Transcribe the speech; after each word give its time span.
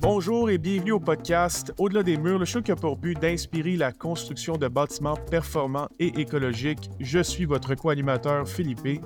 Bonjour 0.00 0.50
et 0.50 0.58
bienvenue 0.58 0.92
au 0.92 1.00
podcast 1.00 1.72
Au-delà 1.78 2.02
des 2.02 2.16
murs, 2.16 2.38
le 2.38 2.44
show 2.44 2.62
qui 2.62 2.72
a 2.72 2.76
pour 2.76 2.96
but 2.96 3.20
d'inspirer 3.20 3.76
la 3.76 3.92
construction 3.92 4.56
de 4.56 4.66
bâtiments 4.68 5.16
performants 5.30 5.88
et 5.98 6.20
écologiques. 6.20 6.90
Je 7.00 7.22
suis 7.22 7.44
votre 7.44 7.74
co-animateur 7.74 8.48
Philippe. 8.48 9.02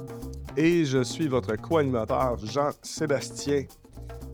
Et 0.56 0.84
je 0.84 1.02
suis 1.02 1.28
votre 1.28 1.56
co-animateur 1.56 2.38
Jean-Sébastien. 2.44 3.64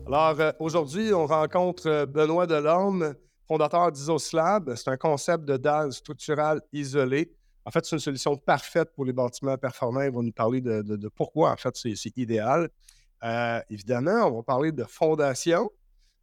Alors 0.07 0.39
euh, 0.39 0.51
aujourd'hui, 0.59 1.13
on 1.13 1.25
rencontre 1.25 1.87
euh, 1.87 2.05
Benoît 2.05 2.47
Delorme, 2.47 3.15
fondateur 3.47 3.91
d'Isoslab. 3.91 4.73
C'est 4.75 4.89
un 4.89 4.97
concept 4.97 5.45
de 5.45 5.57
dalle 5.57 5.93
structurale 5.93 6.61
isolée. 6.73 7.31
En 7.67 7.69
fait, 7.69 7.85
c'est 7.85 7.97
une 7.97 7.99
solution 7.99 8.37
parfaite 8.37 8.93
pour 8.95 9.03
les 9.03 9.11
bâtiments 9.11 9.57
performants. 9.57 10.01
Il 10.01 10.11
va 10.11 10.21
nous 10.21 10.31
parler 10.31 10.61
de, 10.61 11.09
pourquoi, 11.09 11.51
en 11.51 11.57
fait, 11.57 11.75
c'est 11.75 12.15
idéal. 12.15 12.69
Euh, 13.25 13.59
évidemment, 13.69 14.25
on 14.27 14.37
va 14.37 14.43
parler 14.43 14.71
de 14.71 14.85
fondation. 14.85 15.69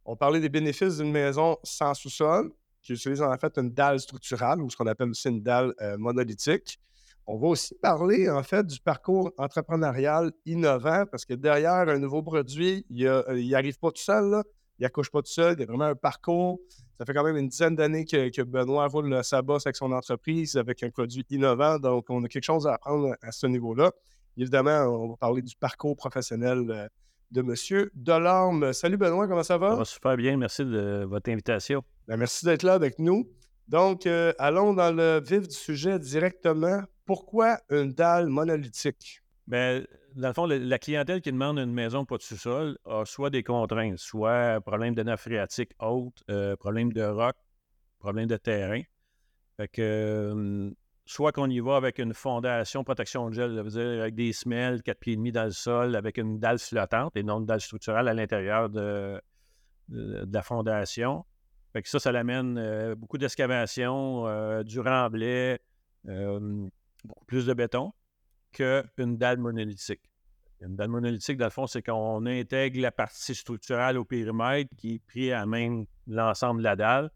On 0.05 0.13
va 0.13 0.15
parler 0.15 0.39
des 0.39 0.49
bénéfices 0.49 0.97
d'une 0.97 1.11
maison 1.11 1.57
sans 1.61 1.93
sous-sol, 1.93 2.51
qui 2.81 2.93
utilise 2.93 3.21
en 3.21 3.37
fait 3.37 3.59
une 3.59 3.69
dalle 3.69 3.99
structurale, 3.99 4.59
ou 4.59 4.71
ce 4.71 4.75
qu'on 4.75 4.87
appelle 4.87 5.11
aussi 5.11 5.29
une 5.29 5.43
dalle 5.43 5.71
monolithique. 5.99 6.79
On 7.27 7.37
va 7.37 7.49
aussi 7.49 7.75
parler, 7.75 8.27
en 8.27 8.41
fait, 8.41 8.65
du 8.65 8.79
parcours 8.79 9.31
entrepreneurial 9.37 10.31
innovant, 10.47 11.05
parce 11.05 11.25
que 11.25 11.35
derrière 11.35 11.87
un 11.87 11.99
nouveau 11.99 12.23
produit, 12.23 12.87
il 12.89 13.05
n'arrive 13.51 13.77
pas 13.77 13.91
tout 13.91 14.01
seul, 14.01 14.41
il 14.79 14.81
n'accouche 14.81 15.11
pas 15.11 15.21
tout 15.21 15.31
seul, 15.31 15.53
il 15.53 15.59
y 15.59 15.63
a 15.63 15.67
vraiment 15.67 15.85
un 15.85 15.95
parcours. 15.95 16.59
Ça 16.97 17.05
fait 17.05 17.13
quand 17.13 17.23
même 17.23 17.37
une 17.37 17.49
dizaine 17.49 17.75
d'années 17.75 18.05
que, 18.05 18.41
Benoît 18.43 18.87
roule 18.87 19.23
sa 19.23 19.41
bosse 19.41 19.67
avec 19.67 19.75
son 19.75 19.91
entreprise, 19.91 20.55
avec 20.55 20.81
un 20.83 20.89
produit 20.89 21.25
innovant, 21.29 21.77
donc 21.77 22.05
on 22.09 22.23
a 22.23 22.27
quelque 22.27 22.43
chose 22.43 22.67
à 22.67 22.75
apprendre 22.75 23.15
à 23.21 23.31
ce 23.31 23.47
niveau-là. 23.47 23.91
Évidemment, 24.37 24.83
on 24.83 25.09
va 25.09 25.15
parler 25.17 25.41
du 25.41 25.55
parcours 25.55 25.95
professionnel 25.95 26.65
euh, 26.69 26.87
de 27.31 27.41
M. 27.41 27.89
Delorme. 27.95 28.73
Salut 28.73 28.97
Benoît, 28.97 29.27
comment 29.27 29.43
ça 29.43 29.57
va? 29.57 29.71
Ça 29.71 29.75
va 29.75 29.85
super 29.85 30.17
bien, 30.17 30.37
merci 30.37 30.63
de 30.63 31.05
votre 31.07 31.29
invitation. 31.29 31.83
Ben, 32.07 32.17
merci 32.17 32.45
d'être 32.45 32.63
là 32.63 32.73
avec 32.73 32.99
nous. 32.99 33.29
Donc, 33.67 34.05
euh, 34.05 34.31
allons 34.37 34.73
dans 34.73 34.95
le 34.95 35.21
vif 35.21 35.47
du 35.47 35.55
sujet 35.55 35.99
directement. 35.99 36.81
Pourquoi 37.05 37.59
une 37.69 37.93
dalle 37.93 38.27
monolithique? 38.27 39.21
Bien, 39.47 39.83
dans 40.15 40.29
le 40.29 40.33
fond, 40.33 40.45
la 40.45 40.79
clientèle 40.79 41.21
qui 41.21 41.31
demande 41.31 41.59
une 41.59 41.73
maison 41.73 42.05
pas 42.05 42.17
de 42.17 42.21
sous-sol 42.21 42.77
a 42.85 43.03
soit 43.05 43.29
des 43.29 43.43
contraintes, 43.43 43.99
soit 43.99 44.61
problème 44.61 44.95
de 44.95 45.03
nappe 45.03 45.19
phréatique 45.19 45.71
haute, 45.79 46.23
euh, 46.29 46.55
problème 46.55 46.93
de 46.93 47.03
roc, 47.03 47.35
problème 47.99 48.27
de 48.27 48.37
terrain. 48.37 48.81
Fait 49.57 49.67
que, 49.67 50.29
hum, 50.31 50.75
soit 51.05 51.33
qu'on 51.33 51.49
y 51.49 51.59
va 51.59 51.75
avec 51.75 51.99
une 51.99 52.13
fondation 52.13 52.83
protection 52.83 53.29
de 53.29 53.35
gel, 53.35 53.63
dire 53.63 54.01
avec 54.01 54.15
des 54.15 54.31
semelles, 54.31 54.81
4 54.83 54.99
pieds 54.99 55.13
et 55.13 55.15
demi 55.17 55.31
dans 55.33 55.43
le 55.43 55.51
sol, 55.51 55.95
avec 55.95 56.17
une 56.17 56.39
dalle 56.39 56.59
flottante 56.59 57.15
et 57.17 57.23
non 57.23 57.39
une 57.39 57.45
dalle 57.45 57.61
structurelle 57.61 58.07
à 58.07 58.13
l'intérieur 58.13 58.69
de, 58.69 59.21
la 59.89 60.41
fondation. 60.41 61.25
Fait 61.73 61.81
que 61.81 61.89
ça, 61.89 61.99
ça 61.99 62.13
l'amène 62.13 62.57
euh, 62.57 62.95
beaucoup 62.95 63.17
d'excavation, 63.17 64.27
euh, 64.27 64.63
du 64.63 64.79
remblai, 64.79 65.59
euh, 66.07 66.67
beaucoup 67.03 67.25
plus 67.25 67.45
de 67.45 67.53
béton 67.53 67.91
qu'une 68.55 69.17
dalle 69.17 69.37
monolithique. 69.37 70.01
Une 70.61 70.75
dalle 70.75 70.89
monolithique, 70.89 71.37
dans 71.37 71.45
le 71.45 71.51
fond, 71.51 71.67
c'est 71.67 71.81
qu'on 71.81 72.25
intègre 72.25 72.81
la 72.81 72.91
partie 72.91 73.35
structurelle 73.35 73.97
au 73.97 74.05
périmètre 74.05 74.73
qui 74.77 74.95
est 74.95 74.99
pris 74.99 75.31
à 75.31 75.45
même 75.45 75.85
l'ensemble 76.07 76.59
de 76.59 76.63
la 76.63 76.75
dalle. 76.75 77.11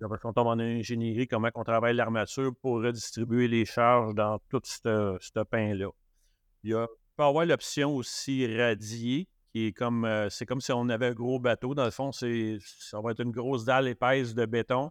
Quand 0.00 0.24
on 0.24 0.32
tombe 0.32 0.48
en 0.48 0.58
ingénierie, 0.58 1.26
comment 1.26 1.48
on 1.54 1.64
travaille 1.64 1.94
l'armature 1.94 2.52
pour 2.60 2.82
redistribuer 2.82 3.48
les 3.48 3.64
charges 3.64 4.14
dans 4.14 4.38
tout 4.50 4.60
ce 4.64 5.42
pain-là. 5.44 5.88
Il 6.62 6.70
y 6.70 6.74
a, 6.74 6.86
peut 7.16 7.22
avoir 7.22 7.46
l'option 7.46 7.94
aussi 7.94 8.46
radier, 8.54 9.28
qui 9.52 9.66
est 9.66 9.72
comme 9.72 10.04
euh, 10.04 10.28
c'est 10.28 10.46
comme 10.46 10.60
si 10.60 10.72
on 10.72 10.88
avait 10.88 11.06
un 11.06 11.12
gros 11.12 11.38
bateau. 11.38 11.74
Dans 11.74 11.84
le 11.84 11.90
fond, 11.90 12.10
ça 12.12 12.26
va 13.00 13.12
être 13.12 13.20
une 13.20 13.30
grosse 13.30 13.64
dalle 13.64 13.88
épaisse 13.88 14.34
de 14.34 14.44
béton 14.44 14.90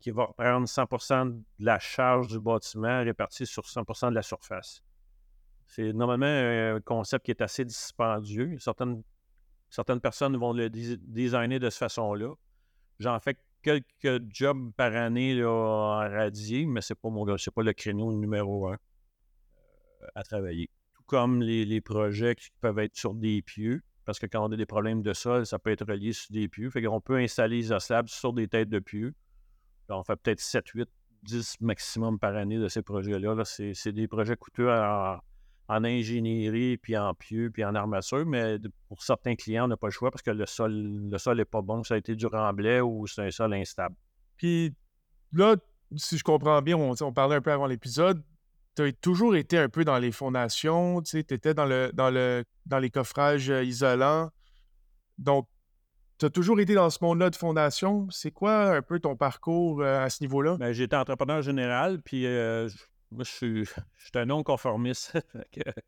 qui 0.00 0.10
va 0.10 0.28
prendre 0.36 0.66
100% 0.66 1.30
de 1.30 1.64
la 1.64 1.78
charge 1.78 2.28
du 2.28 2.40
bâtiment 2.40 3.02
répartie 3.04 3.46
sur 3.46 3.62
100% 3.64 4.10
de 4.10 4.14
la 4.14 4.22
surface. 4.22 4.82
C'est 5.70 5.92
normalement 5.92 6.26
un 6.26 6.80
concept 6.80 7.26
qui 7.26 7.30
est 7.30 7.40
assez 7.40 7.64
dispendieux. 7.64 8.58
Certaines, 8.58 9.04
certaines 9.68 10.00
personnes 10.00 10.36
vont 10.36 10.52
le 10.52 10.68
designer 10.68 11.60
de 11.60 11.70
cette 11.70 11.78
façon-là. 11.78 12.34
J'en 12.98 13.20
fais 13.20 13.36
quelques 13.62 14.24
jobs 14.30 14.72
par 14.72 14.96
année 14.96 15.36
là, 15.36 15.48
en 15.48 15.98
radier, 16.00 16.66
mais 16.66 16.80
c'est 16.80 16.96
pas 16.96 17.08
mon 17.08 17.24
pas 17.24 17.62
le 17.62 17.72
créneau 17.72 18.12
numéro 18.12 18.66
un 18.66 18.72
euh, 18.72 20.06
à 20.16 20.24
travailler. 20.24 20.68
Tout 20.92 21.04
comme 21.06 21.40
les, 21.40 21.80
projets 21.80 22.34
qui 22.34 22.48
peuvent 22.60 22.80
être 22.80 22.96
sur 22.96 23.14
des 23.14 23.40
pieux, 23.40 23.80
parce 24.04 24.18
que 24.18 24.26
quand 24.26 24.44
on 24.44 24.50
a 24.50 24.56
des 24.56 24.66
problèmes 24.66 25.02
de 25.02 25.12
sol, 25.12 25.46
ça 25.46 25.60
peut 25.60 25.70
être 25.70 25.86
relié 25.86 26.12
sur 26.12 26.32
des 26.32 26.48
pieux. 26.48 26.68
Fait 26.70 26.82
peut 27.04 27.18
installer 27.18 27.58
les 27.58 27.70
ossables 27.70 28.08
sur 28.08 28.32
des 28.32 28.48
têtes 28.48 28.70
de 28.70 28.80
pieux. 28.80 29.14
on 29.88 30.02
fait 30.02 30.16
peut-être 30.16 30.40
7, 30.40 30.66
8, 30.66 30.88
10 31.22 31.60
maximum 31.60 32.18
par 32.18 32.34
année 32.34 32.58
de 32.58 32.66
ces 32.66 32.82
projets-là. 32.82 33.36
-là, 33.36 33.72
c'est 33.72 33.92
des 33.92 34.08
projets 34.08 34.36
coûteux 34.36 34.68
à, 34.68 35.22
en 35.70 35.84
ingénierie, 35.84 36.76
puis 36.78 36.96
en 36.96 37.14
pieux, 37.14 37.48
puis 37.50 37.64
en 37.64 37.76
armature, 37.76 38.26
mais 38.26 38.58
pour 38.88 39.04
certains 39.04 39.36
clients, 39.36 39.66
on 39.66 39.68
n'a 39.68 39.76
pas 39.76 39.86
le 39.86 39.92
choix 39.92 40.10
parce 40.10 40.22
que 40.22 40.32
le 40.32 40.44
sol 40.44 40.72
le 41.08 41.18
sol 41.18 41.36
n'est 41.36 41.44
pas 41.44 41.62
bon, 41.62 41.84
ça 41.84 41.94
a 41.94 41.96
été 41.96 42.16
du 42.16 42.26
remblai 42.26 42.80
ou 42.80 43.06
c'est 43.06 43.22
un 43.22 43.30
sol 43.30 43.54
instable. 43.54 43.94
Puis 44.36 44.74
là, 45.32 45.54
si 45.94 46.18
je 46.18 46.24
comprends 46.24 46.60
bien, 46.60 46.76
on, 46.76 47.12
parlait 47.12 47.36
un 47.36 47.40
peu 47.40 47.52
avant 47.52 47.66
l'épisode, 47.66 48.20
tu 48.74 48.82
as 48.82 48.92
toujours 48.92 49.36
été 49.36 49.58
un 49.58 49.68
peu 49.68 49.84
dans 49.84 49.98
les 49.98 50.10
fondations, 50.10 51.02
tu 51.02 51.18
étais 51.18 51.54
dans, 51.54 51.66
le, 51.66 51.92
dans, 51.94 52.10
le, 52.10 52.44
dans 52.66 52.80
les 52.80 52.90
coffrages 52.90 53.48
euh, 53.48 53.62
isolants. 53.62 54.30
Donc, 55.18 55.46
tu 56.18 56.26
as 56.26 56.30
toujours 56.30 56.58
été 56.58 56.74
dans 56.74 56.90
ce 56.90 56.98
monde-là 57.00 57.30
de 57.30 57.36
fondation. 57.36 58.08
C'est 58.10 58.32
quoi 58.32 58.74
un 58.74 58.82
peu 58.82 58.98
ton 58.98 59.14
parcours 59.14 59.82
euh, 59.82 60.04
à 60.04 60.10
ce 60.10 60.22
niveau-là? 60.24 60.56
Ben, 60.58 60.72
J'étais 60.72 60.96
entrepreneur 60.96 61.42
général, 61.42 62.02
puis 62.02 62.26
euh, 62.26 62.68
moi, 63.10 63.24
je 63.24 63.30
suis, 63.30 63.68
un 64.14 64.26
non-conformiste. 64.26 65.18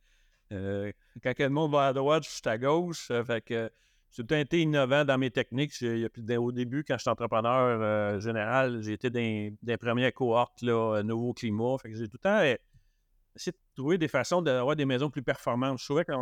Euh, 0.50 0.92
quand 1.22 1.38
le 1.38 1.48
monde 1.48 1.72
va 1.72 1.86
à 1.86 1.92
droite, 1.94 2.24
je 2.24 2.28
suis 2.28 2.42
à 2.44 2.58
gauche. 2.58 3.06
fait 3.06 3.42
que 3.42 3.70
j'ai 4.10 4.22
tout 4.22 4.34
été 4.34 4.60
innovant 4.60 5.02
dans 5.02 5.16
mes 5.16 5.30
techniques. 5.30 5.72
au 5.82 6.52
début, 6.52 6.84
quand 6.84 6.98
j'étais 6.98 7.08
entrepreneur 7.08 7.80
euh, 7.80 8.20
général, 8.20 8.82
j'ai 8.82 8.92
été 8.92 9.08
dans 9.08 9.56
des 9.62 9.76
premières 9.78 10.12
cohortes, 10.12 10.60
là, 10.60 10.96
euh, 10.96 11.02
nouveau 11.02 11.32
climat. 11.32 11.78
Fait 11.78 11.90
que 11.90 11.96
j'ai 11.96 12.06
tout 12.06 12.18
le 12.22 12.28
temps 12.28 12.42
essayé 13.34 13.52
de 13.52 13.56
trouver 13.74 13.96
des 13.96 14.08
façons 14.08 14.42
d'avoir 14.42 14.76
des 14.76 14.84
maisons 14.84 15.08
plus 15.08 15.22
performantes. 15.22 15.78
Je 15.78 15.86
trouvais 15.86 16.04
qu'il 16.04 16.14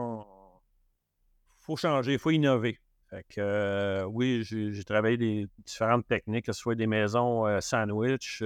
faut 1.59 1.75
changer, 1.75 2.13
il 2.13 2.21
faut 2.21 2.31
innover. 2.31 2.79
Fait 3.09 3.27
que, 3.29 4.05
oui, 4.05 4.45
j'ai 4.45 4.85
travaillé 4.85 5.17
des 5.17 5.49
différentes 5.59 6.07
techniques, 6.07 6.47
que 6.47 6.53
ce 6.53 6.61
soit 6.61 6.77
des 6.77 6.87
maisons 6.87 7.61
sandwich, 7.61 8.45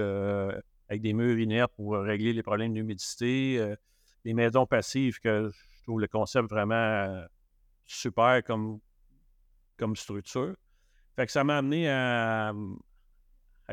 avec 0.89 1.03
des 1.03 1.13
murs 1.13 1.39
inertes 1.39 1.73
pour 1.77 1.97
régler 1.97 2.33
les 2.33 2.43
problèmes 2.43 2.75
d'humidité, 2.75 3.59
euh, 3.59 3.77
des 4.25 4.35
maisons 4.35 4.67
passives 4.67 5.19
que 5.21 5.51
je 5.51 5.83
trouve 5.83 6.01
le 6.01 6.09
concept 6.09 6.49
vraiment 6.49 6.75
euh, 6.75 7.27
super 7.85 8.43
comme, 8.45 8.81
comme 9.77 9.97
structure. 9.97 10.55
Fait 11.17 11.27
que 11.27 11.33
ça 11.33 11.45
m'a 11.45 11.59
amené 11.59 11.89
à, 11.89 12.53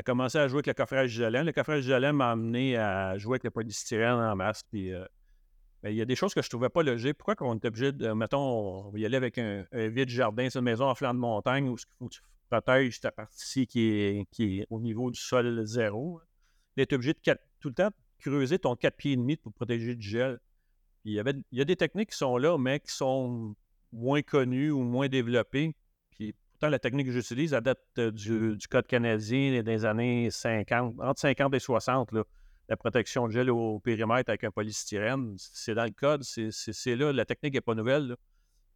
commencer 0.04 0.38
à 0.38 0.48
jouer 0.48 0.58
avec 0.58 0.68
le 0.68 0.74
coffrage 0.74 1.14
isolant. 1.14 1.42
Le 1.42 1.52
coffrage 1.52 1.84
isolant 1.84 2.12
m'a 2.12 2.32
amené 2.32 2.76
à 2.76 3.18
jouer 3.18 3.34
avec 3.34 3.44
le 3.44 3.50
polystyrène 3.50 4.14
en 4.14 4.36
masse. 4.36 4.62
Puis, 4.62 4.92
euh, 4.92 5.04
ben, 5.82 5.90
il 5.90 5.96
y 5.96 6.02
a 6.02 6.04
des 6.04 6.14
choses 6.14 6.34
que 6.34 6.40
je 6.40 6.46
ne 6.46 6.50
trouvais 6.50 6.68
pas 6.68 6.82
logiques. 6.82 7.18
Pourquoi 7.18 7.34
on 7.40 7.56
est 7.56 7.64
obligé 7.64 7.90
de, 7.92 8.12
mettons, 8.12 8.86
on 8.86 8.90
va 8.90 8.98
y 8.98 9.04
aller 9.04 9.16
avec 9.16 9.38
un, 9.38 9.64
vide 9.72 10.08
jardin, 10.08 10.48
c'est 10.48 10.60
une 10.60 10.64
maison 10.64 10.86
en 10.86 10.94
flanc 10.94 11.12
de 11.12 11.18
montagne 11.18 11.68
où 11.68 11.76
il 11.76 11.84
faut 11.98 12.08
que 12.08 12.14
tu 12.14 12.20
protèges 12.48 13.00
ta 13.00 13.10
partie 13.10 13.66
qui 13.66 13.88
est, 13.88 14.26
qui 14.30 14.60
est 14.60 14.66
au 14.70 14.78
niveau 14.78 15.10
du 15.10 15.18
sol 15.18 15.64
zéro 15.64 16.20
d'être 16.76 16.92
obligé 16.92 17.12
de 17.12 17.18
tout 17.60 17.68
le 17.68 17.74
temps 17.74 17.90
creuser 18.22 18.58
ton 18.58 18.76
4 18.76 18.96
pieds 18.96 19.12
et 19.12 19.16
demi 19.16 19.36
pour 19.36 19.52
protéger 19.52 19.94
du 19.94 20.08
gel. 20.08 20.38
il, 21.04 21.12
y 21.12 21.18
avait, 21.18 21.34
il 21.50 21.58
y 21.58 21.60
a 21.60 21.64
des 21.64 21.76
techniques 21.76 22.10
qui 22.10 22.16
sont 22.16 22.36
là, 22.36 22.56
mais 22.56 22.80
qui 22.80 22.92
sont 22.92 23.54
moins 23.92 24.22
connues 24.22 24.70
ou 24.70 24.82
moins 24.82 25.08
développées. 25.08 25.74
Puis 26.10 26.34
pourtant, 26.52 26.68
la 26.68 26.78
technique 26.78 27.06
que 27.06 27.12
j'utilise, 27.12 27.52
elle 27.52 27.62
date 27.62 27.80
euh, 27.98 28.10
du, 28.10 28.68
code 28.68 28.86
canadien 28.86 29.62
des 29.62 29.84
années 29.84 30.30
50, 30.30 31.00
entre 31.00 31.20
50 31.20 31.54
et 31.54 31.58
60. 31.58 32.10
La 32.68 32.76
protection 32.76 33.26
de 33.26 33.32
gel 33.32 33.50
au 33.50 33.80
périmètre 33.80 34.30
avec 34.30 34.44
un 34.44 34.50
polystyrène, 34.50 35.34
c'est 35.36 35.74
dans 35.74 35.84
le 35.84 35.90
code, 35.90 36.22
c'est 36.22 36.96
là. 36.96 37.12
La 37.12 37.24
technique 37.24 37.54
n'est 37.54 37.60
pas 37.60 37.74
nouvelle, 37.74 38.16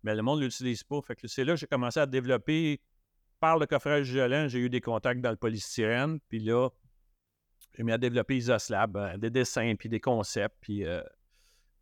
mais 0.02 0.14
le 0.14 0.22
monde 0.22 0.40
ne 0.40 0.44
l'utilise 0.44 0.82
pas. 0.82 1.00
C'est 1.24 1.44
là 1.44 1.54
que 1.54 1.60
j'ai 1.60 1.66
commencé 1.66 2.00
à 2.00 2.06
développer 2.06 2.80
par 3.40 3.58
le 3.58 3.66
coffrage 3.66 4.06
gelant, 4.06 4.48
j'ai 4.48 4.58
eu 4.58 4.68
des 4.68 4.80
contacts 4.80 5.20
dans 5.20 5.30
le 5.30 5.36
polystyrène. 5.36 6.18
Puis 6.28 6.40
là, 6.40 6.68
j'ai 7.76 7.82
mis 7.82 7.92
à 7.92 7.98
développer 7.98 8.36
Isoslab, 8.36 8.96
euh, 8.96 9.16
des 9.18 9.30
dessins, 9.30 9.74
puis 9.78 9.88
des 9.88 10.00
concepts, 10.00 10.56
puis 10.60 10.84
euh, 10.84 11.02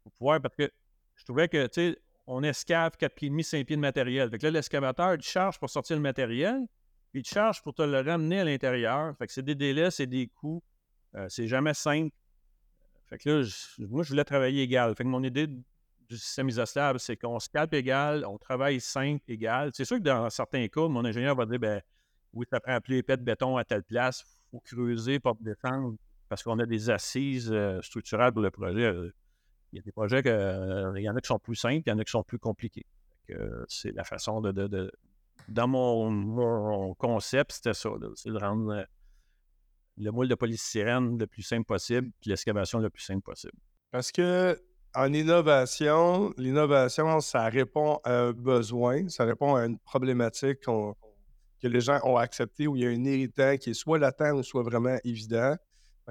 pour 0.03 0.13
pouvoir, 0.13 0.41
parce 0.41 0.57
que 0.57 0.71
je 1.15 1.25
trouvais 1.25 1.49
que, 1.49 1.67
tu 1.67 1.93
sais, 1.93 1.99
on 2.27 2.43
escave 2.43 2.97
4 2.97 3.15
pieds 3.15 3.29
et 3.29 3.31
demi, 3.31 3.45
5 3.45 3.67
pieds 3.67 3.77
de 3.77 3.81
matériel. 3.81 4.31
Fait 4.31 4.39
que 4.39 4.45
là, 4.45 4.51
l'excavateur, 4.51 5.15
il 5.15 5.23
charge 5.23 5.59
pour 5.59 5.71
sortir 5.71 5.97
le 5.97 6.03
matériel, 6.03 6.67
puis 7.13 7.21
il 7.21 7.27
charge 7.27 7.63
pour 7.63 7.75
te 7.75 7.83
le 7.83 8.01
ramener 8.01 8.41
à 8.41 8.45
l'intérieur. 8.45 9.17
Fait 9.17 9.27
que 9.27 9.33
c'est 9.33 9.43
des 9.43 9.55
délais, 9.55 9.91
c'est 9.91 10.07
des 10.07 10.27
coûts. 10.27 10.63
Euh, 11.15 11.27
c'est 11.29 11.47
jamais 11.47 11.75
simple. 11.75 12.15
Fait 13.09 13.19
que 13.19 13.29
là, 13.29 13.49
moi, 13.79 14.03
je 14.03 14.09
voulais 14.09 14.25
travailler 14.25 14.63
égal. 14.63 14.95
Fait 14.97 15.05
que 15.05 15.09
mon 15.09 15.23
idée 15.23 15.47
du 15.47 16.19
système 16.19 16.49
isoslab, 16.49 16.99
c'est 16.99 17.17
qu'on 17.17 17.39
scalpe 17.39 17.75
égal, 17.75 18.25
on 18.27 18.39
travaille 18.39 18.81
simple 18.81 19.23
égal. 19.29 19.71
C'est 19.75 19.85
sûr 19.85 19.99
que 19.99 20.03
dans 20.03 20.29
certains 20.31 20.67
cas, 20.69 20.89
mon 20.89 21.05
ingénieur 21.05 21.37
va 21.37 21.47
dire 21.47 21.59
ben 21.59 21.81
oui, 22.33 22.47
ça 22.51 22.59
prend 22.59 22.81
plus 22.81 22.97
épais 22.99 23.17
de 23.17 23.23
béton 23.23 23.57
à 23.57 23.65
telle 23.65 23.85
place, 23.85 24.25
creuser 24.61 25.21
pour 25.21 25.37
descendre 25.37 25.97
parce 26.29 26.43
qu'on 26.43 26.59
a 26.59 26.67
des 26.67 26.91
assises 26.91 27.51
euh, 27.53 27.81
structurales 27.83 28.33
pour 28.33 28.43
le 28.43 28.51
projet. 28.51 28.93
Il 29.73 29.77
y 29.77 29.79
a 29.79 29.83
des 29.83 29.93
projets 29.93 30.23
que 30.23 30.29
euh, 30.29 30.93
il 30.97 31.03
y 31.03 31.09
en 31.09 31.17
a 31.17 31.21
qui 31.21 31.29
sont 31.29 31.39
plus 31.39 31.57
simples, 31.57 31.83
il 31.87 31.91
y 31.91 31.93
en 31.93 31.99
a 31.99 32.05
qui 32.05 32.11
sont 32.11 32.23
plus 32.23 32.39
compliqués. 32.39 32.87
c'est 33.69 33.93
la 33.93 34.05
façon 34.05 34.41
de, 34.41 34.91
dans 35.49 35.69
mon, 35.69 36.95
concept, 36.95 37.53
c'était 37.53 37.75
ça, 37.75 37.91
c'est 38.15 38.31
de 38.31 38.39
rendre 38.39 38.73
euh, 38.73 38.85
le 39.99 40.11
moule 40.11 40.29
de 40.29 40.35
polystyrène 40.35 41.19
le 41.19 41.27
plus 41.27 41.43
simple 41.43 41.65
possible, 41.65 42.11
puis 42.21 42.31
l'excavation 42.31 42.79
le 42.79 42.91
plus 42.91 43.03
simple 43.03 43.23
possible. 43.23 43.59
Parce 43.91 44.11
que 44.11 44.59
en 44.95 45.13
innovation, 45.13 46.33
l'innovation, 46.37 47.21
ça 47.21 47.49
répond 47.49 48.01
à 48.05 48.13
un 48.13 48.33
besoin, 48.33 49.09
ça 49.09 49.25
répond 49.25 49.57
à 49.57 49.67
une 49.67 49.79
problématique 49.79 50.61
que 51.65 51.69
les 51.69 51.81
gens 51.81 51.99
ont 52.05 52.17
accepté 52.17 52.67
où 52.67 52.77
il 52.77 52.83
y 52.83 52.87
a 52.87 52.91
un 52.91 53.05
irritant 53.05 53.57
qui 53.57 53.71
est 53.71 53.75
soit 53.75 53.99
latent 53.99 54.35
ou 54.35 54.43
soit 54.43 54.63
vraiment 54.63 54.97
évident. 55.05 55.57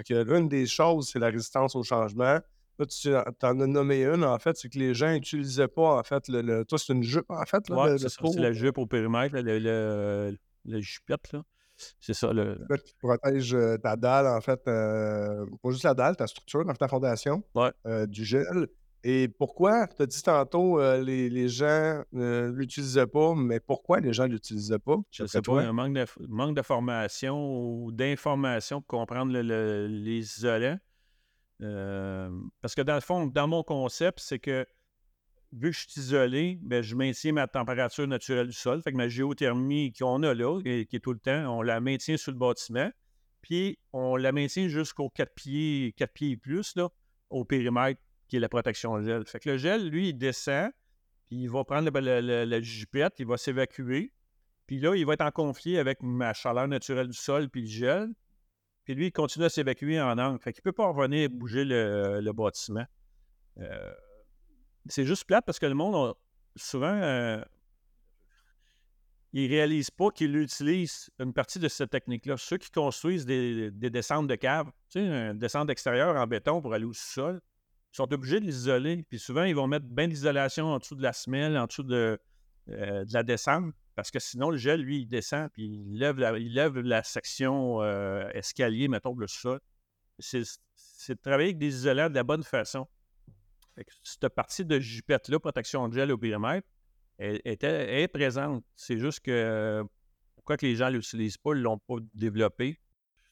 l'une 0.09 0.49
des 0.49 0.65
choses, 0.65 1.09
c'est 1.11 1.19
la 1.19 1.29
résistance 1.29 1.75
au 1.75 1.83
changement. 1.83 2.39
Là, 2.79 2.85
tu 2.87 3.15
en 3.15 3.59
as 3.61 3.67
nommé 3.67 4.03
une, 4.03 4.23
en 4.23 4.39
fait, 4.39 4.57
c'est 4.57 4.67
que 4.67 4.79
les 4.79 4.95
gens 4.95 5.13
n'utilisaient 5.13 5.67
pas, 5.67 5.99
en 5.99 6.03
fait, 6.03 6.27
le, 6.27 6.63
toi, 6.63 6.79
c'est 6.79 6.91
une 6.91 7.03
jupe, 7.03 7.29
en 7.29 7.45
fait, 7.45 7.69
là, 7.69 7.97
c'est 7.99 8.39
la 8.39 8.51
jupe 8.51 8.79
au 8.79 8.87
périmètre, 8.87 9.35
le, 9.35 9.59
le, 9.59 10.35
le, 10.65 10.81
jupette, 10.81 11.31
là. 11.33 11.43
C'est 11.99 12.13
ça, 12.13 12.33
le... 12.33 12.57
Qui 12.83 12.95
protège 12.99 13.53
euh, 13.53 13.77
ta 13.77 13.95
dalle, 13.95 14.25
en 14.25 14.41
fait, 14.41 14.59
euh, 14.67 15.45
pas 15.61 15.69
juste 15.69 15.83
la 15.83 15.93
dalle, 15.93 16.15
ta 16.15 16.25
structure, 16.25 16.65
ta 16.79 16.87
fondation, 16.87 17.43
euh, 17.85 18.07
du 18.07 18.25
gel. 18.25 18.67
Et 19.05 19.27
pourquoi, 19.27 19.87
tu 19.87 20.01
as 20.01 20.05
dit 20.05 20.23
tantôt, 20.23 20.79
les, 21.01 21.29
les, 21.29 21.49
gens 21.49 22.03
ne 22.13 22.49
l'utilisaient 22.55 23.07
pas, 23.07 23.35
mais 23.35 23.59
pourquoi 23.59 23.99
les 23.99 24.13
gens 24.13 24.27
ne 24.27 24.33
l'utilisaient 24.33 24.79
pas? 24.79 24.97
Je 25.11 25.23
ne 25.23 25.27
sais 25.27 25.41
pas, 25.41 25.61
un 25.61 25.73
manque 25.73 25.93
de, 25.93 26.05
manque 26.29 26.55
de 26.55 26.61
formation 26.61 27.35
ou 27.35 27.91
d'information 27.91 28.81
pour 28.81 28.99
comprendre 28.99 29.37
les 29.37 30.19
isolants. 30.19 30.79
parce 31.59 32.75
que 32.75 32.81
dans 32.81 32.95
le 32.95 33.01
fond, 33.01 33.25
dans 33.25 33.47
mon 33.47 33.61
concept, 33.63 34.19
c'est 34.19 34.39
que 34.39 34.65
vu 35.51 35.71
que 35.71 35.77
je 35.77 35.81
suis 35.81 36.01
isolé, 36.01 36.59
ben, 36.61 36.81
je 36.81 36.95
maintiens 36.95 37.33
ma 37.33 37.47
température 37.47 38.07
naturelle 38.07 38.47
du 38.47 38.53
sol. 38.53 38.81
Fait 38.81 38.91
que 38.91 38.97
ma 38.97 39.07
géothermie 39.07 39.93
qu'on 39.93 40.23
a 40.23 40.33
là, 40.33 40.61
qui 40.61 40.87
est 40.91 41.03
tout 41.03 41.13
le 41.13 41.19
temps, 41.19 41.57
on 41.57 41.61
la 41.61 41.79
maintient 41.79 42.17
sur 42.17 42.31
le 42.31 42.37
bâtiment. 42.37 42.89
Puis 43.41 43.77
on 43.91 44.15
la 44.15 44.31
maintient 44.31 44.67
jusqu'aux 44.67 45.09
4 45.09 45.33
pieds, 45.35 45.93
4 45.97 46.13
pieds 46.13 46.31
et 46.31 46.37
plus, 46.37 46.75
là, 46.75 46.89
au 47.29 47.43
périmètre 47.43 48.01
qui 48.33 48.37
est 48.37 48.39
la 48.39 48.49
protection 48.49 48.99
gel. 49.03 49.23
Fait 49.27 49.39
que 49.39 49.51
le 49.51 49.57
gel, 49.57 49.89
lui, 49.89 50.09
il 50.09 50.17
descend, 50.17 50.71
puis 51.27 51.43
il 51.43 51.49
va 51.51 51.63
prendre 51.63 51.91
la 51.91 52.61
jupette, 52.61 53.13
il 53.19 53.27
va 53.27 53.37
s'évacuer. 53.37 54.11
Puis 54.65 54.79
là, 54.79 54.95
il 54.95 55.05
va 55.05 55.13
être 55.13 55.21
en 55.21 55.29
conflit 55.29 55.77
avec 55.77 56.01
ma 56.01 56.33
chaleur 56.33 56.67
naturelle 56.67 57.09
du 57.09 57.17
sol, 57.17 57.47
puis 57.47 57.61
le 57.61 57.67
gel. 57.67 58.09
Puis 58.85 58.95
lui, 58.95 59.07
il 59.07 59.11
continue 59.11 59.45
à 59.45 59.49
s'évacuer 59.49 60.01
en 60.01 60.17
angle. 60.17 60.39
Fait 60.39 60.51
qu'il 60.51 60.61
ne 60.61 60.63
peut 60.63 60.71
pas 60.71 60.87
revenir 60.87 61.29
bouger 61.29 61.63
le, 61.63 62.31
bâtiment. 62.31 62.87
Euh, 63.59 63.93
c'est 64.89 65.05
juste 65.05 65.25
plate 65.25 65.45
parce 65.45 65.59
que 65.59 65.67
le 65.67 65.75
monde, 65.75 66.15
souvent, 66.55 66.87
euh, 66.87 67.39
ils 69.33 69.43
ne 69.43 69.49
réalisent 69.49 69.91
pas 69.91 70.09
qu'ils 70.09 70.35
utilisent 70.37 71.11
une 71.19 71.33
partie 71.33 71.59
de 71.59 71.67
cette 71.67 71.91
technique-là. 71.91 72.37
Ceux 72.37 72.57
qui 72.57 72.71
construisent 72.71 73.27
des, 73.27 73.69
descentes 73.69 74.25
de 74.25 74.35
cave, 74.35 74.71
tu 74.89 75.01
sais, 75.01 75.05
une 75.05 75.37
descente 75.37 75.69
extérieure 75.69 76.15
en 76.15 76.25
béton 76.25 76.63
pour 76.63 76.73
aller 76.73 76.85
au 76.85 76.93
sol, 76.93 77.39
sont 77.97 78.11
obligés 78.13 78.39
de 78.39 78.45
l'isoler. 78.45 79.03
Puis 79.09 79.19
souvent, 79.19 79.43
ils 79.43 79.55
vont 79.55 79.67
mettre 79.67 79.85
bien 79.85 80.07
d'isolation 80.07 80.67
en 80.67 80.79
dessous 80.79 80.95
de 80.95 81.03
la 81.03 81.13
semelle, 81.13 81.57
en 81.57 81.67
dessous 81.67 81.83
de, 81.83 82.19
euh, 82.69 83.05
la 83.11 83.23
descente, 83.23 83.73
parce 83.95 84.11
que 84.11 84.19
sinon, 84.19 84.49
le 84.49 84.57
gel, 84.57 84.81
lui, 84.81 85.01
il 85.01 85.07
descend, 85.07 85.49
puis 85.51 85.65
il 85.65 85.99
lève 85.99 86.17
la, 86.17 86.37
il 86.37 86.53
lève 86.53 86.77
la 86.79 87.03
section 87.03 87.81
euh, 87.81 88.27
escalier, 88.33 88.87
mettons, 88.87 89.15
le 89.15 89.27
sol. 89.27 89.59
C'est 90.19 90.39
de 90.39 91.21
travailler 91.21 91.49
avec 91.49 91.57
des 91.57 91.75
isolants 91.75 92.09
de 92.09 92.15
la 92.15 92.23
bonne 92.23 92.43
façon 92.43 92.87
cette 94.03 94.29
partie 94.29 94.65
de 94.65 94.79
jupette-là, 94.79 95.39
protection 95.39 95.87
de 95.87 95.93
gel 95.93 96.11
au 96.11 96.17
périmètre, 96.17 96.67
elle, 97.17 97.41
est 97.45 98.07
présente. 98.07 98.63
C'est 98.75 98.97
juste 98.97 99.21
que 99.21 99.83
pourquoi 100.35 100.57
que 100.57 100.65
les 100.65 100.75
gens 100.75 100.89
ne 100.89 100.97
l'utilisent 100.97 101.37
pas, 101.37 101.51
ils 101.53 101.59
ne 101.59 101.63
l'ont 101.63 101.79
pas 101.79 101.95
développé. 102.13 102.79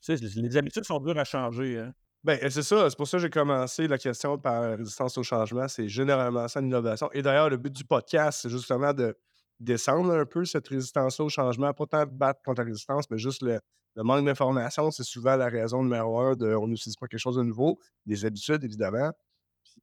les 0.08 0.58
habitudes 0.58 0.86
sont 0.86 1.00
dures 1.00 1.18
à 1.18 1.26
changer. 1.26 1.80
Hein. 1.80 1.94
Ben, 2.24 2.38
c'est 2.50 2.62
ça. 2.62 2.88
C'est 2.90 2.98
pour 2.98 3.08
ça 3.08 3.18
que 3.18 3.24
j'ai 3.24 3.30
commencé 3.30 3.88
la 3.88 3.98
question 3.98 4.38
par 4.38 4.78
résistance 4.78 5.18
au 5.18 5.24
changement. 5.24 5.68
C'est 5.68 5.88
généralement 5.88 6.48
ça 6.48 6.62
l'innovation. 6.62 7.10
Et 7.14 7.22
d'ailleurs, 7.24 7.50
le 7.50 7.58
but 7.58 7.74
du 7.74 7.84
podcast, 7.84 8.42
c'est 8.44 8.50
justement 8.50 8.94
de 8.94 9.18
descendre 9.60 10.14
un 10.14 10.26
peu 10.26 10.46
cette 10.46 10.68
résistance 10.68 11.20
au 11.20 11.30
changement, 11.30 11.74
pas 11.74 11.86
tant 11.86 12.06
de 12.06 12.12
battre 12.12 12.42
contre 12.44 12.62
la 12.62 12.66
résistance, 12.66 13.10
mais 13.10 13.18
juste 13.18 13.42
le, 13.42 13.60
manque 13.96 14.26
d'information. 14.26 14.92
C'est 14.92 15.04
souvent 15.04 15.36
la 15.36 15.50
raison 15.50 15.84
numéro 15.84 16.20
un 16.20 16.36
de 16.36 16.54
on 16.54 16.68
n'utilise 16.68 16.96
pas 16.96 17.08
quelque 17.08 17.20
chose 17.20 17.38
de 17.38 17.44
nouveau. 17.44 17.80
Des 18.06 18.24
habitudes, 18.26 18.64
évidemment. 18.64 19.12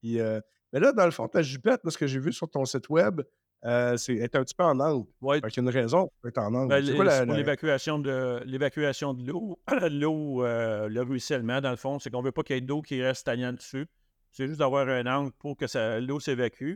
Euh, 0.05 0.41
mais 0.73 0.81
là, 0.81 0.93
dans 0.93 1.05
le 1.05 1.11
fond, 1.11 1.27
ta 1.29 1.43
jupette, 1.43 1.81
ce 1.89 1.99
que 1.99 2.07
j'ai 2.07 2.21
vu 2.21 2.33
sur 2.33 2.49
ton 2.49 2.65
site 2.65 2.89
web, 2.89 3.21
euh, 3.65 3.97
c'est 3.97 4.35
un 4.37 4.45
petit 4.45 4.55
peu 4.55 4.65
en 4.65 4.79
angle. 4.79 5.09
Oui. 5.21 5.39
Il 5.39 5.57
y 5.57 5.59
a 5.59 5.63
une 5.63 5.69
raison 5.69 6.11
pour 6.21 6.29
être 6.29 6.39
en 6.39 6.55
angle. 6.55 6.69
Ben, 6.69 6.85
c'est 6.85 6.95
pour 6.95 7.05
l'évacuation 7.35 7.99
de 7.99 8.41
l'évacuation 8.45 9.15
de 9.15 9.27
l'eau. 9.27 9.59
l'eau, 9.91 10.45
euh, 10.45 10.89
le 10.89 11.03
ruissellement, 11.03 11.61
dans 11.61 11.71
le 11.71 11.77
fond, 11.77 11.99
c'est 11.99 12.11
qu'on 12.11 12.21
ne 12.21 12.27
veut 12.27 12.33
pas 12.33 12.43
qu'il 12.43 12.55
y 12.55 12.59
ait 12.59 12.63
d'eau 12.63 12.83
qui 12.83 13.03
reste 13.03 13.23
stagnante 13.23 13.57
dessus. 13.57 13.87
C'est 14.31 14.47
juste 14.47 14.61
d'avoir 14.61 14.89
un 14.89 15.07
angle 15.07 15.33
pour 15.39 15.57
que 15.57 15.99
l'eau 15.99 16.21
s'évacue. 16.21 16.75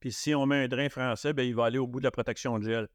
Puis 0.00 0.12
si 0.12 0.34
on 0.34 0.44
met 0.44 0.64
un 0.64 0.68
drain 0.68 0.88
français, 0.88 1.32
ben, 1.32 1.44
il 1.44 1.54
va 1.54 1.66
aller 1.66 1.78
au 1.78 1.86
bout 1.86 2.00
de 2.00 2.04
la 2.04 2.10
protection 2.10 2.58
de 2.58 2.64
gel. 2.64 2.88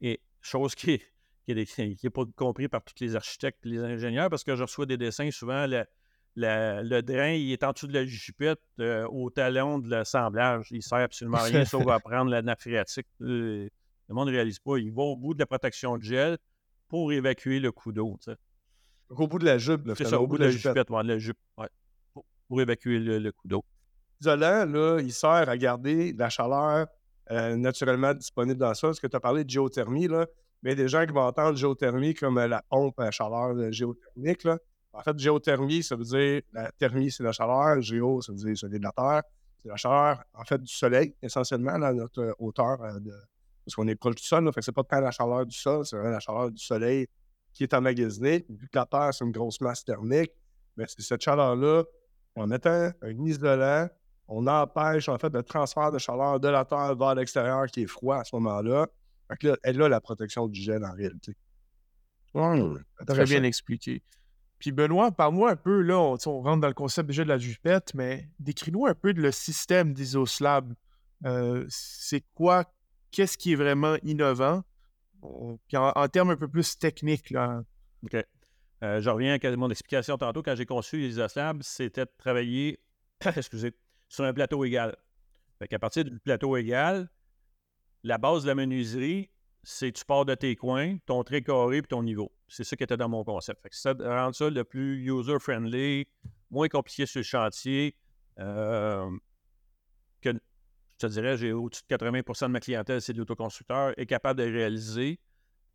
Et 0.00 0.20
chose 0.40 0.74
qui 0.74 1.00
n'est 1.46 1.64
qui 1.64 2.10
pas 2.10 2.24
compris 2.36 2.68
par 2.68 2.82
tous 2.82 2.94
les 3.00 3.14
architectes 3.14 3.64
et 3.64 3.68
les 3.68 3.78
ingénieurs, 3.78 4.30
parce 4.30 4.42
que 4.42 4.56
je 4.56 4.62
reçois 4.62 4.86
des 4.86 4.96
dessins 4.96 5.30
souvent, 5.30 5.66
le 6.36 7.00
drain, 7.00 7.32
il 7.32 7.52
est 7.52 7.64
en 7.64 7.72
dessous 7.72 7.86
de 7.86 7.94
la 7.94 8.04
jupette, 8.04 8.60
euh, 8.80 9.06
au 9.08 9.30
talon 9.30 9.78
de 9.78 9.88
l'assemblage. 9.90 10.68
Il 10.70 10.76
ne 10.76 10.80
sert 10.80 10.98
absolument 10.98 11.38
à 11.38 11.42
rien 11.42 11.64
sauf 11.64 11.86
à 11.88 12.00
prendre 12.00 12.30
la 12.30 12.42
nappe 12.42 12.60
phréatique. 12.60 13.06
Euh, 13.20 13.68
le 14.08 14.14
monde 14.14 14.28
ne 14.28 14.32
réalise 14.32 14.58
pas. 14.58 14.78
Il 14.78 14.92
va 14.92 15.02
au 15.02 15.16
bout 15.16 15.34
de 15.34 15.38
la 15.38 15.46
protection 15.46 15.96
de 15.98 16.02
gel 16.02 16.38
pour 16.88 17.12
évacuer 17.12 17.60
le 17.60 17.72
coup 17.72 17.92
d'eau. 17.92 18.18
Au 19.10 19.26
bout 19.26 19.38
de 19.38 19.44
la 19.44 19.58
jupe, 19.58 19.82
C'est 19.96 20.04
ça, 20.04 20.20
au 20.20 20.26
bout 20.26 20.38
de 20.38 20.44
la, 20.44 20.50
jupette, 20.50 20.88
la 20.90 21.18
jupe, 21.18 21.38
pour, 22.48 22.60
évacuer 22.60 22.98
le, 22.98 23.32
coup 23.32 23.46
d'eau. 23.46 23.64
L'isolant, 24.20 24.64
là, 24.66 25.00
il 25.00 25.12
sert 25.12 25.48
à 25.48 25.56
garder 25.56 26.12
la 26.12 26.28
chaleur 26.28 26.86
euh, 27.30 27.56
naturellement 27.56 28.14
disponible 28.14 28.58
dans 28.58 28.74
ça. 28.74 28.88
Parce 28.88 29.00
que 29.00 29.06
tu 29.06 29.16
as 29.16 29.20
parlé 29.20 29.44
de 29.44 29.50
géothermie, 29.50 30.08
là, 30.08 30.26
mais 30.62 30.74
des 30.74 30.88
gens 30.88 31.04
qui 31.04 31.12
vont 31.12 31.22
entendre 31.22 31.56
géothermie 31.56 32.14
comme 32.14 32.38
la 32.38 32.62
pompe 32.70 32.98
à 33.00 33.10
chaleur 33.10 33.70
géothermique, 33.70 34.44
là, 34.44 34.58
en 34.92 35.02
fait, 35.02 35.18
géothermie, 35.18 35.82
ça 35.82 35.96
veut 35.96 36.04
dire 36.04 36.42
la 36.52 36.70
thermie, 36.72 37.10
c'est 37.10 37.22
la 37.22 37.32
chaleur. 37.32 37.80
Géo, 37.80 38.20
ça 38.20 38.32
veut 38.32 38.38
dire 38.38 38.56
c'est 38.56 38.68
de 38.68 38.78
la 38.82 38.92
terre. 38.92 39.22
C'est 39.62 39.68
la 39.68 39.76
chaleur, 39.76 40.22
en 40.34 40.44
fait, 40.44 40.60
du 40.60 40.72
soleil, 40.72 41.14
essentiellement, 41.22 41.72
à 41.72 41.92
notre 41.92 42.20
euh, 42.20 42.32
hauteur. 42.38 42.82
Euh, 42.82 42.98
de... 42.98 43.12
Parce 43.64 43.74
qu'on 43.76 43.86
est 43.86 43.94
proche 43.94 44.16
du 44.16 44.24
sol. 44.24 44.44
Là, 44.44 44.52
fait 44.52 44.60
que 44.60 44.64
c'est 44.64 44.72
pas 44.72 44.82
tant 44.82 45.00
la 45.00 45.12
chaleur 45.12 45.46
du 45.46 45.56
sol, 45.56 45.86
c'est 45.86 45.96
vraiment 45.96 46.12
la 46.12 46.20
chaleur 46.20 46.50
du 46.50 46.62
soleil 46.62 47.06
qui 47.52 47.62
est 47.62 47.74
emmagasinée. 47.74 48.44
Vu 48.48 48.68
que 48.68 48.78
la 48.78 48.86
terre, 48.86 49.14
c'est 49.14 49.24
une 49.24 49.30
grosse 49.30 49.60
masse 49.60 49.84
thermique, 49.84 50.32
mais 50.76 50.84
c'est 50.88 51.02
cette 51.02 51.22
chaleur-là, 51.22 51.84
en 52.34 52.46
mettant 52.46 52.90
un 53.02 53.24
isolant, 53.24 53.88
on 54.26 54.46
empêche, 54.46 55.08
en 55.08 55.18
fait, 55.18 55.32
le 55.32 55.42
transfert 55.42 55.92
de 55.92 55.98
chaleur 55.98 56.40
de 56.40 56.48
la 56.48 56.64
terre 56.64 56.96
vers 56.96 57.14
l'extérieur 57.14 57.66
qui 57.66 57.82
est 57.82 57.86
froid 57.86 58.16
à 58.16 58.24
ce 58.24 58.34
moment-là. 58.36 58.88
Fait 59.28 59.36
que 59.36 59.46
là, 59.48 59.56
elle 59.62 59.80
a 59.82 59.88
la 59.88 60.00
protection 60.00 60.48
du 60.48 60.60
gène 60.60 60.84
en 60.84 60.92
réalité. 60.92 61.36
Très 63.06 63.24
bien 63.24 63.42
expliqué. 63.42 64.02
Puis 64.62 64.70
Benoît, 64.70 65.10
parle-moi 65.10 65.50
un 65.50 65.56
peu, 65.56 65.80
là, 65.82 65.98
on, 65.98 66.40
rentre 66.40 66.60
dans 66.60 66.68
le 66.68 66.72
concept 66.72 67.08
déjà 67.08 67.24
de 67.24 67.28
la 67.28 67.36
jupette, 67.36 67.94
mais 67.94 68.28
décris-nous 68.38 68.86
un 68.86 68.94
peu 68.94 69.10
le 69.10 69.32
système 69.32 69.92
d'Isoslab. 69.92 70.72
Euh, 71.26 71.66
c'est 71.68 72.24
quoi, 72.32 72.72
qu'est-ce 73.10 73.36
qui 73.36 73.54
est 73.54 73.56
vraiment 73.56 73.96
innovant? 74.04 74.62
puis 75.66 75.76
en, 75.76 76.06
termes 76.06 76.30
un 76.30 76.36
peu 76.36 76.46
plus 76.46 76.78
techniques, 76.78 77.30
là. 77.30 77.64
OK. 78.04 78.14
Euh, 78.84 79.00
je 79.00 79.10
reviens 79.10 79.36
à 79.36 79.56
mon 79.56 79.68
explication 79.68 80.16
tantôt. 80.16 80.44
Quand 80.44 80.54
j'ai 80.54 80.64
conçu 80.64 80.96
l'Isoslab, 80.98 81.60
c'était 81.64 82.04
de 82.04 82.10
travailler, 82.16 82.78
excusez, 83.36 83.72
sur 84.08 84.22
un 84.22 84.32
plateau 84.32 84.64
égal. 84.64 84.96
Fait 85.58 85.66
qu'à 85.66 85.80
partir 85.80 86.04
du 86.04 86.20
plateau 86.20 86.56
égal, 86.56 87.10
la 88.04 88.16
base 88.16 88.44
de 88.44 88.46
la 88.46 88.54
menuiserie, 88.54 89.31
c'est 89.62 89.92
tu 89.92 90.04
pars 90.04 90.24
de 90.24 90.34
tes 90.34 90.56
coins, 90.56 90.98
ton 91.06 91.22
trait 91.22 91.42
carré 91.42 91.78
et 91.78 91.82
ton 91.82 92.02
niveau. 92.02 92.32
C'est 92.48 92.64
ça 92.64 92.76
qui 92.76 92.82
était 92.82 92.96
dans 92.96 93.08
mon 93.08 93.24
concept. 93.24 93.62
Fait 93.62 93.72
ça 93.72 93.94
rend 93.98 94.32
ça 94.32 94.50
le 94.50 94.64
plus 94.64 95.04
user-friendly, 95.04 96.08
moins 96.50 96.68
compliqué 96.68 97.06
sur 97.06 97.20
le 97.20 97.24
chantier. 97.24 97.96
Euh, 98.38 99.08
que, 100.20 100.30
je 100.30 100.38
te 100.98 101.06
dirais, 101.06 101.36
j'ai 101.36 101.52
au-dessus 101.52 101.82
de 101.88 101.94
80% 101.94 102.46
de 102.46 102.52
ma 102.52 102.60
clientèle, 102.60 103.00
c'est 103.00 103.12
de 103.12 103.18
l'autoconstructeur, 103.18 103.98
est 103.98 104.06
capable 104.06 104.40
de 104.40 104.44
réaliser 104.44 105.20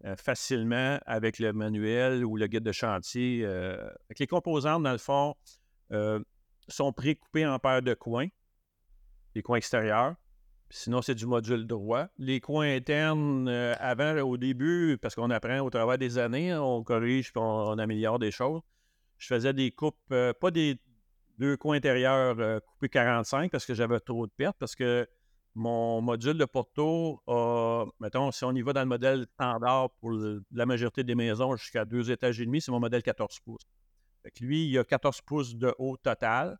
euh, 0.05 0.15
facilement 0.15 0.99
avec 1.05 1.39
le 1.39 1.53
manuel 1.53 2.25
ou 2.25 2.35
le 2.35 2.47
guide 2.47 2.63
de 2.63 2.71
chantier. 2.71 3.41
Euh, 3.43 3.89
les 4.19 4.27
composantes, 4.27 4.83
dans 4.83 4.91
le 4.91 4.97
fond, 4.97 5.35
sont 6.67 6.91
précoupées 6.91 7.47
en 7.47 7.57
paires 7.59 7.81
de 7.81 7.93
coins. 7.93 8.27
les 9.33 9.41
coins 9.41 9.57
extérieurs. 9.57 10.15
Sinon, 10.69 11.01
c'est 11.01 11.15
du 11.15 11.25
module 11.25 11.65
droit. 11.65 12.07
Les 12.17 12.41
coins 12.41 12.75
internes, 12.75 13.47
euh, 13.47 13.73
avant, 13.79 14.19
au 14.21 14.35
début, 14.37 14.97
parce 15.01 15.15
qu'on 15.15 15.29
apprend 15.29 15.59
au 15.59 15.69
travers 15.69 15.97
des 15.97 16.17
années, 16.17 16.51
hein, 16.51 16.61
on 16.61 16.83
corrige 16.83 17.31
puis 17.31 17.41
on, 17.41 17.77
améliore 17.77 18.19
des 18.19 18.31
choses. 18.31 18.61
Je 19.17 19.27
faisais 19.27 19.53
des 19.53 19.71
coupes, 19.71 19.95
euh, 20.11 20.33
pas 20.33 20.51
des 20.51 20.77
deux 21.39 21.55
coins 21.55 21.77
intérieurs 21.77 22.37
euh, 22.39 22.59
coupés 22.59 22.89
45 22.89 23.51
parce 23.51 23.65
que 23.65 23.73
j'avais 23.73 23.99
trop 24.01 24.27
de 24.27 24.31
pertes, 24.35 24.57
parce 24.59 24.75
que 24.75 25.07
mon 25.55 26.01
module 26.01 26.37
de 26.37 26.45
porto 26.45 27.21
a, 27.27 27.85
mettons, 27.99 28.31
si 28.31 28.43
on 28.43 28.51
y 28.51 28.61
va 28.61 28.73
dans 28.73 28.81
le 28.81 28.87
modèle 28.87 29.25
standard 29.35 29.89
pour 30.01 30.11
la 30.11 30.65
majorité 30.65 31.03
des 31.03 31.15
maisons 31.15 31.55
jusqu'à 31.55 31.85
deux 31.85 32.11
étages 32.11 32.41
et 32.41 32.45
demi, 32.45 32.61
c'est 32.61 32.71
mon 32.71 32.79
modèle 32.79 33.01
14 33.01 33.39
pouces. 33.39 33.65
lui, 34.41 34.67
il 34.67 34.77
a 34.77 34.83
14 34.83 35.21
pouces 35.21 35.55
de 35.55 35.73
haut 35.79 35.97
total. 35.97 36.59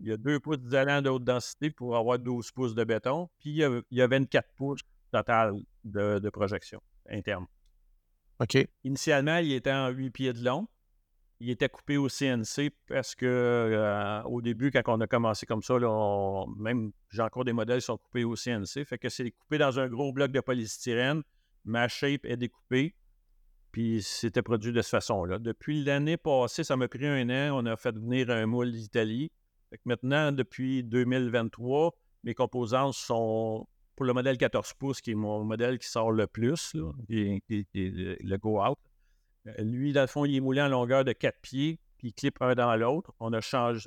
Il 0.00 0.08
y 0.08 0.12
a 0.12 0.16
2 0.16 0.40
pouces 0.40 0.58
d'isolant 0.58 1.02
de 1.02 1.08
haute 1.08 1.24
densité 1.24 1.70
pour 1.70 1.96
avoir 1.96 2.18
12 2.18 2.50
pouces 2.52 2.74
de 2.74 2.84
béton. 2.84 3.28
Puis 3.38 3.50
il 3.50 3.82
y 3.90 4.02
a, 4.02 4.06
24 4.06 4.48
pouces 4.56 4.80
total 5.12 5.54
de, 5.84 6.30
projection 6.30 6.82
interne. 7.08 7.46
OK. 8.40 8.58
Initialement, 8.82 9.38
il 9.38 9.52
était 9.52 9.72
en 9.72 9.88
8 9.88 10.10
pieds 10.10 10.32
de 10.32 10.44
long. 10.44 10.66
Il 11.40 11.50
était 11.50 11.68
coupé 11.68 11.96
au 11.96 12.08
CNC 12.08 12.70
parce 12.86 13.14
que 13.14 13.26
euh, 13.26 14.22
au 14.22 14.40
début, 14.40 14.70
quand 14.70 14.82
on 14.86 15.00
a 15.00 15.06
commencé 15.06 15.46
comme 15.46 15.62
ça, 15.62 15.74
même 16.56 16.92
j'ai 17.10 17.22
encore 17.22 17.44
des 17.44 17.52
modèles 17.52 17.80
qui 17.80 17.86
sont 17.86 17.98
coupés 17.98 18.24
au 18.24 18.34
CNC. 18.34 18.84
Fait 18.84 18.98
que 18.98 19.08
c'est 19.08 19.30
coupé 19.30 19.58
dans 19.58 19.78
un 19.78 19.88
gros 19.88 20.12
bloc 20.12 20.32
de 20.32 20.40
polystyrène. 20.40 21.22
Ma 21.64 21.88
shape 21.88 22.24
est 22.24 22.36
découpée. 22.36 22.94
Puis 23.72 24.02
c'était 24.02 24.42
produit 24.42 24.72
de 24.72 24.80
cette 24.80 24.92
façon-là. 24.92 25.38
Depuis 25.38 25.82
l'année 25.82 26.16
passée, 26.16 26.62
ça 26.62 26.76
m'a 26.76 26.86
pris 26.88 27.06
un 27.06 27.28
an. 27.28 27.58
On 27.60 27.66
a 27.66 27.76
fait 27.76 27.94
venir 27.94 28.30
un 28.30 28.46
moule 28.46 28.70
d'Italie 28.70 29.30
maintenant, 29.84 30.32
depuis 30.32 30.82
2023, 30.82 31.94
mes 32.24 32.34
composantes 32.34 32.94
sont 32.94 33.66
pour 33.96 34.06
le 34.06 34.12
modèle 34.12 34.36
14 34.38 34.74
pouces, 34.74 35.00
qui 35.00 35.12
est 35.12 35.14
mon 35.14 35.44
modèle 35.44 35.78
qui 35.78 35.88
sort 35.88 36.10
le 36.10 36.26
plus, 36.26 36.74
le 37.08 38.36
Go 38.36 38.62
Out. 38.62 38.78
Euh, 39.46 39.52
lui, 39.62 39.92
dans 39.92 40.00
le 40.00 40.06
fond, 40.06 40.24
il 40.24 40.36
est 40.36 40.40
moulé 40.40 40.60
en 40.62 40.68
longueur 40.68 41.04
de 41.04 41.12
4 41.12 41.40
pieds, 41.40 41.78
puis 41.98 42.08
il 42.08 42.12
clip 42.14 42.40
un 42.40 42.54
dans 42.54 42.74
l'autre. 42.76 43.12
On 43.20 43.32
a, 43.32 43.40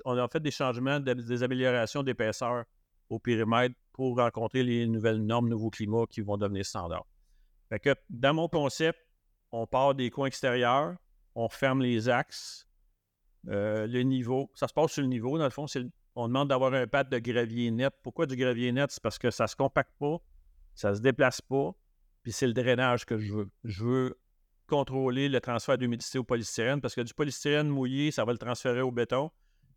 on 0.05 0.17
a 0.17 0.27
fait 0.27 0.39
des 0.39 0.51
changements, 0.51 0.99
des 0.99 1.43
améliorations 1.43 2.03
d'épaisseur 2.03 2.65
au 3.09 3.19
périmètre 3.19 3.75
pour 3.93 4.17
rencontrer 4.17 4.63
les 4.63 4.85
nouvelles 4.87 5.25
normes, 5.25 5.49
nouveaux 5.49 5.69
climats 5.69 6.05
qui 6.09 6.21
vont 6.21 6.37
devenir 6.37 6.65
standards. 6.65 7.07
dans 8.09 8.33
mon 8.33 8.47
concept, 8.47 8.99
on 9.51 9.65
part 9.65 9.95
des 9.95 10.09
coins 10.09 10.27
extérieurs, 10.27 10.95
on 11.35 11.49
ferme 11.49 11.81
les 11.81 12.09
axes, 12.09 12.66
euh, 13.47 13.87
le 13.87 14.01
niveau, 14.03 14.49
ça 14.53 14.67
se 14.67 14.73
passe 14.73 14.91
sur 14.93 15.01
le 15.01 15.07
niveau, 15.07 15.37
dans 15.37 15.43
le 15.43 15.49
fond, 15.49 15.65
on 16.15 16.27
demande 16.27 16.49
d'avoir 16.49 16.73
un 16.73 16.87
pad 16.87 17.09
de 17.09 17.19
gravier 17.19 17.71
net. 17.71 17.93
Pourquoi 18.03 18.25
du 18.25 18.35
gravier 18.35 18.71
net? 18.71 18.91
C'est 18.91 19.01
parce 19.03 19.19
que 19.19 19.31
ça 19.31 19.45
ne 19.45 19.49
se 19.49 19.55
compacte 19.55 19.93
pas, 19.99 20.17
ça 20.75 20.91
ne 20.91 20.95
se 20.95 21.01
déplace 21.01 21.41
pas, 21.41 21.73
puis 22.23 22.31
c'est 22.31 22.47
le 22.47 22.53
drainage 22.53 23.05
que 23.05 23.17
je 23.17 23.33
veux. 23.33 23.49
Je 23.63 23.83
veux 23.85 24.19
contrôler 24.67 25.29
le 25.29 25.39
transfert 25.39 25.77
d'humidité 25.77 26.19
au 26.19 26.23
polystyrène 26.23 26.81
parce 26.81 26.93
que 26.93 27.01
du 27.01 27.13
polystyrène 27.13 27.69
mouillé, 27.69 28.11
ça 28.11 28.25
va 28.25 28.33
le 28.33 28.37
transférer 28.37 28.81
au 28.81 28.91
béton. 28.91 29.31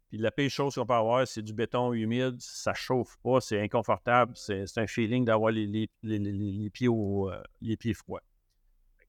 Puis 0.09 0.19
la 0.19 0.33
pire 0.33 0.51
chose 0.51 0.75
qu'on 0.75 0.85
peut 0.85 0.95
avoir, 0.95 1.27
c'est 1.29 1.43
du 1.43 1.53
béton 1.53 1.93
humide, 1.93 2.35
ça 2.41 2.75
chauffe 2.75 3.17
pas, 3.23 3.41
c'est 3.41 3.61
inconfortable, 3.61 4.33
c'est 4.35 4.67
un 4.77 4.87
feeling 4.89 5.25
d'avoir 5.25 5.53
les, 5.53 5.89
euh, 6.05 7.43
les 7.61 7.77
pieds 7.77 7.95
froids. 7.95 8.23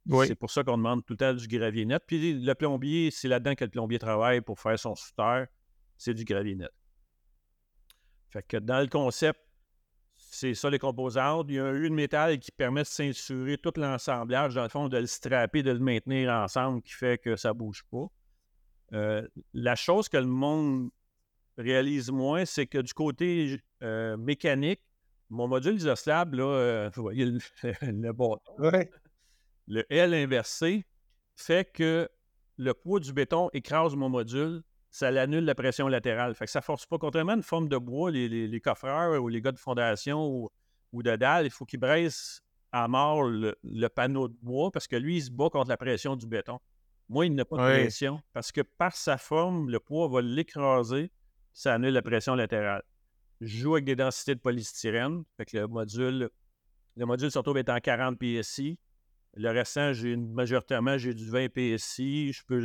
C'est 0.10 0.36
pour 0.36 0.50
ça 0.50 0.64
qu'on 0.64 0.78
demande 0.78 1.06
tout 1.06 1.14
le 1.14 1.18
temps 1.18 1.34
du 1.34 1.48
gravier 1.48 1.86
net. 1.86 2.04
Puis 2.06 2.34
le 2.34 2.56
plombier, 2.56 3.12
c'est 3.12 3.28
là-dedans 3.28 3.56
que 3.56 3.64
le 3.64 3.70
plombier 3.70 4.00
travaille 4.00 4.42
pour 4.42 4.60
faire 4.60 4.78
son 4.78 4.96
souterre, 4.96 5.48
c'est 5.98 6.14
du 6.14 6.24
gravier 6.24 6.56
net. 6.56 6.72
Fait 8.30 8.44
que 8.44 8.58
dans 8.58 8.80
le 8.80 8.88
concept, 8.88 9.40
c'est 10.16 10.54
ça 10.54 10.70
les 10.70 10.80
composantes. 10.80 11.48
Il 11.50 11.56
y 11.56 11.60
a 11.60 11.66
un 11.66 11.76
U 11.76 11.90
de 11.90 11.94
métal 11.94 12.40
qui 12.40 12.52
permet 12.52 12.82
de 12.82 12.88
ceinturer 12.88 13.58
tout 13.58 13.74
l'ensemblage, 13.76 14.56
dans 14.56 14.64
le 14.64 14.70
fond, 14.70 14.88
de 14.88 14.98
le 14.98 15.06
strapper, 15.06 15.64
de 15.64 15.72
le 15.72 15.80
maintenir 15.80 16.32
ensemble, 16.32 16.82
qui 16.82 16.94
fait 16.94 17.18
que 17.22 17.36
ça 17.36 17.50
ne 17.50 17.54
bouge 17.54 17.84
pas. 17.92 18.08
Euh, 18.94 19.28
la 19.54 19.76
chose 19.76 20.10
que 20.10 20.18
le 20.18 20.26
monde 20.26 20.90
réalise 21.58 22.12
moins, 22.12 22.46
c'est 22.46 22.68
que 22.68 22.78
du 22.78 22.94
côté 22.94 23.62
euh, 23.84 24.18
mécanique, 24.18 24.82
mon 25.30 25.48
module 25.48 25.76
isoslab, 25.76 26.34
là, 26.34 26.44
euh, 26.44 26.90
vous 26.96 27.02
voyez 27.02 27.26
le, 27.26 27.40
le 27.82 28.12
bâton 28.12 28.40
le 29.72 29.86
L 29.90 30.14
inversé 30.14 30.86
fait 31.38 31.72
que 31.72 32.10
le 32.58 32.74
poids 32.74 33.00
du 33.00 33.14
béton 33.14 33.50
écrase 33.54 33.96
mon 33.96 34.10
module, 34.10 34.62
ça 34.90 35.08
annule 35.08 35.46
la 35.46 35.56
pression 35.56 35.88
latérale. 35.88 36.36
Fait 36.36 36.46
que 36.46 36.52
ça 36.52 36.60
ne 36.60 36.64
force 36.64 36.86
pas. 36.86 36.98
Contrairement 36.98 37.32
à 37.32 37.36
une 37.36 37.42
forme 37.42 37.70
de 37.70 37.78
bois, 37.78 38.12
les, 38.12 38.62
coffreurs 38.62 39.24
ou 39.24 39.30
les 39.30 39.42
gars 39.42 39.54
de 39.54 39.58
fondation 39.58 40.50
ou, 40.92 41.04
de 41.04 41.16
dalle, 41.16 41.46
il 41.46 41.52
faut 41.52 41.64
qu'ils 41.64 41.80
braissent 41.80 42.42
à 42.74 42.90
mort 42.90 43.24
le, 43.24 43.88
panneau 43.88 44.28
de 44.28 44.36
bois 44.42 44.72
parce 44.72 44.88
que 44.88 44.98
lui, 44.98 45.18
il 45.18 45.24
se 45.24 45.32
bat 45.32 45.50
contre 45.50 45.70
la 45.70 45.78
pression 45.78 46.18
du 46.18 46.28
béton. 46.28 46.60
Moi, 47.08 47.28
il 47.28 47.34
n'a 47.34 47.46
pas 47.46 47.56
de 47.56 47.82
pression 47.82 48.22
parce 48.34 48.52
que 48.52 48.62
par 48.62 48.94
sa 48.94 49.18
forme, 49.18 49.70
le 49.70 49.80
poids 49.80 50.10
va 50.10 50.22
l'écraser, 50.22 51.12
ça 51.54 51.76
annule 51.76 51.94
la 51.94 52.02
pression 52.02 52.36
latérale. 52.36 52.84
Je 53.40 53.58
joue 53.58 53.76
avec 53.76 53.86
des 53.86 53.96
densités 53.96 54.36
de 54.36 54.42
polystyrène, 54.42 55.24
fait 55.38 55.46
que 55.46 55.58
le 55.58 55.68
module, 55.68 56.30
le 56.98 57.06
module 57.06 57.32
se 57.32 57.38
retrouve 57.38 57.58
être 57.58 57.70
en 57.70 57.80
40 57.80 58.20
PSI. 58.20 58.78
Le 59.36 59.50
restant, 59.50 59.94
j'ai 59.94 60.18
majoritairement 60.18 60.98
j'ai 60.98 61.14
du 61.14 61.30
20 61.30 61.48
PSI. 61.50 62.34
Je 62.34 62.44
peux 62.46 62.62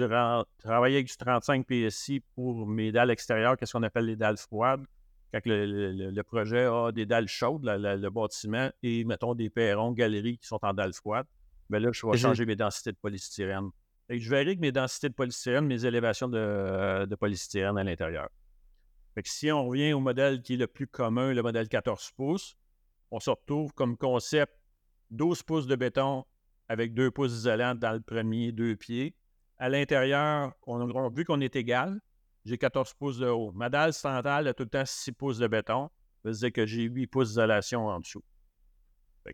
travailler 0.59 0.97
avec 0.97 1.07
du 1.07 1.17
35 1.17 1.65
PSI 1.67 2.21
pour 2.35 2.67
mes 2.67 2.91
dalles 2.91 3.11
extérieures, 3.11 3.57
qu'est-ce 3.57 3.73
qu'on 3.73 3.85
appelle 3.85 4.07
les 4.07 4.17
dalles 4.17 4.37
froides. 4.37 4.85
Quand 5.33 5.41
le, 5.45 6.23
projet 6.23 6.65
a 6.65 6.91
des 6.93 7.07
dalles 7.07 7.29
chaudes, 7.29 7.65
le 7.65 8.09
bâtiment, 8.09 8.71
et 8.83 9.05
mettons 9.05 9.35
des 9.35 9.51
perrons, 9.51 9.93
galeries 9.93 10.39
qui 10.39 10.47
sont 10.47 10.59
en 10.63 10.73
dalles 10.73 10.95
froides, 10.95 11.27
mais 11.69 11.79
ben 11.79 11.87
là, 11.87 11.93
je 11.93 12.07
vais 12.07 12.17
changer 12.17 12.47
mes 12.47 12.57
densités 12.57 12.93
de 12.93 12.97
polystyrène. 12.97 13.71
Et 14.09 14.19
je 14.19 14.31
verrai 14.31 14.55
que 14.55 14.61
mes 14.61 14.73
densités 14.73 15.09
de 15.09 15.15
polystyrène, 15.15 15.67
mes 15.67 15.85
élévations 15.85 16.29
de, 16.29 17.15
polystyrène 17.17 17.77
à 17.77 17.85
l'intérieur. 17.85 18.29
si 19.25 19.51
on 19.51 19.67
revient 19.67 19.93
au 19.93 20.01
modèle 20.01 20.43
qui 20.43 20.55
est 20.55 20.59
le 20.59 20.69
plus 20.69 20.87
commun, 20.87 21.33
le 21.33 21.43
modèle 21.43 21.69
14 21.69 22.13
pouces, 22.17 22.57
on 23.11 23.21
se 23.21 23.31
retrouve 23.31 23.73
comme 23.73 23.97
concept 23.97 24.53
12 25.11 25.43
pouces 25.43 25.67
de 25.67 25.77
béton 25.77 26.25
avec 26.69 26.95
deux 26.95 27.11
pouces 27.11 27.33
isolants 27.33 27.75
dans 27.75 27.93
le 27.93 28.01
premier 28.01 28.53
deux 28.53 28.77
pieds. 28.77 29.15
À 29.59 29.69
l'intérieur, 29.69 30.53
vu 31.13 31.25
qu'on 31.25 31.41
est 31.41 31.57
égal. 31.57 32.01
J'ai 32.45 32.59
14 32.59 32.95
pouces 32.95 33.19
de 33.19 33.27
haut. 33.27 33.51
Ma 33.53 33.69
dalle 33.69 33.93
centrale 33.93 34.47
a 34.47 34.55
tout 34.55 34.65
le 34.65 34.69
temps 34.69 34.85
6 34.85 35.13
pouces 35.13 35.39
de 35.39 35.49
béton. 35.49 35.91
Ça 36.23 36.29
veut 36.31 36.35
dire 36.35 36.53
que 36.53 36.67
j'ai 36.67 36.83
8 36.83 37.07
pouces 37.09 37.29
d'isolation 37.29 37.87
en 37.87 38.01
dessous. 38.01 38.23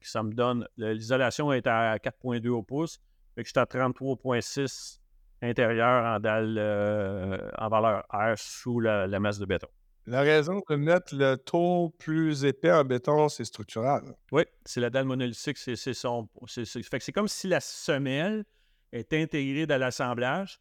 ça 0.01 0.23
me 0.23 0.33
donne. 0.33 0.67
L'isolation 0.77 1.53
est 1.53 1.67
à 1.67 1.97
4,2 1.97 2.49
au 2.49 2.63
pouce. 2.63 3.01
Fait 3.35 3.43
que 3.43 3.49
je 3.49 3.53
suis 3.53 3.59
à 3.59 3.65
33,6 3.65 4.99
intérieur 5.43 6.05
en 6.05 6.21
dalle 6.21 6.57
euh, 6.57 7.51
en 7.59 7.69
valeur 7.69 8.05
R 8.11 8.37
sous 8.37 8.81
la 8.81 9.21
masse 9.21 9.39
de 9.39 9.47
béton. 9.47 9.69
La 10.07 10.23
raison 10.23 10.61
de 10.69 10.75
mettre 10.75 11.15
le 11.15 11.37
taux 11.37 11.95
plus 11.99 12.45
épais 12.45 12.73
en 12.73 12.85
béton, 12.85 13.29
c'est 13.29 13.45
structural. 13.45 14.03
Oui, 14.33 14.43
c'est 14.65 14.81
la 14.81 14.91
dalle 14.91 15.05
monolithique. 15.05 15.59
C'est, 15.59 15.77
son, 15.95 16.29
c'est, 16.47 17.13
comme 17.13 17.29
si 17.29 17.47
la 17.47 17.61
semelle 17.61 18.45
est 18.93 19.13
intégrée 19.13 19.67
dans 19.67 19.79
l'assemblage. 19.79 20.61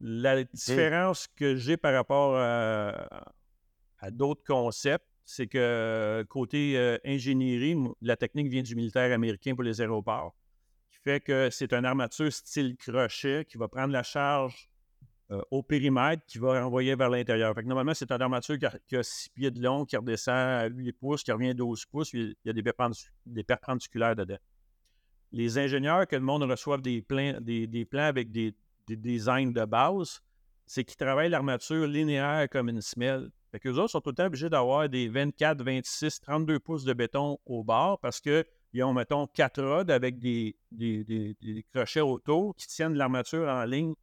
La 0.00 0.44
différence 0.44 1.26
que 1.26 1.56
j'ai 1.56 1.76
par 1.76 1.94
rapport 1.94 2.36
à, 2.36 4.10
d'autres 4.10 4.44
concepts, 4.44 5.06
c'est 5.24 5.46
que 5.46 6.24
côté 6.28 6.76
euh, 6.76 6.98
ingénierie, 7.04 7.76
la 8.02 8.16
technique 8.16 8.48
vient 8.48 8.62
du 8.62 8.74
militaire 8.74 9.12
américain 9.12 9.54
pour 9.54 9.62
les 9.62 9.80
aéroports, 9.80 10.34
qui 10.90 10.98
fait 11.04 11.20
que 11.20 11.50
c'est 11.50 11.72
une 11.72 11.84
armature 11.84 12.32
style 12.32 12.76
crochet 12.76 13.44
qui 13.44 13.58
va 13.58 13.68
prendre 13.68 13.92
la 13.92 14.02
charge 14.02 14.69
euh, 15.32 15.40
au 15.52 15.62
périmètre 15.62 16.24
qui 16.26 16.38
va 16.38 16.60
renvoyer 16.60 16.96
vers 16.96 17.08
l'intérieur. 17.08 17.54
normalement, 17.62 17.94
c'est 17.94 18.10
une 18.10 18.20
armature 18.20 18.56
qui 18.88 18.96
a, 18.96 19.02
6 19.04 19.28
pieds 19.28 19.50
de 19.52 19.62
long, 19.62 19.84
qui 19.84 19.96
redescend 19.96 20.34
à 20.34 20.66
8 20.66 20.92
pouces, 20.94 21.22
qui 21.22 21.30
revient 21.30 21.50
à 21.50 21.54
12 21.54 21.86
pouces, 21.86 22.12
il 22.14 22.34
y 22.44 22.50
a 22.50 22.52
des, 22.52 23.44
perpendiculaires 23.44 24.16
dedans. 24.16 24.38
Les 25.30 25.56
ingénieurs, 25.56 26.08
que 26.08 26.16
le 26.16 26.22
monde 26.22 26.42
reçoive 26.42 26.82
des 26.82 27.00
plans, 27.00 27.38
des, 27.40 27.86
plans 27.88 28.06
avec 28.06 28.32
des, 28.32 28.56
designs 28.88 29.52
de 29.52 29.64
base, 29.64 30.20
c'est 30.66 30.82
qu'ils 30.82 30.96
travaillent 30.96 31.30
l'armature 31.30 31.86
linéaire 31.86 32.48
comme 32.50 32.68
une 32.68 32.80
semelle. 32.80 33.30
Fait 33.52 33.60
qu'eux 33.60 33.74
autres 33.74 33.92
sont 33.92 34.00
tout 34.00 34.10
le 34.10 34.16
temps 34.16 34.26
obligés 34.26 34.50
d'avoir 34.50 34.88
des 34.88 35.08
24, 35.08 35.62
26, 35.62 36.22
32 36.22 36.58
pouces 36.58 36.82
de 36.82 36.92
béton 36.92 37.38
au 37.46 37.62
bord 37.62 38.00
parce 38.00 38.20
qu'ils 38.20 38.44
ont, 38.82 38.92
mettons, 38.92 39.28
4 39.28 39.62
rods 39.62 39.92
avec 39.92 40.18
des, 40.18 40.56
des 40.72 41.64
crochets 41.72 42.00
autour 42.00 42.56
qui 42.56 42.66
tiennent 42.66 42.94
l'armature 42.94 43.46
en 43.46 43.64
ligne 43.64 43.94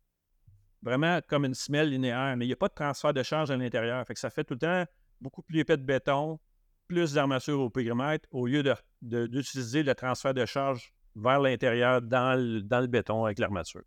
vraiment 0.82 1.20
comme 1.28 1.46
une 1.46 1.54
semelle 1.54 1.90
linéaire, 1.90 2.36
mais 2.38 2.46
il 2.46 2.50
n'y 2.50 2.54
a 2.54 2.58
pas 2.58 2.68
de 2.68 2.74
transfert 2.74 3.14
de 3.14 3.24
charge 3.24 3.52
à 3.52 3.58
l'intérieur. 3.58 4.06
Fait 4.06 4.14
que 4.14 4.20
ça 4.20 4.30
fait 4.30 4.44
tout 4.44 4.54
le 4.54 4.60
temps 4.60 4.86
beaucoup 5.22 5.42
plus 5.42 5.60
épais 5.60 5.78
de 5.78 5.84
béton, 5.84 6.40
plus 6.88 7.14
d'armature 7.14 7.60
au 7.60 7.70
périmètre, 7.70 8.28
au 8.32 8.48
lieu 8.48 8.64
d'utiliser 9.02 9.84
le 9.84 9.94
transfert 9.96 10.34
de 10.34 10.46
charge 10.46 10.94
vers 11.16 11.40
l'intérieur 11.40 12.02
dans 12.02 12.40
le, 12.40 12.88
béton 12.88 13.26
avec 13.26 13.40
l'armature. 13.40 13.82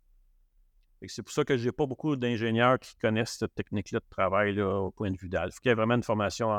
C'est 1.07 1.23
pour 1.23 1.31
ça 1.31 1.43
que 1.43 1.57
je 1.57 1.65
n'ai 1.65 1.71
pas 1.71 1.87
beaucoup 1.87 2.15
d'ingénieurs 2.15 2.77
qui 2.77 2.95
connaissent 2.97 3.37
cette 3.39 3.55
technique-là 3.55 3.99
de 3.99 4.05
travail 4.09 4.61
au 4.61 4.91
point 4.91 5.09
de 5.09 5.17
vue 5.17 5.29
dalle. 5.29 5.49
Il 5.49 5.51
faut 5.53 5.59
qu'il 5.61 5.69
y 5.69 5.71
ait 5.71 5.75
vraiment 5.75 5.95
une 5.95 6.03
formation 6.03 6.51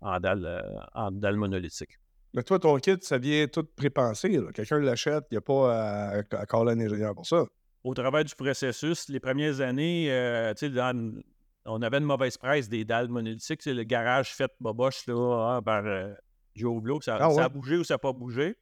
en 0.00 0.20
dalle, 0.20 0.46
euh, 0.46 0.60
en 0.94 1.10
dalle 1.10 1.36
monolithique. 1.36 1.98
Mais 2.32 2.44
toi, 2.44 2.60
ton 2.60 2.76
kit, 2.76 2.96
ça 3.00 3.18
vient 3.18 3.48
tout 3.48 3.64
prépensé. 3.64 4.38
Quelqu'un 4.54 4.78
l'achète, 4.78 5.24
il 5.32 5.34
n'y 5.34 5.38
a 5.38 5.40
pas 5.40 5.74
à, 5.74 6.22
à 6.30 6.46
caler 6.46 6.72
un 6.72 6.80
ingénieur 6.80 7.14
pour 7.14 7.26
ça. 7.26 7.44
Au 7.82 7.94
travers 7.94 8.24
du 8.24 8.34
processus, 8.34 9.08
les 9.08 9.20
premières 9.20 9.60
années, 9.60 10.08
euh, 10.10 10.52
dans- 10.62 11.20
on 11.64 11.80
avait 11.82 11.98
une 11.98 12.04
mauvaise 12.04 12.36
presse 12.36 12.68
des 12.68 12.84
dalles 12.84 13.08
monolithiques. 13.08 13.62
C'est 13.62 13.74
le 13.74 13.84
garage 13.84 14.34
fait 14.34 14.50
boboche 14.60 15.06
là, 15.06 15.54
hein, 15.56 15.62
par 15.62 15.84
euh, 15.86 16.12
Joe 16.54 16.82
Blow. 16.82 17.00
Ça, 17.00 17.16
Ah 17.20 17.30
ça 17.34 17.44
a 17.44 17.48
bougé 17.48 17.76
ou 17.78 17.84
ça 17.84 17.94
n'a 17.94 17.98
pas 17.98 18.12
bougé. 18.12 18.56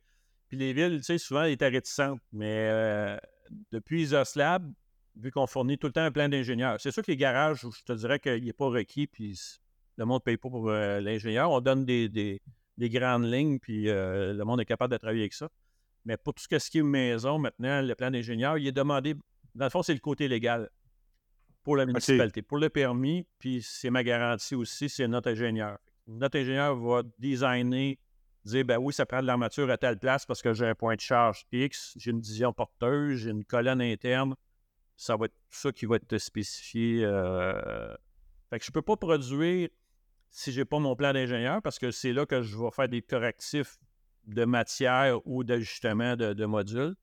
Puis 0.48 0.56
les 0.56 0.72
villes, 0.72 1.02
souvent, 1.18 1.42
elles 1.42 1.52
étaient 1.52 1.68
réticentes. 1.68 2.20
Mais 2.32 2.68
euh, 2.70 3.16
depuis 3.72 4.02
Isoslab, 4.02 4.72
vu 5.16 5.30
qu'on 5.32 5.46
fournit 5.46 5.78
tout 5.78 5.88
le 5.88 5.92
temps 5.92 6.04
un 6.04 6.12
plan 6.12 6.28
d'ingénieurs, 6.28 6.80
c'est 6.80 6.90
sûr 6.92 7.02
que 7.02 7.10
les 7.10 7.16
garages, 7.16 7.60
je 7.62 7.84
te 7.84 7.92
dirais 7.92 8.20
qu'il 8.20 8.44
n'est 8.44 8.52
pas 8.52 8.66
requis, 8.68 9.06
puis 9.08 9.38
le 9.96 10.04
monde 10.04 10.20
ne 10.20 10.24
paye 10.24 10.36
pas 10.36 10.48
pour 10.48 10.68
euh, 10.70 11.00
l'ingénieur. 11.00 11.50
On 11.50 11.60
donne 11.60 11.84
des, 11.84 12.08
des- 12.08 12.40
des 12.76 12.88
grandes 12.88 13.24
lignes, 13.24 13.58
puis 13.58 13.86
le 13.86 14.40
monde 14.44 14.60
est 14.60 14.64
capable 14.64 14.92
de 14.92 14.98
travailler 14.98 15.22
avec 15.22 15.34
ça. 15.34 15.48
Mais 16.08 16.16
pour 16.16 16.32
tout 16.32 16.42
ce 16.42 16.70
qui 16.70 16.78
est 16.78 16.82
maison, 16.82 17.38
maintenant, 17.38 17.82
le 17.82 17.94
plan 17.94 18.10
d'ingénieur, 18.10 18.56
il 18.56 18.66
est 18.66 18.72
demandé. 18.72 19.14
Dans 19.54 19.66
le 19.66 19.70
fond, 19.70 19.82
c'est 19.82 19.92
le 19.92 20.00
côté 20.00 20.26
légal 20.26 20.70
pour 21.62 21.76
la 21.76 21.84
municipalité. 21.84 22.40
Pour 22.40 22.56
le 22.56 22.70
permis, 22.70 23.26
puis 23.38 23.60
c'est 23.62 23.90
ma 23.90 24.02
garantie 24.02 24.54
aussi, 24.54 24.88
c'est 24.88 25.06
notre 25.06 25.30
ingénieur. 25.30 25.76
Notre 26.06 26.38
ingénieur 26.38 26.74
va 26.76 27.02
designer, 27.18 27.96
dire 28.42 28.64
ben 28.64 28.78
oui, 28.78 28.94
ça 28.94 29.04
prend 29.04 29.20
de 29.20 29.26
l'armature 29.26 29.70
à 29.70 29.76
telle 29.76 29.98
place 29.98 30.24
parce 30.24 30.40
que 30.40 30.54
j'ai 30.54 30.64
un 30.64 30.74
point 30.74 30.94
de 30.96 31.00
charge 31.02 31.44
X, 31.52 31.92
j'ai 31.98 32.10
une 32.10 32.22
division 32.22 32.54
porteuse, 32.54 33.18
j'ai 33.18 33.30
une 33.30 33.44
colonne 33.44 33.82
interne. 33.82 34.34
Ça 34.96 35.14
va 35.14 35.26
être 35.26 35.36
ça 35.50 35.72
qui 35.72 35.84
va 35.84 35.96
être 35.96 36.16
spécifié. 36.16 37.04
euh, 37.04 37.94
Fait 38.48 38.58
que 38.58 38.64
je 38.64 38.70
ne 38.70 38.72
peux 38.72 38.80
pas 38.80 38.96
produire 38.96 39.68
si 40.30 40.52
je 40.52 40.60
n'ai 40.60 40.64
pas 40.64 40.78
mon 40.78 40.96
plan 40.96 41.12
d'ingénieur 41.12 41.60
parce 41.60 41.78
que 41.78 41.90
c'est 41.90 42.14
là 42.14 42.24
que 42.24 42.40
je 42.40 42.56
vais 42.56 42.70
faire 42.70 42.88
des 42.88 43.02
correctifs 43.02 43.76
de 44.28 44.44
matière 44.44 45.20
ou 45.26 45.42
d'ajustement 45.44 46.16
de, 46.16 46.32
de 46.32 46.44
modules. 46.46 46.94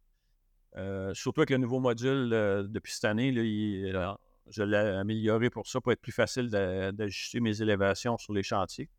Euh, 0.78 1.14
surtout 1.14 1.42
avec 1.42 1.50
le 1.52 1.58
nouveau 1.58 1.80
module 1.80 2.32
euh, 2.34 2.64
depuis 2.68 2.94
cette 2.94 3.06
année, 3.06 3.32
là, 3.32 3.42
il- 3.44 4.18
je 4.50 4.62
l'ai 4.64 4.78
amélioré 4.78 5.50
pour 5.50 5.68
ça, 5.68 5.82
pour 5.82 5.92
être 5.92 6.02
plus 6.02 6.12
facile 6.12 6.50
d'a- 6.50 6.92
d'ajuster 6.92 7.40
mes 7.40 7.62
élévations 7.62 8.18
sur 8.18 8.34
les 8.34 8.44
chantiers. 8.44 8.90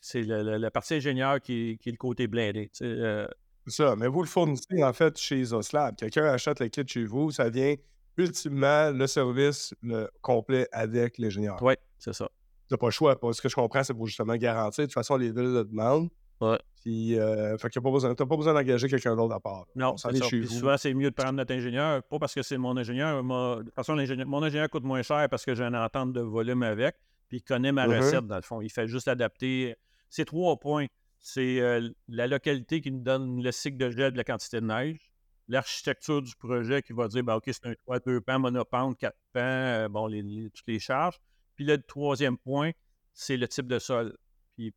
C'est 0.00 0.22
la 0.22 0.70
partie 0.70 0.94
ingénieur 0.94 1.40
qui, 1.40 1.78
qui 1.80 1.90
est 1.90 1.92
le 1.92 1.98
côté 1.98 2.26
blindé. 2.26 2.70
euh, 2.80 3.28
C'est 3.66 3.82
ça. 3.82 3.96
Mais 3.96 4.06
vous 4.08 4.22
le 4.22 4.28
fournissez, 4.28 4.82
en 4.82 4.92
fait, 4.94 5.18
chez 5.18 5.40
Isoslab. 5.40 5.96
Quelqu'un 5.96 6.24
achète 6.24 6.60
le 6.60 6.68
kit 6.68 6.82
chez 6.86 7.04
vous, 7.04 7.30
ça 7.30 7.50
vient 7.50 7.74
ultimement 8.16 8.90
le 8.92 9.06
service 9.06 9.74
le 9.82 10.08
complet 10.22 10.66
avec 10.72 11.18
l'ingénieur. 11.18 11.62
oui, 11.62 11.74
c'est 11.98 12.14
ça. 12.14 12.30
Tu 12.68 12.74
n'as 12.74 12.78
pas 12.78 12.86
le 12.86 12.92
choix. 12.92 13.18
Parce 13.20 13.32
que 13.32 13.36
ce 13.36 13.42
que 13.42 13.48
je 13.50 13.54
comprends, 13.56 13.82
c'est 13.84 13.92
pour 13.94 14.06
justement 14.06 14.36
garantir. 14.36 14.82
De 14.84 14.86
toute 14.86 14.94
façon, 14.94 15.16
les 15.16 15.26
villes 15.32 15.52
le 15.52 15.64
demandent. 15.64 16.08
Ouais. 16.40 16.58
Puis, 16.80 17.18
euh, 17.18 17.58
fait 17.58 17.76
a 17.76 17.80
pas 17.82 17.90
besoin, 17.90 18.14
t'as 18.14 18.24
pas 18.26 18.36
besoin 18.36 18.54
d'engager 18.54 18.88
quelqu'un 18.88 19.14
d'autre 19.14 19.34
à 19.34 19.40
part. 19.40 19.66
Non, 19.74 19.96
ça 19.98 20.08
ça. 20.14 20.24
chez 20.28 20.40
vous. 20.40 20.46
souvent, 20.48 20.76
c'est 20.78 20.94
mieux 20.94 21.10
de 21.10 21.14
prendre 21.14 21.34
notre 21.34 21.52
ingénieur, 21.54 22.02
pas 22.04 22.18
parce 22.18 22.34
que 22.34 22.42
c'est 22.42 22.56
mon 22.56 22.76
ingénieur. 22.76 23.22
de 23.22 23.62
toute 23.64 23.74
façon, 23.74 23.94
mon 24.26 24.42
ingénieur 24.42 24.70
coûte 24.70 24.84
moins 24.84 25.02
cher 25.02 25.28
parce 25.28 25.44
que 25.44 25.54
j'ai 25.54 25.64
une 25.64 25.76
entente 25.76 26.12
de 26.14 26.20
volume 26.22 26.62
avec, 26.62 26.96
puis 27.28 27.38
il 27.38 27.42
connaît 27.42 27.72
ma 27.72 27.86
Mhm. 27.86 27.96
recette, 27.98 28.26
dans 28.26 28.36
le 28.36 28.42
fond. 28.42 28.60
Il 28.62 28.70
fait 28.70 28.86
juste 28.88 29.08
adapter. 29.08 29.76
C'est 30.08 30.24
trois 30.24 30.56
points. 30.58 30.86
C'est 31.18 31.60
euh, 31.60 31.90
la 32.08 32.26
localité 32.26 32.80
qui 32.80 32.90
nous 32.90 33.02
donne 33.02 33.42
le 33.42 33.52
cycle 33.52 33.76
de 33.76 33.90
gel 33.90 34.12
de 34.12 34.16
la 34.16 34.24
quantité 34.24 34.58
de 34.62 34.66
neige, 34.66 35.12
l'architecture 35.48 36.22
du 36.22 36.34
projet 36.36 36.80
qui 36.80 36.94
va 36.94 37.08
dire, 37.08 37.22
ben, 37.22 37.34
OK, 37.34 37.44
c'est 37.48 37.66
un 37.66 37.74
toit, 37.74 37.98
deux 37.98 38.22
pans, 38.22 38.38
monopente, 38.38 38.96
quatre 38.96 39.18
pans, 39.34 39.40
euh, 39.42 39.88
bon, 39.88 40.06
les, 40.06 40.22
les- 40.22 40.48
toutes 40.48 40.66
les 40.66 40.78
charges. 40.78 41.18
Puis 41.56 41.66
le 41.66 41.76
troisième 41.82 42.38
point, 42.38 42.70
c'est 43.12 43.36
le 43.36 43.46
type 43.48 43.66
de 43.66 43.78
sol. 43.78 44.16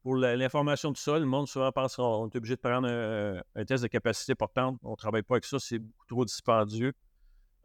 Pour 0.01 0.15
l'information 0.15 0.91
du 0.91 0.99
sol, 0.99 1.21
le 1.21 1.25
monde 1.25 1.47
souvent 1.47 1.71
pense 1.71 1.95
qu'on 1.97 2.29
est 2.29 2.35
obligé 2.35 2.55
de 2.55 2.61
prendre 2.61 2.87
un, 2.87 3.65
test 3.65 3.83
de 3.83 3.87
capacité 3.87 4.33
portante. 4.33 4.79
On 4.83 4.91
ne 4.91 4.95
travaille 4.95 5.23
pas 5.23 5.35
avec 5.35 5.45
ça, 5.45 5.59
c'est 5.59 5.79
beaucoup 5.79 6.05
trop 6.07 6.25
dispendieux. 6.25 6.93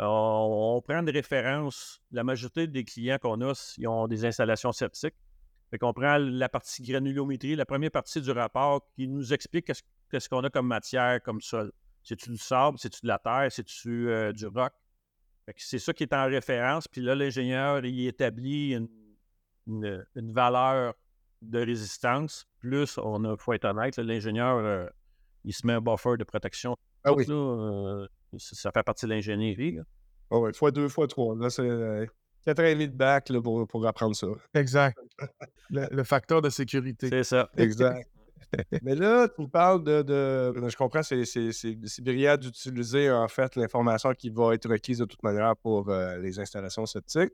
On, 0.01 0.77
on 0.77 0.83
prend 0.83 1.03
des 1.03 1.13
références. 1.13 2.01
La 2.11 2.25
majorité 2.25 2.67
des 2.67 2.85
clients 2.85 3.19
qu'on 3.19 3.41
a, 3.43 3.53
ils 3.79 3.87
ont 3.87 4.09
des 4.09 4.25
installations 4.25 4.73
septiques. 4.73 5.15
Fait 5.71 5.79
qu'on 5.79 5.93
prend 5.93 6.17
la 6.19 6.49
partie 6.49 6.83
granulométrie, 6.83 7.55
la 7.55 7.67
première 7.67 7.91
partie 7.91 8.21
du 8.21 8.31
rapport 8.31 8.87
qui 8.97 9.07
nous 9.07 9.33
explique 9.33 9.71
qu'est-ce 10.11 10.29
qu'on 10.29 10.43
a 10.43 10.51
comme 10.51 10.67
matière, 10.67 11.23
comme 11.23 11.41
sol. 11.41 11.73
C'est-tu 12.03 12.31
du 12.31 12.39
sable, 12.39 12.79
c'est-tu 12.79 13.01
de 13.03 13.09
la 13.09 13.19
terre, 13.19 13.49
c'est-tu 13.51 14.09
euh, 14.09 14.33
du 14.33 14.47
roc? 14.47 14.73
C'est 15.57 15.79
ça 15.79 15.93
qui 15.93 16.05
est 16.05 16.15
en 16.15 16.27
référence. 16.27 16.89
Puis 16.89 17.01
là, 17.01 17.15
l'ingénieur, 17.15 17.85
il 17.85 18.07
établit 18.07 18.77
une 19.67 20.07
valeur 20.17 20.95
de 21.43 21.59
résistance. 21.65 22.47
Plus, 22.59 22.99
on 22.99 23.25
a, 23.25 23.37
faut 23.37 23.53
être 23.53 23.65
honnête, 23.65 23.97
l'ingénieur, 23.99 24.57
euh, 24.59 24.87
il 25.45 25.53
se 25.55 25.67
met 25.67 25.75
un 25.75 25.81
buffer 25.81 26.17
de 26.19 26.25
protection. 26.25 26.77
Ah 27.05 27.13
oui. 27.13 27.25
Là, 27.27 27.35
euh, 27.35 28.07
ça, 28.39 28.71
fait 28.73 28.83
partie 28.83 29.07
de 29.07 29.11
l'ingénierie. 29.11 29.73
là. 29.77 29.83
Ah 30.31 30.39
ouais, 30.39 30.53
fois 30.53 30.71
deux, 30.71 30.89
fois 30.89 31.07
trois. 31.07 31.35
Là, 31.37 31.49
c'est 31.49 31.63
euh, 31.63 32.05
quatre 32.45 32.61
ans 32.61 32.65
et 32.65 32.75
demi 32.75 32.89
de 32.89 32.95
bac 32.97 33.29
là, 33.31 33.41
pour, 33.41 33.67
pour 33.67 33.87
apprendre 33.87 34.15
ça. 34.15 34.27
Exact. 34.55 34.99
Le, 35.71 35.87
le 35.91 36.05
facteur 36.05 36.43
de 36.43 36.51
sécurité. 36.51 37.09
C'est 37.09 37.25
ça. 37.25 37.49
Exact. 37.57 38.09
Mais 38.83 38.95
là, 38.95 39.29
tu 39.29 39.43
me 39.43 39.47
parles 39.49 39.85
de. 39.85 40.03
de- 40.03 40.69
je 40.69 40.77
comprends, 40.77 41.03
c'est, 41.03 41.25
c'est, 41.25 41.53
c'est, 41.53 41.77
c'est 41.85 42.03
brillant 42.03 42.37
d'utiliser 42.37 43.11
en 43.11 43.29
fait 43.29 43.57
l'information 43.57 44.13
qui 44.15 44.31
va 44.31 44.55
être 44.55 44.69
requise 44.71 44.99
de 44.99 45.05
toute 45.05 45.23
manière 45.23 45.55
pour 45.57 45.89
euh, 45.91 46.17
les 46.19 46.39
installations 46.41 46.87
septiques. 46.87 47.33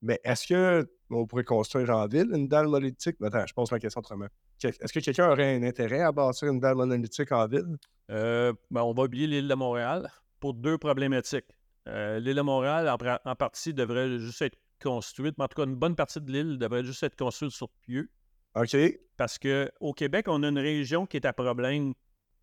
Mais 0.00 0.20
est-ce 0.24 0.48
que 0.48 0.90
on 1.12 1.26
pourrait 1.26 1.44
construire 1.44 1.90
en 1.90 2.06
ville 2.06 2.28
une 2.32 2.48
dalle 2.48 2.66
monolithique? 2.66 3.16
Attends, 3.22 3.46
je 3.46 3.54
pose 3.54 3.70
ma 3.70 3.78
question 3.78 4.00
autrement. 4.00 4.26
Est-ce 4.62 4.92
que 4.92 5.00
quelqu'un 5.00 5.30
aurait 5.30 5.56
un 5.56 5.62
intérêt 5.62 6.00
à 6.00 6.12
bâtir 6.12 6.48
une 6.48 6.60
dalle 6.60 6.76
monolithique 6.76 7.32
en 7.32 7.46
ville? 7.46 7.76
Euh, 8.10 8.52
ben, 8.70 8.82
on 8.82 8.92
va 8.92 9.04
oublier 9.04 9.26
l'île 9.26 9.48
de 9.48 9.54
Montréal 9.54 10.10
pour 10.40 10.54
deux 10.54 10.78
problématiques. 10.78 11.46
Euh, 11.88 12.20
l'île 12.20 12.36
de 12.36 12.42
Montréal, 12.42 12.88
en, 13.24 13.36
partie, 13.36 13.74
devrait 13.74 14.18
juste 14.18 14.42
être 14.42 14.58
construite, 14.82 15.36
mais 15.38 15.44
en 15.44 15.48
tout 15.48 15.60
cas, 15.60 15.66
une 15.66 15.76
bonne 15.76 15.96
partie 15.96 16.20
de 16.20 16.30
l'île 16.30 16.58
devrait 16.58 16.84
juste 16.84 17.02
être 17.02 17.16
construite 17.16 17.52
sur 17.52 17.68
pieux. 17.68 18.10
OK. 18.54 18.76
Parce 19.16 19.38
qu'au 19.38 19.92
Québec, 19.92 20.26
on 20.28 20.42
a 20.42 20.48
une 20.48 20.58
région 20.58 21.06
qui 21.06 21.16
est 21.16 21.26
à 21.26 21.32
problème, 21.32 21.94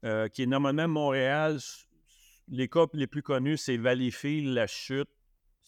euh, 0.06 0.28
qui 0.28 0.44
est 0.44 0.48
normalement 0.48 0.88
Montréal. 0.88 1.60
Les 2.48 2.68
cas 2.68 2.86
les 2.94 3.08
plus 3.08 3.22
connus, 3.22 3.58
c'est 3.58 3.78
Valleyfield, 3.78 4.54
La 4.54 4.66
Chute. 4.66 5.10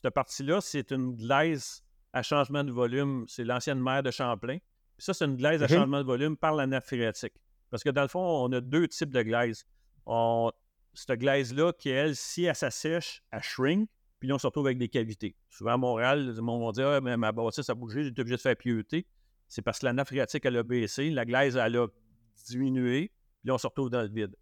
Cette 0.01 0.13
partie-là, 0.13 0.61
c'est 0.61 0.91
une 0.91 1.15
glaise 1.15 1.83
à 2.13 2.23
changement 2.23 2.63
de 2.63 2.71
volume. 2.71 3.25
C'est 3.27 3.43
l'ancienne 3.43 3.79
mer 3.79 4.03
de 4.03 4.11
Champlain. 4.11 4.57
Puis 4.97 5.05
ça, 5.05 5.13
c'est 5.13 5.25
une 5.25 5.35
glaise 5.37 5.61
à 5.63 5.67
Mhm. 5.67 5.71
changement 5.79 5.97
de 5.99 6.05
volume 6.05 6.37
par 6.37 6.53
la 6.55 6.67
nappe 6.67 6.85
phréatique. 6.85 7.33
Parce 7.69 7.83
que 7.83 7.89
dans 7.89 8.01
le 8.01 8.07
fond, 8.07 8.19
on 8.45 8.51
a 8.51 8.61
deux 8.61 8.87
types 8.87 9.11
de 9.11 9.21
glaise. 9.21 9.65
On- 10.05 10.51
Cette 10.93 11.19
glaise-là, 11.19 11.71
qui 11.71 11.87
elle, 11.89 12.17
si 12.17 12.43
elle 12.43 12.53
s'assèche, 12.55 13.23
elle 13.31 13.41
shrink, 13.41 13.89
puis 14.19 14.27
là, 14.27 14.35
on 14.35 14.37
se 14.37 14.45
retrouve 14.45 14.65
avec 14.65 14.77
des 14.77 14.89
cavités. 14.89 15.37
Souvent 15.49 15.71
à 15.71 15.77
Montréal, 15.77 16.35
le 16.35 16.41
monde 16.41 16.65
va 16.65 16.71
dire 16.73 16.87
Ah, 16.89 16.99
mais 16.99 17.15
ma 17.15 17.31
bâtisse 17.31 17.69
a 17.69 17.73
bougé, 17.75 18.03
j'étais 18.03 18.19
obligé 18.19 18.35
de 18.35 18.41
faire 18.41 18.57
pieuter. 18.57 19.07
C'est 19.47 19.61
parce 19.61 19.79
que 19.79 19.85
la 19.85 19.93
nappe 19.93 20.07
phréatique, 20.09 20.43
elle 20.45 20.57
a 20.57 20.63
baissé, 20.63 21.09
la 21.09 21.23
glaise, 21.23 21.55
elle 21.55 21.77
a 21.77 21.87
diminué, 22.49 23.09
puis 23.39 23.47
là, 23.47 23.53
on 23.53 23.57
se 23.57 23.67
retrouve 23.67 23.89
dans 23.89 24.01
le 24.01 24.09
vide. 24.09 24.35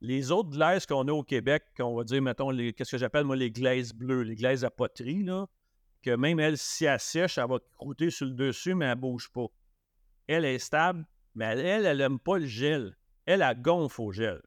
Les 0.00 0.30
autres 0.32 0.48
glaises 0.50 0.86
qu'on 0.86 1.06
a 1.08 1.12
au 1.12 1.22
Québec, 1.22 1.62
qu'on 1.76 1.94
va 1.94 2.04
dire, 2.04 2.22
mettons, 2.22 2.56
qu'est-ce 2.72 2.90
que 2.92 2.98
j'appelle, 2.98 3.24
moi, 3.24 3.36
les 3.36 3.50
glaises 3.50 3.92
bleues, 3.92 4.22
les 4.22 4.34
glaises 4.34 4.64
à 4.64 4.70
poterie, 4.70 5.22
là, 5.22 5.46
que 6.02 6.14
même 6.16 6.40
elle, 6.40 6.58
si 6.58 6.84
elle 6.84 7.00
sèche, 7.00 7.38
elle 7.38 7.48
va 7.48 7.58
croûter 7.76 8.10
sur 8.10 8.26
le 8.26 8.32
dessus, 8.32 8.74
mais 8.74 8.86
elle 8.86 8.96
ne 8.96 9.00
bouge 9.00 9.30
pas. 9.30 9.46
Elle 10.26 10.44
est 10.44 10.58
stable, 10.58 11.04
mais 11.34 11.44
elle, 11.46 11.86
elle 11.86 11.98
n'aime 11.98 12.18
pas 12.18 12.38
le 12.38 12.46
gel. 12.46 12.96
Elle, 13.26 13.42
elle 13.42 13.60
gonfle 13.62 14.00
au 14.00 14.12
gel. 14.12 14.40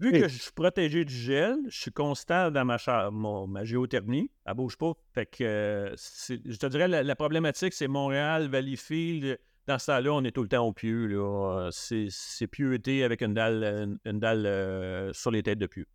Vu 0.00 0.12
que 0.12 0.28
je 0.28 0.38
suis 0.38 0.52
protégé 0.52 1.04
du 1.04 1.12
gel, 1.14 1.56
je 1.68 1.76
suis 1.80 1.90
constant 1.90 2.50
dans 2.52 2.64
ma, 2.64 2.78
cha- 2.78 3.10
mon- 3.10 3.48
ma 3.48 3.64
géothermie, 3.64 4.30
elle 4.44 4.54
bouge 4.54 4.76
pas. 4.76 4.92
Fait 5.12 5.26
que, 5.26 5.42
euh, 5.42 5.96
je 5.96 6.56
te 6.56 6.66
dirais, 6.66 6.86
la, 6.86 7.02
la 7.02 7.16
problématique, 7.16 7.72
c'est 7.72 7.88
Montréal, 7.88 8.48
Valleyfield. 8.48 9.40
Dans 9.66 9.78
ce 9.78 9.86
temps-là, 9.86 10.12
on 10.12 10.22
est 10.24 10.30
tout 10.30 10.42
le 10.42 10.48
temps 10.48 10.66
au 10.66 10.72
pieu. 10.72 11.08
Euh, 11.12 11.68
C'est 11.72 12.06
c'est 12.10 12.46
pieuté 12.46 13.02
avec 13.02 13.22
une 13.22 13.34
dalle, 13.34 13.64
une, 13.64 13.98
une 14.04 14.20
dalle 14.20 14.46
euh, 14.46 15.12
sur 15.12 15.30
les 15.32 15.42
têtes 15.42 15.58
de 15.58 15.66
pieu. 15.66 15.86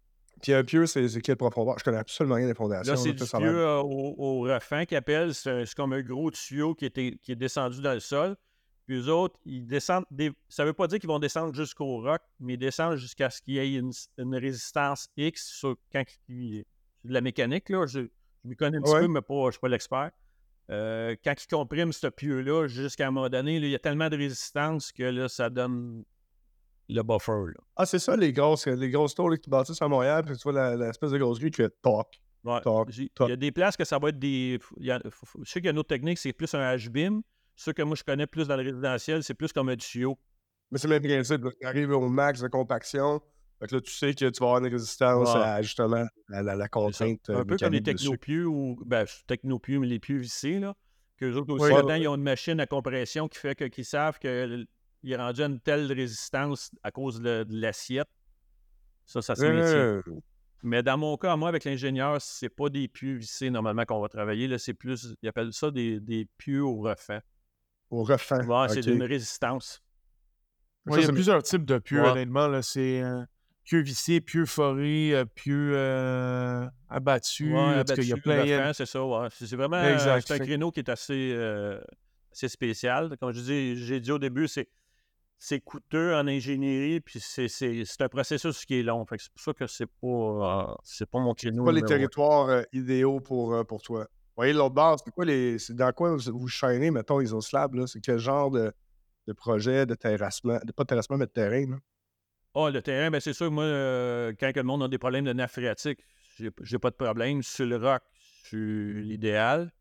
Puis 0.42 0.54
un 0.54 0.64
pieu, 0.64 0.86
c'est, 0.86 1.08
quelle 1.22 1.38
profondeur? 1.38 1.80
Je 1.80 1.84
connais 1.84 1.98
absolument 1.98 2.36
rien 2.36 2.48
des 2.48 2.54
fondations. 2.54 2.94
Là, 2.94 2.98
c'est 2.98 3.14
du 3.14 3.20
ça, 3.20 3.26
ça 3.26 3.38
a 3.38 3.40
pieu 3.40 3.52
l'air- 3.52 3.68
euh, 3.68 3.82
au, 3.82 4.16
au 4.18 4.40
refin 4.42 4.86
qu'ils 4.86 4.98
appellent. 4.98 5.34
C'est 5.34 5.74
comme 5.76 5.94
un 5.94 6.02
gros 6.02 6.30
tuyau 6.32 6.76
qui, 6.76 6.86
était, 6.86 7.18
qui 7.22 7.32
est 7.32 7.36
descendu 7.36 7.82
dans 7.82 7.94
le 7.94 8.00
sol. 8.00 8.36
Puis 8.86 8.98
eux 8.98 9.10
autres, 9.10 9.40
ils 9.46 9.66
descendent. 9.66 10.06
des- 10.12 10.32
Ça 10.50 10.64
ne 10.64 10.68
veut 10.68 10.74
pas 10.74 10.88
dire 10.88 11.00
qu'ils 11.00 11.10
vont 11.10 11.18
descendre 11.20 11.54
jusqu'au 11.56 12.02
roc, 12.02 12.22
mais 12.40 12.54
ils 12.54 12.58
descendent 12.58 12.98
jusqu'à 12.98 13.30
ce 13.32 13.42
qu'il 13.42 13.56
y 13.56 13.58
ait 13.60 13.74
une, 13.76 13.92
une 14.20 14.36
résistance 14.36 15.08
X 15.18 15.48
sur 15.48 15.76
quand 15.92 16.04
il- 16.30 16.64
c'est 17.02 17.08
de 17.08 17.14
la 17.14 17.22
mécanique. 17.22 17.70
Là. 17.70 17.86
Je, 17.88 18.02
je 18.02 18.08
m'y 18.50 18.56
connais 18.56 18.78
un 18.78 18.82
petit 18.82 18.94
Ouais. 18.94 19.00
peu, 19.02 19.08
mais 19.08 19.22
pas, 19.22 19.34
je 19.42 19.46
ne 19.48 19.52
suis 19.52 19.60
pas 19.60 19.70
l'expert. 19.70 20.12
Euh, 20.72 21.16
quand 21.24 21.34
ils 21.44 21.48
compriment 21.48 21.92
ce 21.92 22.08
pieu-là, 22.08 22.68
jusqu'à 22.68 23.08
un 23.08 23.12
moment 23.12 23.30
donné, 23.30 23.60
là, 23.60 23.68
il 23.68 23.72
y 23.72 23.76
a 23.76 23.80
tellement 23.80 24.10
de 24.10 24.18
résistance 24.18 24.92
que 24.92 25.04
là, 25.04 25.30
ça 25.30 25.50
donne 25.50 26.04
le 26.90 27.02
buffer. 27.04 27.32
là. 27.32 27.62
Ah, 27.76 27.86
c'est 27.86 28.00
ça, 28.00 28.16
les 28.16 28.32
grosses, 28.34 28.68
les 28.68 28.90
grosses 28.90 29.16
tours 29.16 29.30
là, 29.30 29.38
qui 29.38 29.50
bâtissent 29.50 29.82
à 29.82 29.88
Montréal, 29.88 30.24
puis 30.26 30.36
tu 30.38 30.44
vois 30.44 30.54
la- 30.54 30.76
l'espèce 30.76 31.12
de 31.12 31.18
grosse 31.18 31.40
grille 31.40 31.52
qui 31.52 31.62
fait 31.62 31.74
toc. 31.82 32.08
Ouais. 32.44 32.62
Toc, 32.62 32.90
J'ai- 32.92 33.10
toc. 33.10 33.28
Il 33.28 33.32
y 33.32 33.34
a 33.34 33.38
des 33.38 33.52
places 33.52 33.76
que 33.76 33.84
ça 33.86 33.98
va 33.98 34.10
être 34.10 34.20
des. 34.20 34.60
il 34.78 34.86
y 34.86 34.92
a- 34.92 35.02
je 35.04 35.50
sais 35.50 35.60
qu'il 35.60 35.66
y 35.66 35.68
a 35.70 35.72
une 35.72 35.80
autre 35.80 35.90
technique, 35.90 36.18
c'est 36.20 36.32
plus 36.34 36.54
un 36.54 36.76
H-beam. 36.76 37.22
Ceux 37.56 37.74
que 37.74 37.82
moi 37.82 37.96
je 37.96 38.04
connais 38.04 38.28
plus 38.28 38.48
dans 38.48 38.56
le 38.58 38.64
résidentiel, 38.64 39.24
c'est 39.24 39.34
plus 39.34 39.52
comme 39.52 39.70
un 39.70 39.76
tuyau. 39.76 40.18
Mais 40.72 40.78
c'est 40.78 40.88
le 40.88 41.00
même 41.00 41.04
principe. 41.04 41.42
Tu 41.60 41.66
arrives 41.68 41.92
au 41.92 42.08
max 42.08 42.42
de 42.42 42.48
compaction. 42.48 43.22
Fait 43.60 43.68
que 43.68 43.76
là, 43.76 43.82
tu 43.82 43.92
sais 43.92 44.14
que 44.14 44.30
tu 44.30 44.40
vas 44.42 44.48
avoir 44.48 44.58
une 44.64 44.72
résistance 44.72 45.34
Ouais. 45.34 45.40
à, 45.42 45.62
justement 45.62 46.06
à 46.34 46.44
la, 46.44 46.56
la 46.56 46.68
contrainte. 46.68 47.30
euh, 47.30 47.40
Un 47.40 47.46
peu 47.46 47.56
comme 47.58 47.72
les 47.72 47.82
technopieux 47.82 48.46
ou 48.46 48.78
ben, 48.86 49.06
technopieux, 49.28 49.80
mais 49.80 49.88
les 49.88 50.00
pieux 50.00 50.18
vissés, 50.18 50.60
là. 50.60 50.76
Qu'eux 51.18 51.34
autres 51.36 51.54
aussi, 51.54 51.72
Oui. 51.74 52.02
ils 52.02 52.08
ont 52.10 52.16
une 52.16 52.24
machine 52.24 52.60
à 52.60 52.68
compression 52.68 53.30
qui 53.30 53.40
fait 53.40 53.56
que- 53.56 53.64
qu'ils 53.66 53.86
savent 53.86 54.20
qu'il 55.06 55.14
est 55.14 55.18
rendu 55.18 55.44
à 55.44 55.46
une 55.46 55.60
telle 55.60 55.92
résistance 55.92 56.72
à 56.84 56.92
cause 56.92 57.22
de, 57.22 57.44
de 57.44 57.62
l'assiette. 57.62 58.08
Ça, 59.06 59.22
ça 59.22 59.36
se 59.36 59.44
maintient. 59.44 59.76
Euh, 59.76 60.02
Mais 60.64 60.82
dans 60.82 60.98
mon 60.98 61.16
cas, 61.16 61.36
moi, 61.36 61.50
avec 61.50 61.64
l'ingénieur, 61.64 62.20
c'est 62.20 62.50
pas 62.50 62.70
des 62.70 62.88
pieux 62.88 63.14
vissés 63.14 63.52
normalement 63.52 63.86
qu'on 63.86 64.02
va 64.02 64.10
travailler. 64.10 64.48
Là, 64.48 64.58
c'est 64.58 64.74
plus, 64.74 65.16
ils 65.22 65.30
appellent 65.30 65.54
ça 65.54 65.70
des, 65.70 66.00
des 66.00 66.28
pieux 66.38 66.64
au 66.64 66.78
refend. 66.82 67.20
au. 67.92 68.38
Ouais, 68.48 68.68
C'est 68.70 68.80
Ok. 68.80 68.86
d'une 68.86 69.04
résistance. 69.04 69.84
Ouais, 70.88 70.98
il 70.98 71.02
y 71.02 71.04
a 71.04 71.08
c'est- 71.08 71.14
plusieurs 71.14 71.44
types 71.44 71.66
de 71.66 71.78
pieux, 71.78 72.02
Ouais. 72.02 72.10
honnêtement. 72.10 72.48
Là. 72.48 72.64
C'est 72.64 73.02
euh, 73.04 73.24
pieux 73.64 73.82
vissés, 73.82 74.22
pieux 74.22 74.46
forés, 74.48 75.14
euh, 75.14 75.26
pieux 75.26 75.74
euh. 75.76 76.68
Ouais, 77.54 77.84
il 77.98 78.08
y 78.08 78.14
a 78.14 78.18
plein. 78.18 78.44
il 78.44 78.74
c'est 78.74 78.86
ça. 78.88 79.06
Ouais. 79.06 79.28
C'est 79.32 79.46
c'est 79.46 79.56
vraiment 79.56 79.78
euh, 79.78 80.20
c'est 80.26 80.34
un 80.34 80.40
créneau 80.40 80.72
qui 80.72 80.80
est 80.80 80.90
assez, 80.90 81.32
euh, 81.36 81.80
assez 82.32 82.48
spécial. 82.48 83.16
Comme 83.20 83.34
je 83.34 83.42
dis, 83.42 83.76
j'ai 83.86 84.00
dit 84.00 84.12
au 84.12 84.20
début, 84.20 84.48
c'est 84.48 84.68
c'est 85.46 85.60
coûteux 85.60 86.16
en 86.16 86.28
ingénierie, 86.28 87.00
puis 87.02 87.20
c'est 87.20 87.48
c'est- 87.48 87.86
c'est 87.86 88.02
un 88.02 88.10
processus 88.10 88.66
qui 88.66 88.80
est 88.80 88.84
long. 88.84 89.06
C'est 89.12 89.30
pour 89.32 89.42
ça 89.42 89.54
que 89.54 89.68
c'est 89.68 89.86
pas, 89.86 90.08
euh, 90.08 90.76
c'est 90.84 91.08
pas 91.08 91.20
mon 91.20 91.36
créneau. 91.36 91.64
pas 91.64 91.72
les 91.72 91.84
territoires 91.84 92.50
euh, 92.50 92.64
idéaux 92.74 93.20
pour, 93.20 93.54
euh, 93.54 93.64
pour 93.64 93.84
toi? 93.84 94.02
Vous 94.10 94.42
voyez, 94.42 94.54
l'autre 94.54 94.74
base, 94.74 95.02
c'est 95.06 95.12
quoi 95.12 95.24
les. 95.24 95.60
C'est 95.60 95.76
dans 95.76 95.92
quoi 95.92 96.16
vous, 96.16 96.38
vous 96.40 96.48
chaînez, 96.48 96.90
mettons, 96.90 97.22
Isoslab, 97.22 97.76
là? 97.76 97.86
C'est 97.86 98.02
quel 98.02 98.18
genre 98.18 98.50
de, 98.50 98.74
de 99.28 99.34
projet 99.34 99.86
de 99.86 99.94
terrassement, 99.94 100.58
de, 100.66 100.72
pas 100.72 100.84
de 100.84 100.88
terrassement, 100.88 101.18
mais 101.18 101.28
de 101.28 101.32
terrain, 101.32 101.70
là? 101.70 101.78
Ah, 102.56 102.72
le 102.72 102.82
terrain, 102.82 103.12
ben 103.12 103.20
c'est 103.20 103.34
sûr, 103.34 103.52
moi, 103.52 103.66
quand 104.40 104.52
le 104.56 104.64
monde 104.64 104.82
a 104.84 104.88
des 104.88 104.98
problèmes 104.98 105.26
de 105.26 105.34
nappe 105.34 105.52
phréatique, 105.52 106.00
j'ai 106.40 106.80
pas 106.80 106.90
de 106.90 106.96
problème. 106.96 107.44
Sur 107.44 107.68
le 107.68 107.78
rock, 107.78 108.02
c'est 108.44 108.58
l'idéal. 108.58 109.72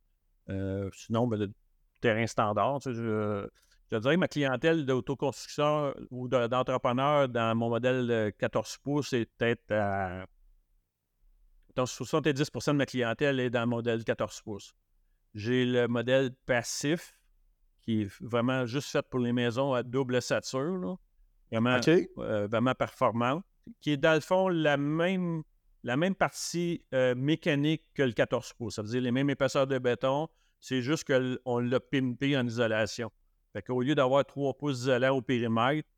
Euh, 0.50 0.90
sinon, 0.92 1.26
ben, 1.26 1.38
le 1.38 1.52
terrain 2.02 2.26
standard, 2.26 2.80
tu 2.80 2.90
sais, 2.90 2.96
je, 2.96 3.48
je 3.92 3.98
dirais 3.98 4.14
que 4.14 4.20
ma 4.20 4.28
clientèle 4.28 4.84
d'autoconstruction 4.86 5.94
ou 6.10 6.28
de- 6.28 6.46
d'entrepreneurs 6.46 7.28
dans 7.28 7.54
mon 7.56 7.68
modèle 7.68 8.06
de 8.06 8.32
14 8.38 8.78
pouces 8.78 9.12
est 9.12 9.26
peut-être 9.36 9.70
à. 9.70 10.26
Donc, 11.76 11.88
70% 11.88 12.72
de 12.72 12.78
ma 12.78 12.86
clientèle 12.86 13.40
est 13.40 13.50
dans 13.50 13.60
le 13.62 13.66
modèle 13.66 14.04
14 14.04 14.40
pouces. 14.42 14.72
J'ai 15.34 15.64
le 15.66 15.88
modèle 15.88 16.30
passif, 16.46 17.18
qui 17.82 18.02
est 18.02 18.12
vraiment 18.22 18.64
juste 18.66 18.90
fait 18.90 19.02
pour 19.08 19.18
les 19.20 19.32
maisons 19.32 19.74
à 19.74 19.82
double 19.82 20.16
ossature. 20.16 20.76
là. 20.78 20.94
Vraiment, 21.50 21.76
euh, 22.18 22.46
vraiment 22.46 22.74
performante, 22.74 23.44
qui 23.80 23.90
est 23.92 23.96
dans 23.96 24.14
le 24.14 24.20
fond 24.20 24.48
la 24.48 24.76
même, 24.76 25.42
la 25.82 25.96
même 25.96 26.14
partie 26.14 26.82
euh, 26.94 27.14
mécanique 27.16 27.84
que 27.94 28.02
le 28.02 28.12
14 28.12 28.52
pouces. 28.54 28.76
Ça 28.76 28.82
veut 28.82 28.88
dire 28.88 29.02
les 29.02 29.12
mêmes 29.12 29.30
épaisseurs 29.30 29.66
de 29.66 29.78
béton, 29.78 30.28
c'est 30.60 30.80
juste 30.80 31.04
qu'on 31.04 31.58
l'a 31.58 31.80
pimpé 31.80 32.36
en 32.36 32.46
isolation. 32.46 33.10
Fait 33.54 33.62
qu'au 33.62 33.80
lieu 33.80 33.94
d'avoir 33.94 34.24
3 34.26 34.52
pouces 34.54 34.80
d'isolant 34.80 35.16
au 35.16 35.22
périmètre, 35.22 35.88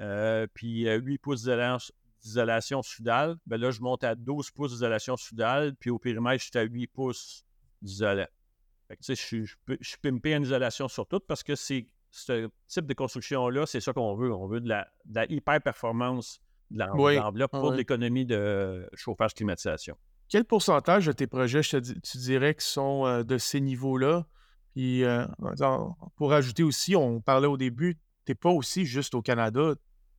euh, 0.00 0.46
puis 0.54 0.88
euh, 0.88 0.96
8 0.98 1.18
pouces 1.18 1.42
d'isolant- 1.42 1.76
d'isolation 2.22 2.82
sudale, 2.82 3.36
ben 3.46 3.60
là, 3.60 3.70
je 3.70 3.80
monte 3.80 4.02
à 4.02 4.14
12 4.14 4.50
pouces 4.50 4.72
d'isolation 4.72 5.16
sudale, 5.16 5.76
puis 5.76 5.90
au 5.90 5.98
périmètre, 5.98 6.42
je 6.42 6.48
suis 6.50 6.58
à 6.58 6.62
8 6.62 6.86
pouces 6.88 7.44
d'isolant. 7.82 8.26
Fait 8.88 8.96
que, 8.96 9.00
tu 9.02 9.04
sais, 9.06 9.14
je 9.14 9.22
suis- 9.22 9.46
je 9.46 9.54
peux- 9.66 9.78
je 9.80 9.88
suis 9.90 9.98
pimpé 9.98 10.34
en 10.34 10.42
isolation 10.42 10.88
sur 10.88 11.06
tout 11.06 11.20
parce 11.20 11.42
que 11.42 11.54
c'est 11.54 11.86
ce 12.10 12.48
type 12.66 12.86
de 12.86 12.94
construction-là, 12.94 13.66
c'est 13.66 13.80
ça 13.80 13.92
qu'on 13.92 14.14
veut. 14.14 14.32
On 14.32 14.46
veut 14.46 14.60
de 14.60 14.68
la, 14.68 14.88
de 15.04 15.14
la 15.16 15.30
hyper-performance 15.30 16.40
de 16.70 16.84
Oui. 16.94 17.16
l'enveloppe 17.16 17.50
pour 17.50 17.72
l'économie 17.72 18.24
de 18.24 18.88
chauffage-climatisation. 18.94 19.96
Quel 20.28 20.44
pourcentage 20.44 21.06
de 21.06 21.12
tes 21.12 21.26
projets, 21.26 21.62
je 21.62 21.70
te 21.72 21.76
dis- 21.76 22.00
tu 22.00 22.18
dirais, 22.18 22.54
qui 22.54 22.64
sont 22.66 23.04
euh, 23.06 23.22
de 23.22 23.36
ces 23.36 23.60
niveaux-là? 23.60 24.26
Puis, 24.74 25.04
euh, 25.04 25.24
pour 26.16 26.32
ajouter 26.32 26.62
aussi, 26.62 26.96
on 26.96 27.20
parlait 27.20 27.46
au 27.46 27.56
début, 27.56 27.94
tu 28.26 28.32
n'es 28.32 28.34
pas 28.34 28.50
aussi 28.50 28.84
juste 28.84 29.14
au 29.14 29.22
Canada. 29.22 29.74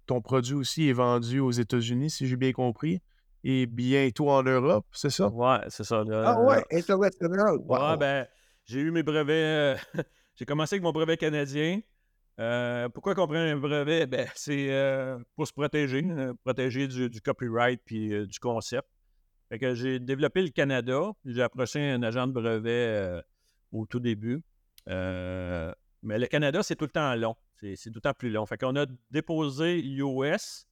Ton 0.06 0.22
produit 0.22 0.54
aussi 0.54 0.88
est 0.88 0.94
vendu 0.94 1.40
aux 1.40 1.52
États-Unis, 1.52 2.10
si 2.10 2.28
j'ai 2.28 2.36
bien 2.38 2.54
compris, 2.54 3.02
et 3.44 3.66
bientôt 3.66 4.30
en 4.30 4.44
Europe, 4.44 4.86
c'est 4.92 5.10
ça? 5.10 5.28
Ouais, 5.30 5.60
c'est 5.70 5.84
ça. 5.84 6.04
Ah 6.10 6.40
ouais, 6.42 6.64
international! 6.72 7.58
Ouais, 7.58 7.80
Wow. 7.80 7.98
ben, 7.98 8.28
j'ai 8.66 8.80
eu 8.80 8.92
mes 8.92 9.04
brevets. 9.04 9.32
euh, 9.34 9.76
j'ai 10.36 10.46
commencé 10.46 10.76
avec 10.76 10.84
mon 10.84 10.92
brevet 10.92 11.18
canadien. 11.18 11.82
Euh, 12.40 12.90
pourquoi 12.90 13.16
qu'on 13.16 13.28
prend 13.28 13.36
un 13.38 13.56
brevet? 13.58 14.06
Ben, 14.08 14.28
c'est 14.36 14.72
euh, 14.72 15.18
pour 15.36 15.48
se 15.48 15.54
protéger, 15.54 16.04
euh, 16.10 16.34
protéger 16.44 16.88
du, 16.88 17.10
du 17.10 17.22
copyright 17.22 17.82
puis 17.86 18.14
euh, 18.14 18.26
du 18.26 18.40
concept. 18.40 18.88
Fait 19.50 19.60
que 19.60 19.74
j'ai 19.76 20.00
développé 20.00 20.42
le 20.42 20.50
Canada. 20.50 21.12
J'ai 21.26 21.42
approché 21.42 21.80
un 21.92 22.02
agent 22.04 22.28
de 22.28 22.34
brevet 22.34 22.70
euh, 22.72 23.22
au 23.76 23.86
tout 23.86 24.00
début. 24.00 24.42
Euh, 24.88 25.74
mais 26.02 26.18
le 26.18 26.28
Canada, 26.28 26.64
c'est 26.64 26.76
tout 26.76 26.86
le 26.86 26.92
temps 26.92 27.16
long. 27.16 27.36
C'est 27.60 27.76
tout 27.90 27.96
le 27.96 28.02
temps 28.02 28.14
plus 28.14 28.30
long. 28.30 28.46
Fait 28.46 28.58
qu'on 28.58 28.76
a 28.76 28.86
déposé 29.12 29.80
US. 29.84 30.68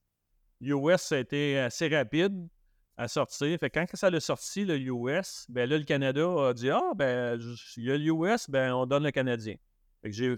US, 0.60 1.12
a 1.12 1.18
été 1.18 1.58
assez 1.58 1.88
rapide 1.88 2.48
à 2.96 3.08
sortir. 3.08 3.58
Fait 3.58 3.70
que 3.70 3.80
quand 3.80 3.86
ça 3.94 4.10
l'a 4.10 4.20
sorti, 4.20 4.64
le 4.64 4.78
US, 4.78 5.46
ben 5.48 5.68
là, 5.68 5.78
le 5.78 5.84
Canada 5.84 6.48
a 6.48 6.54
dit 6.54 6.70
Ah, 6.70 6.92
ben, 6.94 7.38
il 7.76 7.84
y 7.84 7.90
a 7.90 7.98
le 7.98 8.04
US, 8.04 8.48
ben, 8.48 8.72
on 8.72 8.86
donne 8.86 9.02
le 9.02 9.10
Canadien. 9.10 9.56
Fait 10.02 10.10
que 10.10 10.16
j'ai. 10.16 10.36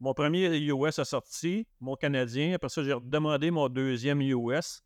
Mon 0.00 0.14
premier 0.14 0.56
US 0.58 0.98
a 0.98 1.04
sorti, 1.04 1.66
mon 1.80 1.94
Canadien. 1.94 2.54
Après 2.54 2.70
ça, 2.70 2.82
j'ai 2.82 2.94
demandé 3.02 3.50
mon 3.50 3.68
deuxième 3.68 4.22
US. 4.22 4.82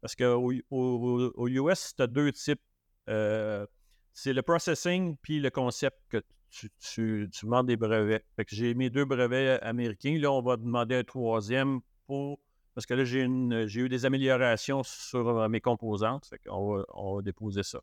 Parce 0.00 0.16
qu'au 0.16 0.52
au, 0.70 1.32
au 1.34 1.48
US, 1.48 1.94
tu 1.94 2.02
as 2.02 2.06
deux 2.06 2.32
types. 2.32 2.62
Euh, 3.08 3.66
c'est 4.12 4.32
le 4.32 4.42
processing 4.42 5.16
puis 5.22 5.40
le 5.40 5.50
concept 5.50 5.98
que 6.08 6.22
tu, 6.52 6.70
tu, 6.78 7.28
demandes 7.42 7.66
des 7.66 7.76
brevets. 7.76 8.24
Fait 8.36 8.44
que 8.44 8.54
j'ai 8.54 8.74
mes 8.74 8.90
deux 8.90 9.04
brevets 9.04 9.58
américains. 9.62 10.18
Là, 10.18 10.30
on 10.30 10.42
va 10.42 10.56
demander 10.56 10.96
un 10.96 11.04
troisième 11.04 11.80
pour. 12.06 12.38
Parce 12.74 12.86
que 12.86 12.94
là, 12.94 13.04
j'ai 13.04 13.80
eu 13.80 13.88
des 13.88 14.06
améliorations 14.06 14.82
sur 14.82 15.28
euh, 15.28 15.48
mes 15.48 15.60
composantes. 15.60 16.26
Fait 16.26 16.38
qu'on 16.38 16.74
va, 16.74 16.84
on 16.94 17.16
va 17.16 17.22
déposer 17.22 17.62
ça. 17.62 17.80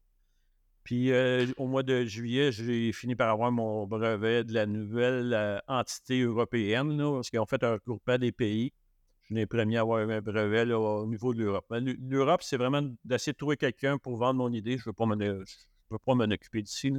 Puis 0.84 1.12
euh, 1.12 1.46
au 1.58 1.68
mois 1.68 1.84
de 1.84 2.06
juillet, 2.06 2.52
j'ai 2.52 2.92
fini 2.94 3.16
par 3.16 3.30
avoir 3.30 3.52
mon 3.52 3.86
brevet 3.86 4.44
de 4.44 4.54
la 4.54 4.66
nouvelle 4.66 5.34
euh, 5.34 5.60
entité 5.68 6.22
européenne, 6.22 6.98
là, 6.98 7.14
parce 7.14 7.30
qu'ils 7.30 7.40
ont 7.40 7.46
fait 7.46 7.64
un 7.64 7.74
regroupement 7.74 8.18
des 8.18 8.32
pays. 8.32 8.74
Je 9.22 9.28
suis 9.28 9.36
les 9.36 9.46
premiers 9.46 9.78
à 9.78 9.82
avoir 9.82 10.00
un 10.00 10.22
brevet 10.22 10.72
au 10.74 11.06
niveau 11.06 11.34
de 11.36 11.44
l'Europe. 11.44 11.66
Mais 11.70 11.82
l'U- 11.82 12.00
L'Europe, 12.02 12.42
c'est 12.42 12.58
vraiment 12.58 12.82
d'essayer 13.04 13.34
de 13.34 13.38
trouver 13.38 13.58
quelqu'un 13.58 14.00
pour 14.00 14.18
vendre 14.18 14.40
mon 14.40 14.52
idée. 14.52 14.78
Je 14.78 14.84
ne 14.84 14.86
veux 14.86 14.94
pas 14.94 15.06
m'en 15.06 15.20
je 15.20 15.44
veux 15.92 16.00
pas 16.00 16.16
m'en 16.16 16.24
occuper 16.24 16.64
d'ici. 16.64 16.92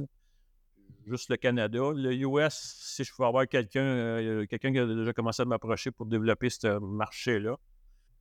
Juste 1.05 1.29
le 1.29 1.37
Canada. 1.37 1.91
Le 1.93 2.13
US, 2.13 2.75
si 2.79 3.03
je 3.03 3.13
pouvais 3.13 3.27
avoir 3.27 3.47
quelqu'un 3.47 3.81
euh, 3.81 4.45
quelqu'un 4.45 4.71
qui 4.71 4.79
a 4.79 4.85
déjà 4.85 5.13
commencé 5.13 5.41
à 5.41 5.45
m'approcher 5.45 5.91
pour 5.91 6.05
développer 6.05 6.49
ce 6.49 6.79
marché-là. 6.79 7.57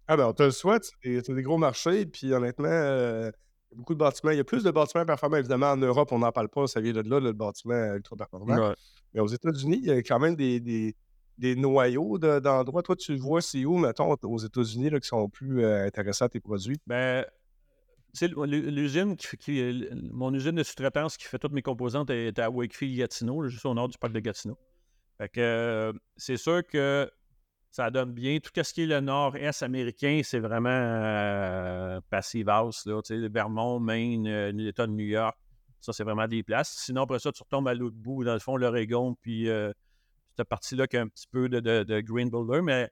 Ah 0.08 0.16
ben, 0.16 0.26
on 0.26 0.32
te 0.32 0.42
le 0.42 0.50
souhaite. 0.50 0.90
C'est 1.02 1.32
des, 1.32 1.42
gros 1.42 1.58
marchés. 1.58 2.04
Puis 2.06 2.32
honnêtement, 2.32 2.68
euh, 2.68 3.30
il 3.70 3.74
y 3.74 3.74
a 3.74 3.78
beaucoup 3.78 3.94
de 3.94 3.98
bâtiments. 4.00 4.32
Il 4.32 4.38
y 4.38 4.40
a 4.40 4.44
plus 4.44 4.64
de 4.64 4.70
bâtiments 4.70 5.06
performants. 5.06 5.36
Évidemment, 5.36 5.70
en 5.70 5.76
Europe, 5.76 6.10
on 6.10 6.18
n'en 6.18 6.32
parle 6.32 6.48
pas. 6.48 6.66
Ça 6.66 6.80
vient 6.80 6.92
de 6.92 7.08
là, 7.08 7.20
le 7.20 7.32
bâtiment 7.32 7.94
ultra 7.94 8.16
performant. 8.16 8.56
Ouais. 8.56 8.74
Mais 9.14 9.20
aux 9.20 9.28
États-Unis, 9.28 9.78
il 9.82 9.88
y 9.88 9.92
a 9.92 9.98
quand 9.98 10.18
même 10.18 10.34
des, 10.34 10.58
des, 10.58 10.96
des 11.38 11.54
noyaux 11.54 12.18
de- 12.18 12.40
d'endroits. 12.40 12.82
Toi, 12.82 12.96
tu 12.96 13.12
le 13.12 13.20
vois, 13.20 13.40
c'est 13.40 13.64
où, 13.64 13.76
mettons, 13.78 14.16
aux 14.22 14.38
États-Unis, 14.38 14.90
qui 15.00 15.08
sont 15.08 15.28
plus 15.28 15.64
euh, 15.64 15.86
intéressants 15.86 16.24
à 16.24 16.28
tes 16.28 16.40
produits? 16.40 16.80
Ben, 16.86 17.24
l'usine, 18.46 19.16
qui, 19.16 19.36
qui- 19.36 19.58
l- 19.58 20.08
mon 20.12 20.32
usine 20.34 20.52
de 20.56 20.62
sous-traitance 20.62 21.16
qui 21.16 21.24
fait 21.24 21.38
toutes 21.38 21.52
mes 21.52 21.62
composantes 21.62 22.10
est 22.10 22.38
à 22.38 22.50
Wakefield, 22.50 22.96
Gatineau, 22.98 23.46
juste 23.48 23.64
au 23.66 23.74
nord 23.74 23.88
du 23.88 23.98
parc 23.98 24.12
de 24.12 24.20
Gatineau. 24.20 24.58
Fait 25.18 25.28
que 25.28 25.40
euh, 25.40 25.92
c'est 26.16 26.36
sûr 26.36 26.66
que 26.66 27.10
ça 27.70 27.90
donne 27.90 28.12
bien. 28.12 28.38
Tout 28.40 28.50
ce 28.62 28.74
qui 28.74 28.82
est 28.82 28.86
le 28.86 29.00
nord-est 29.00 29.62
américain, 29.62 30.22
c'est 30.24 30.40
vraiment 30.40 30.70
euh, 30.70 32.00
passive 32.10 32.48
house, 32.48 32.86
là, 32.86 33.00
Vermont, 33.28 33.78
Maine, 33.78 34.26
euh, 34.26 34.50
l'État 34.52 34.86
de 34.86 34.92
New 34.92 35.06
York. 35.06 35.36
Ça, 35.78 35.92
c'est 35.92 36.04
vraiment 36.04 36.26
des 36.26 36.42
places. 36.42 36.74
Sinon, 36.84 37.02
après 37.02 37.20
ça, 37.20 37.32
tu 37.32 37.42
retombes 37.42 37.68
à 37.68 37.74
l'autre 37.74 37.96
bout, 37.96 38.24
dans 38.24 38.34
le 38.34 38.38
fond, 38.40 38.56
l'Oregon, 38.56 39.16
puis 39.22 39.48
euh, 39.48 39.72
cette 40.36 40.48
partie-là 40.48 40.86
qui 40.86 40.96
a 40.96 41.02
un 41.02 41.08
petit 41.08 41.26
peu 41.30 41.48
de, 41.48 41.60
de, 41.60 41.84
de 41.84 42.00
green 42.00 42.28
boulder, 42.28 42.60
mais 42.60 42.90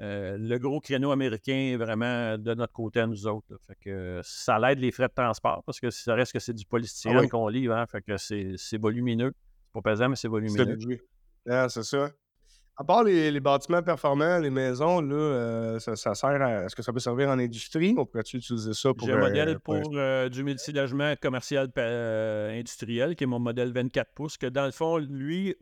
euh, 0.00 0.36
le 0.38 0.58
gros 0.58 0.80
créneau 0.80 1.10
américain 1.10 1.52
est 1.72 1.76
vraiment 1.76 2.38
de 2.38 2.54
notre 2.54 2.72
côté 2.72 3.00
à 3.00 3.06
nous 3.06 3.26
autres. 3.26 3.46
là. 3.50 3.56
Fait 3.66 3.76
que 3.78 4.20
ça 4.24 4.58
l'aide 4.58 4.78
les 4.78 4.90
frais 4.90 5.08
de 5.08 5.12
transport 5.14 5.62
parce 5.64 5.80
que 5.80 5.90
ça 5.90 6.14
reste 6.14 6.32
que 6.32 6.38
c'est 6.38 6.54
du 6.54 6.64
polystyrène 6.64 7.18
Ah 7.18 7.22
oui. 7.22 7.28
qu'on 7.28 7.48
livre. 7.48 7.74
hein. 7.74 7.86
Fait 7.86 8.00
que 8.02 8.16
c'est 8.16 8.78
volumineux. 8.78 9.32
C'est 9.74 9.82
pas 9.82 9.90
pesant, 9.90 10.08
mais 10.08 10.16
c'est 10.16 10.28
volumineux. 10.28 10.98
Ah, 11.48 11.68
c'est 11.68 11.82
ça. 11.82 12.10
À 12.74 12.84
part 12.84 13.04
les, 13.04 13.30
les 13.30 13.40
bâtiments 13.40 13.82
performants, 13.82 14.38
les 14.38 14.48
maisons, 14.48 15.02
là, 15.02 15.14
euh, 15.14 15.78
ça, 15.78 15.94
ça 15.94 16.14
sert 16.14 16.40
à. 16.40 16.64
Est-ce 16.64 16.74
que 16.74 16.82
ça 16.82 16.90
peut 16.90 17.00
servir 17.00 17.28
en 17.28 17.38
industrie? 17.38 17.94
On 17.98 18.06
pourrait-tu 18.06 18.38
utiliser 18.38 18.72
ça 18.72 18.94
pour. 18.94 19.06
J'ai 19.06 19.12
un 19.12 19.16
euh, 19.18 19.20
modèle 19.28 19.60
pour 19.60 19.78
pour 19.82 19.92
euh, 19.94 20.30
du 20.30 20.42
multilogement 20.42 21.14
commercial 21.20 21.68
euh, 21.76 22.58
industriel 22.58 23.14
qui 23.14 23.24
est 23.24 23.26
mon 23.26 23.38
modèle 23.40 23.72
24 23.72 24.14
pouces. 24.14 24.38
Que 24.38 24.46
dans 24.46 24.64
le 24.64 24.70
fond, 24.72 24.96
lui, 24.96 25.54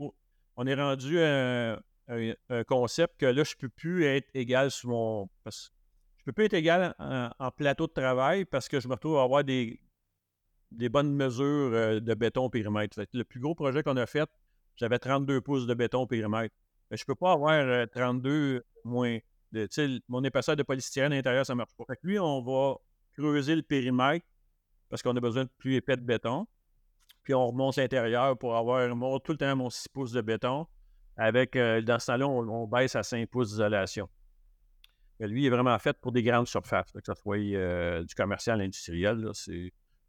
on 0.56 0.66
est 0.68 0.74
rendu 0.74 1.18
à 1.20 1.80
un, 2.10 2.64
concept 2.64 3.18
que 3.18 3.26
là, 3.26 3.44
je 3.44 3.54
ne 3.54 3.60
peux 3.60 3.68
plus 3.68 4.04
être 4.04 4.28
égal 4.34 4.70
sur 4.70 4.90
mon. 4.90 5.30
Parce, 5.44 5.72
je 6.18 6.24
peux 6.24 6.32
plus 6.32 6.44
être 6.44 6.54
égal 6.54 6.94
en, 6.98 7.50
plateau 7.50 7.86
de 7.86 7.92
travail 7.92 8.44
parce 8.44 8.68
que 8.68 8.80
je 8.80 8.88
me 8.88 8.94
retrouve 8.94 9.18
à 9.18 9.22
avoir 9.22 9.44
des, 9.44 9.80
des 10.70 10.88
bonnes 10.88 11.14
mesures 11.14 11.44
euh, 11.72 12.00
de 12.00 12.14
béton 12.14 12.44
au 12.44 12.50
périmètre. 12.50 13.00
le 13.12 13.24
plus 13.24 13.40
gros 13.40 13.54
projet 13.54 13.82
qu'on 13.82 13.96
a 13.96 14.06
fait, 14.06 14.28
j'avais 14.76 14.98
32 14.98 15.40
pouces 15.40 15.66
de 15.66 15.74
béton 15.74 16.02
au 16.02 16.06
périmètre. 16.06 16.54
Mais 16.90 16.96
je 16.96 17.04
ne 17.04 17.06
peux 17.06 17.14
pas 17.14 17.32
avoir 17.32 17.88
32 17.88 18.30
euh, 18.30 18.60
moins. 18.84 19.18
De, 19.52 19.68
mon 20.08 20.22
épaisseur 20.22 20.54
de 20.54 20.62
polystyrène 20.62 21.12
à 21.12 21.16
l'intérieur, 21.16 21.44
ça 21.44 21.54
ne 21.54 21.58
marche 21.58 21.74
pas. 21.76 21.84
Fait 21.88 21.98
lui, 22.04 22.20
on 22.20 22.40
va 22.40 22.76
creuser 23.14 23.56
le 23.56 23.62
périmètre 23.62 24.24
parce 24.88 25.02
qu'on 25.02 25.16
a 25.16 25.20
besoin 25.20 25.44
de 25.44 25.50
plus 25.58 25.74
épais 25.74 25.96
de 25.96 26.02
béton. 26.02 26.46
Puis 27.24 27.34
on 27.34 27.48
remonte 27.48 27.76
l'intérieur 27.76 28.38
pour 28.38 28.56
avoir 28.56 28.88
tout 29.22 29.32
le 29.32 29.38
temps 29.38 29.56
mon 29.56 29.68
6 29.68 29.88
pouces 29.88 30.12
de 30.12 30.20
béton. 30.20 30.66
Avec, 31.20 31.54
euh, 31.54 31.82
dans 31.82 31.98
ce 31.98 32.06
temps-là, 32.06 32.26
on, 32.26 32.66
baisse 32.66 32.96
à 32.96 33.02
5 33.02 33.28
pouces 33.28 33.50
d'isolation. 33.50 34.08
Lui, 35.20 35.42
il 35.42 35.46
est 35.46 35.50
vraiment 35.50 35.78
fait 35.78 35.94
pour 36.00 36.12
des 36.12 36.22
grandes 36.22 36.48
surfaces, 36.48 36.90
que 36.92 37.00
ce 37.04 37.12
soit 37.12 37.36
du 38.02 38.14
commercial, 38.14 38.58
industriel. 38.62 39.30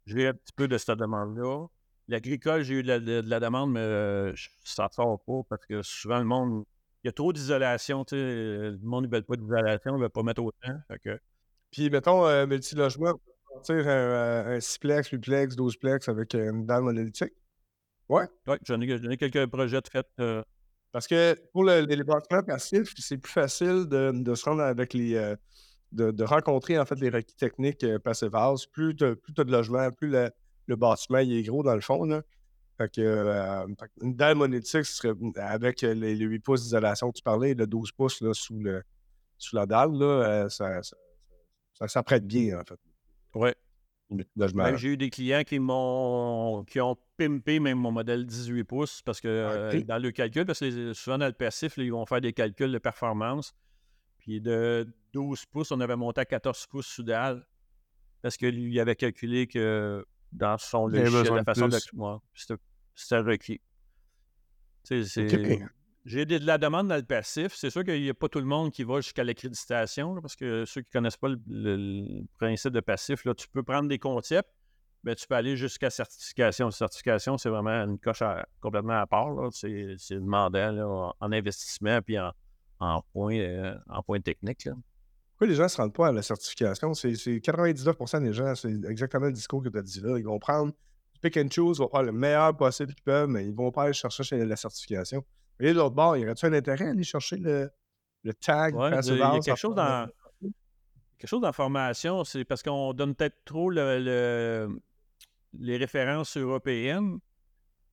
J'ai 0.06 0.22
eu 0.22 0.26
un 0.26 0.32
petit 0.32 0.54
peu 0.56 0.68
de 0.68 0.78
cette 0.78 0.98
demande-là. 0.98 1.66
L'agricole, 2.08 2.62
j'ai 2.62 2.76
eu 2.76 2.82
de 2.82 3.22
la, 3.28 3.40
demande, 3.40 3.72
mais 3.72 3.80
euh, 3.80 4.32
ça 4.64 4.84
ne 4.84 4.88
sort 4.88 5.22
pas 5.22 5.42
parce 5.50 5.66
que 5.66 5.82
souvent, 5.82 6.18
le 6.18 6.24
monde, 6.24 6.64
il 7.04 7.08
y 7.08 7.10
a 7.10 7.12
trop 7.12 7.30
d'isolation. 7.30 8.06
Le 8.10 8.78
monde 8.82 9.06
ne 9.06 9.14
veut 9.14 9.22
pas 9.22 9.36
d'isolation, 9.36 9.92
il 9.92 9.98
ne 9.98 10.02
veut 10.04 10.08
pas 10.08 10.22
mettre 10.22 10.42
autant. 10.42 10.78
Fait 10.88 11.20
Puis, 11.70 11.90
mettons, 11.90 12.26
euh, 12.26 12.46
multilogement, 12.46 13.20
un, 13.68 13.74
un 13.74 14.58
6plex, 14.58 15.10
8plex, 15.10 15.56
12plex 15.56 16.08
avec 16.08 16.32
une 16.32 16.64
dalle 16.64 16.84
monolithique? 16.84 17.34
Ouais. 18.08 18.24
Oui, 18.46 18.56
j'en 18.64 18.80
ai, 18.80 19.16
quelques 19.16 19.46
projets 19.46 19.80
de 19.80 19.88
fait. 19.88 20.06
Euh. 20.20 20.42
Parce 20.92 21.06
que 21.06 21.34
pour 21.52 21.64
les, 21.64 22.04
bâtiments 22.04 22.42
passifs, 22.42 22.92
c'est 22.98 23.16
plus 23.16 23.32
facile 23.32 23.86
de, 23.88 24.34
se 24.34 24.44
rendre 24.44 24.62
avec 24.62 24.92
les, 24.92 25.34
de, 25.92 26.24
rencontrer 26.24 26.78
en 26.78 26.84
fait 26.84 26.98
les 27.00 27.10
requis 27.10 27.36
techniques 27.36 27.84
euh, 27.84 27.98
Plus 27.98 28.96
tu 28.96 29.04
as, 29.04 29.44
de 29.44 29.52
logements, 29.52 29.90
plus 29.90 30.10
le, 30.10 30.76
bâtiment 30.76 31.18
il 31.18 31.38
est 31.38 31.42
gros 31.42 31.62
dans 31.62 31.74
le 31.74 31.80
fond. 31.80 32.04
Là. 32.04 32.22
Fait 32.78 32.90
que, 32.90 33.00
euh, 33.00 33.66
une 34.00 34.14
dalle 34.16 34.36
monétique, 34.36 34.84
serait, 34.86 35.14
avec 35.36 35.82
les, 35.82 36.16
8 36.16 36.38
pouces 36.40 36.62
d'isolation 36.62 37.10
que 37.10 37.18
tu 37.18 37.22
parlais, 37.22 37.54
le 37.54 37.66
12 37.66 37.92
pouces 37.92 38.20
là, 38.22 38.32
sous, 38.32 38.58
le, 38.58 38.82
sous 39.38 39.56
la 39.56 39.66
dalle, 39.66 39.90
euh, 40.02 40.48
ça, 40.48 40.80
ça, 41.86 42.02
prête 42.02 42.26
bien 42.26 42.60
en 42.60 42.64
fait. 42.64 43.58
Oui. 44.72 44.78
J'ai 44.78 44.88
eu 44.90 44.96
des 44.96 45.10
clients 45.10 45.42
qui 45.44 45.58
m'ont 45.58 46.64
qui 46.64 46.80
ont 46.80 46.96
pimpé 47.16 47.60
même 47.60 47.78
mon 47.78 47.90
modèle 47.92 48.26
18 48.26 48.64
pouces 48.64 49.02
parce 49.02 49.20
que 49.20 49.28
euh, 49.28 49.80
dans 49.82 49.98
le 49.98 50.10
calcul, 50.10 50.44
parce 50.44 50.60
que 50.60 50.92
souvent 50.92 51.18
dans 51.18 51.26
le 51.26 51.32
passif, 51.32 51.74
ils 51.78 51.92
vont 51.92 52.06
faire 52.06 52.20
des 52.20 52.32
calculs 52.32 52.72
de 52.72 52.78
performance. 52.78 53.54
Puis 54.18 54.40
de 54.40 54.86
12 55.14 55.46
pouces, 55.46 55.72
on 55.72 55.80
avait 55.80 55.96
monté 55.96 56.20
à 56.20 56.24
14 56.24 56.66
pouces 56.68 56.86
sous 56.86 57.02
dalle 57.02 57.44
parce 58.22 58.36
que 58.36 58.46
lui 58.46 58.78
avait 58.78 58.94
calculé 58.96 59.46
que 59.48 60.04
dans 60.30 60.56
son 60.58 60.86
logiciel, 60.86 61.34
la 61.34 61.44
façon 61.44 61.68
de. 61.68 61.76
C'était 65.14 65.36
requis. 65.36 65.62
J'ai 66.04 66.26
de 66.26 66.44
la 66.44 66.58
demande 66.58 66.88
dans 66.88 66.96
le 66.96 67.04
passif. 67.04 67.54
C'est 67.54 67.70
sûr 67.70 67.84
qu'il 67.84 68.02
n'y 68.02 68.08
a 68.08 68.14
pas 68.14 68.28
tout 68.28 68.40
le 68.40 68.44
monde 68.44 68.72
qui 68.72 68.82
va 68.82 69.00
jusqu'à 69.00 69.22
l'accréditation, 69.22 70.20
parce 70.20 70.34
que 70.34 70.64
ceux 70.64 70.80
qui 70.80 70.88
ne 70.88 70.92
connaissent 70.92 71.16
pas 71.16 71.28
le, 71.28 72.24
principe 72.38 72.72
de 72.72 72.80
passif, 72.80 73.24
là, 73.24 73.34
tu 73.34 73.46
peux 73.48 73.62
prendre 73.62 73.88
des 73.88 74.00
concepts, 74.00 74.50
mais 75.04 75.14
tu 75.14 75.28
peux 75.28 75.36
aller 75.36 75.56
jusqu'à 75.56 75.90
certification. 75.90 76.70
Certification, 76.72 77.38
c'est 77.38 77.48
vraiment 77.48 77.84
une 77.84 77.98
coche 77.98 78.22
complètement 78.60 79.00
à 79.00 79.06
part. 79.06 79.32
C'est 79.52 79.96
demandant 80.10 80.72
là, 80.72 81.12
en 81.20 81.32
investissement 81.32 82.00
puis 82.02 82.18
en, 82.18 82.32
en 82.80 83.02
point, 83.12 83.36
euh, 83.38 83.76
en 83.88 84.02
point 84.02 84.20
technique. 84.20 84.68
Pourquoi 85.32 85.46
les 85.46 85.54
gens 85.54 85.64
ne 85.64 85.68
se 85.68 85.76
rendent 85.76 85.94
pas 85.94 86.08
à 86.08 86.12
la 86.12 86.22
certification? 86.22 86.94
C'est 86.94 87.12
99% 87.12 88.22
des 88.22 88.32
gens, 88.32 88.54
c'est 88.56 88.72
exactement 88.88 89.26
le 89.26 89.32
discours 89.32 89.62
que 89.62 89.68
tu 89.68 89.78
as 89.78 89.82
dit 89.82 90.00
là. 90.00 90.18
Ils 90.18 90.24
vont 90.24 90.40
prendre 90.40 90.72
pick 91.20 91.36
and 91.36 91.48
choose, 91.50 91.78
ils 91.78 91.82
vont 91.82 91.88
prendre 91.88 92.06
le 92.06 92.12
meilleur 92.12 92.56
possible 92.56 92.92
qu'ils 92.92 93.04
peuvent, 93.04 93.28
mais 93.28 93.44
ils 93.44 93.52
ne 93.52 93.56
vont 93.56 93.70
pas 93.70 93.84
aller 93.84 93.92
chercher 93.92 94.44
la 94.44 94.56
certification. 94.56 95.24
Et 95.60 95.72
de 95.72 95.78
l'autre 95.78 95.94
bord, 95.94 96.16
y 96.16 96.24
aurait-tu 96.24 96.46
un 96.46 96.52
intérêt 96.52 96.86
à 96.86 96.90
aller 96.90 97.04
chercher 97.04 97.36
le, 97.36 97.70
le 98.24 98.34
tag? 98.34 98.74
Ouais, 98.74 98.90
il 98.90 99.16
y 99.16 99.22
a 99.22 99.38
quelque 99.40 99.56
chose 99.56 99.74
dans 99.74 100.08
quelque 101.18 101.30
chose 101.30 101.40
d'information, 101.40 102.24
c'est 102.24 102.44
parce 102.44 102.64
qu'on 102.64 102.92
donne 102.94 103.14
peut-être 103.14 103.44
trop 103.44 103.70
le, 103.70 104.68
les 105.56 105.76
références 105.76 106.36
européennes, 106.36 107.20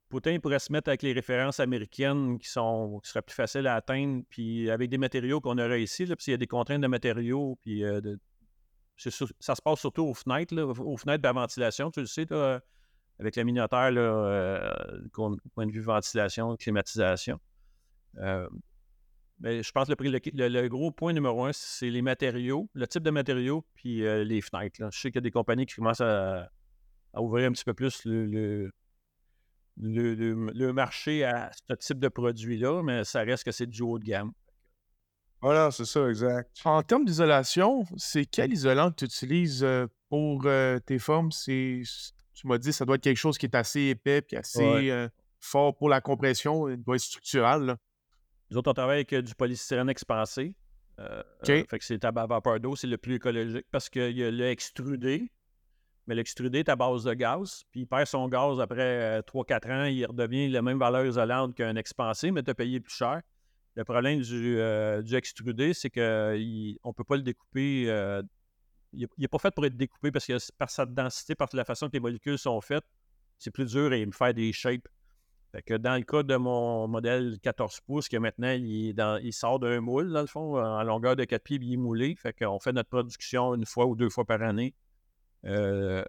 Poutin 0.10 0.39
pourrait 0.39 0.58
se 0.58 0.72
mettre 0.72 0.89
avec 0.89 1.04
les 1.04 1.13
références 1.13 1.60
américaines 1.60 2.39
qui, 2.39 2.50
sont, 2.50 3.00
qui 3.04 3.10
seraient 3.12 3.22
plus 3.22 3.36
faciles 3.36 3.67
à 3.67 3.76
atteindre, 3.76 4.24
puis 4.30 4.72
avec 4.72 4.89
des 4.89 4.98
matériaux 4.98 5.39
qu'on 5.39 5.60
aurait 5.60 5.84
ici, 5.84 6.08
là, 6.08 6.15
puis 6.15 6.24
s'il 6.24 6.32
y 6.32 6.34
a 6.34 6.38
des 6.38 6.48
contraintes 6.48 6.82
de 6.82 6.88
matériaux, 6.88 7.60
puis 7.62 7.84
euh, 7.84 8.02
ça 8.98 9.56
se 9.56 9.62
passe 9.62 9.80
surtout 9.80 10.06
aux 10.06 10.15
fenêtres, 10.15 10.56
là, 10.56 10.65
aux 10.65 10.98
fenêtres 10.98 11.22
de 11.22 11.30
ventilation, 11.30 11.91
tu 11.91 12.00
le 12.00 12.08
sais, 12.08 12.26
avec 13.19 13.36
le 13.36 13.43
minotaire, 13.43 13.91
là, 13.91 14.02
euh, 14.02 14.72
point 15.54 15.67
de 15.67 15.72
vue 15.72 15.82
ventilation, 15.82 16.56
climatisation. 16.56 17.39
Euh, 18.17 18.48
mais 19.39 19.63
je 19.63 19.72
pense 19.72 19.88
que 19.88 20.04
le, 20.04 20.48
le, 20.48 20.67
gros 20.67 20.91
point 20.91 21.13
numéro 21.13 21.45
un, 21.45 21.52
c'est 21.54 21.89
les 21.89 22.02
matériaux, 22.02 22.69
le 22.74 22.88
type 22.88 23.04
de 23.04 23.12
matériaux, 23.12 23.65
puis 23.76 24.02
les 24.02 24.41
fenêtres. 24.41 24.89
Je 24.91 25.00
sais 25.00 25.12
qu'il 25.12 25.15
y 25.15 25.19
a 25.19 25.22
des 25.22 25.32
compagnies 25.32 25.65
qui 25.65 25.76
commencent 25.76 26.02
à, 26.02 26.50
ouvrir 27.15 27.48
un 27.48 27.54
petit 27.54 27.63
peu 27.63 27.74
plus 27.74 28.02
le 28.06 28.69
le, 29.80 30.72
marché 30.72 31.24
à 31.24 31.52
ce 31.69 31.74
type 31.76 32.00
de 32.00 32.10
produit-là, 32.10 32.82
mais 32.84 33.04
ça 33.04 33.22
reste 33.22 33.43
que 33.43 33.52
c'est 33.52 33.67
du 33.67 33.82
haut 33.82 34.00
de 34.00 34.04
gamme. 34.04 34.32
Voilà, 35.41 35.72
c'est 35.72 35.86
ça, 35.86 36.10
exact. 36.10 36.52
En 36.65 36.84
termes 36.84 37.06
d'isolation, 37.06 37.86
c'est 37.95 38.26
quel 38.26 38.52
isolant 38.52 38.91
que 38.91 38.95
tu 38.95 39.06
utilises 39.06 39.63
euh, 39.63 39.88
pour 40.10 40.41
euh, 40.45 40.80
tes 40.80 41.00
formes? 41.00 41.30
tu 41.32 42.48
m'as 42.48 42.58
dit 42.58 42.74
ça 42.74 42.86
doit 42.86 42.95
être 42.95 43.04
quelque 43.04 43.17
chose 43.17 43.38
qui 43.38 43.45
est 43.45 43.56
assez 43.56 43.82
épais 43.82 44.26
et 44.32 44.38
assez 44.38 44.89
euh, 44.91 45.08
fort 45.39 45.76
pour 45.78 45.88
la 45.88 46.02
compression, 46.02 46.67
il 46.67 46.78
doit 46.78 46.95
être 46.95 47.02
structural. 47.02 47.78
Nous 48.50 48.58
autres, 48.58 48.72
on 48.72 48.74
travaille 48.74 49.06
avec 49.10 49.14
du 49.14 49.36
polystyrène 49.36 49.90
expansé. 49.90 50.56
fait 51.66 51.80
que 51.80 51.86
c'est 51.86 52.04
à 52.04 52.12
vapeur 52.12 52.60
d'eau, 52.60 52.76
c'est 52.76 52.88
le 52.88 52.98
plus 52.98 53.16
écologique 53.16 53.66
parce 53.72 53.90
qu'il 53.90 54.18
y 54.18 54.24
a 54.24 54.32
le 54.32 54.46
extrudé, 54.48 55.32
mais 56.08 56.16
l'extrudé 56.16 56.60
est 56.60 56.70
à 56.70 56.76
base 56.76 57.04
de 57.04 57.14
gaz, 57.14 57.64
puis 57.72 57.82
il 57.82 57.86
perd 57.86 58.08
son 58.08 58.28
gaz 58.28 58.60
après 58.60 59.20
3-4 59.22 59.68
euh, 59.70 59.82
ans, 59.82 59.86
il 59.86 60.06
redevient 60.06 60.50
la 60.50 60.64
même 60.64 60.80
valeur 60.80 61.06
isolante 61.06 61.56
qu'un 61.56 61.76
expansé, 61.76 62.32
mais 62.32 62.42
tu 62.42 62.50
as 62.50 62.56
payé 62.56 62.80
plus 62.80 62.94
cher. 62.94 63.22
Le 63.76 63.84
problème 63.84 64.20
du, 64.20 64.58
euh, 64.58 65.04
extrudé, 65.04 65.74
c'est 65.74 65.92
qu'on 65.92 66.02
ne 66.02 66.94
peut 66.94 67.04
pas 67.04 67.16
le 67.16 67.22
découper. 67.22 67.86
Euh, 67.88 68.24
il 68.92 69.08
n'est 69.20 69.28
pas 69.28 69.38
fait 69.38 69.52
pour 69.52 69.66
être 69.68 69.78
découpé 69.78 70.12
parce 70.12 70.26
que 70.26 70.34
par 70.58 70.72
sa 70.72 70.88
densité, 70.88 71.36
par 71.36 71.48
la 71.54 71.64
façon 71.64 71.88
que 71.88 71.94
les 71.94 72.00
molécules 72.00 72.40
sont 72.40 72.60
faites, 72.60 72.84
c'est 73.38 73.52
plus 73.52 73.72
dur 73.72 73.94
et 73.94 74.04
me 74.04 74.12
faire 74.12 74.34
des 74.34 74.52
shapes. 74.52 74.88
Fait 75.52 75.64
que 75.64 75.74
dans 75.74 75.96
le 75.96 76.04
cas 76.04 76.22
de 76.22 76.36
mon 76.36 76.88
modèle 76.88 77.40
14 77.42 77.82
pouces, 77.82 78.08
que 78.08 78.18
maintenant 78.18 78.52
il, 78.52 78.96
il 79.24 79.34
sort 79.34 79.60
d'un 79.60 79.82
moule, 79.82 80.12
dans 80.12 80.22
le 80.22 80.28
fond, 80.28 80.58
en 80.58 80.84
longueur 80.84 81.16
de 81.16 81.24
4 81.24 81.44
pieds, 81.44 81.60
il 81.62 81.74
est 81.74 81.78
moulé. 81.78 82.16
Fait 82.16 82.34
qu'on 82.34 82.60
fait 82.60 82.72
notre 82.72 82.90
production 82.90 83.56
une 83.56 83.66
fois 83.66 83.88
ou 83.88 83.96
deux 83.96 84.10
fois 84.10 84.26
par 84.26 84.44
année. 84.44 84.76
Euh, 85.46 86.04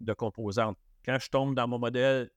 de 0.00 0.14
composantes. 0.14 0.78
Quand 1.04 1.18
je 1.18 1.28
tombe 1.28 1.54
dans 1.54 1.68
mon 1.68 1.78
modèle, 1.78 2.30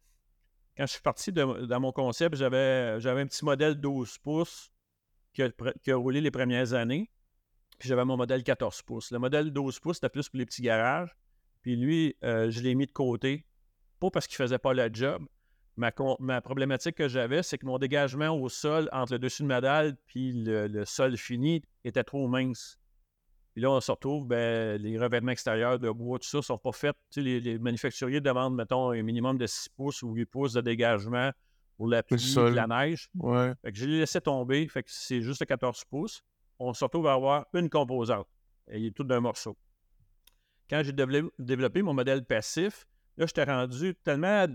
quand 0.76 0.86
je 0.86 0.92
suis 0.92 1.02
parti 1.02 1.32
dans 1.32 1.80
mon 1.80 1.94
concept, 1.94 2.36
j'avais, 2.36 3.00
j'avais 3.00 3.22
un 3.22 3.28
petit 3.28 3.46
modèle 3.46 3.76
12 3.76 4.18
pouces 4.18 4.70
qui 5.32 5.42
a, 5.42 5.96
roulé 5.96 6.20
les 6.20 6.32
premières 6.32 6.74
années. 6.74 7.10
Puis 7.80 7.88
j'avais 7.88 8.04
mon 8.04 8.18
modèle 8.18 8.44
14 8.44 8.82
pouces. 8.82 9.12
Le 9.12 9.20
modèle 9.20 9.52
12 9.52 9.80
pouces, 9.80 9.98
c'était 9.98 10.10
plus 10.10 10.28
pour 10.28 10.38
les 10.38 10.46
petits 10.46 10.62
garages. 10.62 11.16
Puis 11.62 11.78
lui, 11.78 12.18
euh, 12.26 12.52
je 12.52 12.60
l'ai 12.60 12.76
mis 12.76 12.88
de 12.88 12.92
côté. 12.92 13.46
Pas 14.02 14.12
parce 14.12 14.28
qu'il 14.28 14.36
ne 14.44 14.46
faisait 14.46 14.60
pas 14.60 14.74
le 14.74 14.90
job. 14.92 15.26
Ma, 15.76 15.92
ma 16.20 16.40
problématique 16.42 16.96
que 16.96 17.08
j'avais, 17.08 17.42
c'est 17.42 17.58
que 17.58 17.66
mon 17.66 17.80
dégagement 17.80 18.30
au 18.30 18.48
sol 18.48 18.90
entre 18.92 19.14
le 19.14 19.20
dessus 19.20 19.42
de 19.42 19.48
ma 19.48 19.60
dalle 19.60 19.96
puis 20.06 20.32
le 20.32 20.86
sol 20.86 21.18
fini 21.18 21.64
était 21.84 22.04
trop 22.04 22.28
mince. 22.28 22.78
Puis 23.54 23.62
là, 23.62 23.70
on 23.70 23.80
se 23.80 23.92
retrouve, 23.92 24.26
ben, 24.26 24.82
les 24.82 24.98
revêtements 24.98 25.32
extérieurs 25.32 25.78
de 25.78 25.90
bois, 25.92 26.18
tout 26.18 26.28
ça, 26.28 26.40
ne 26.40 26.42
sont 26.42 26.58
pas 26.58 26.72
faits. 26.72 26.96
les, 27.16 27.40
les, 27.40 27.60
manufacturiers 27.60 28.20
demandent, 28.20 28.56
mettons, 28.56 28.90
un 28.90 29.04
minimum 29.04 29.38
de 29.38 29.46
6 29.46 29.70
pouces 29.70 30.02
ou 30.02 30.14
8 30.14 30.26
pouces 30.26 30.54
de 30.54 30.62
dégagement 30.62 31.32
pour 31.78 31.88
la 31.88 32.02
pluie 32.02 32.36
et 32.36 32.52
la 32.52 32.66
neige. 32.66 33.10
Ouais. 33.16 33.54
Fait 33.62 33.72
que 33.72 33.78
je 33.78 33.86
l'ai 33.86 34.00
laissé 34.00 34.20
tomber. 34.20 34.68
Fait 34.68 34.82
que 34.82 34.90
c'est 34.92 35.22
juste 35.22 35.46
14 35.46 35.86
pouces. 35.86 36.24
On 36.58 36.74
se 36.74 36.84
retrouve 36.84 37.06
à 37.06 37.14
avoir 37.14 37.46
une 37.54 37.70
composante. 37.70 38.28
Et 38.72 38.80
il 38.80 38.88
est 38.88 38.92
tout 38.92 39.04
d'un 39.04 39.20
morceau. 39.20 39.56
Quand 40.68 40.82
j'ai 40.84 40.94
développé 41.38 41.84
mon 41.84 41.94
modèle 41.94 42.26
passif, 42.26 42.88
là, 43.18 43.28
j'étais 43.28 43.44
rendu 43.44 43.94
tellement 44.04 44.48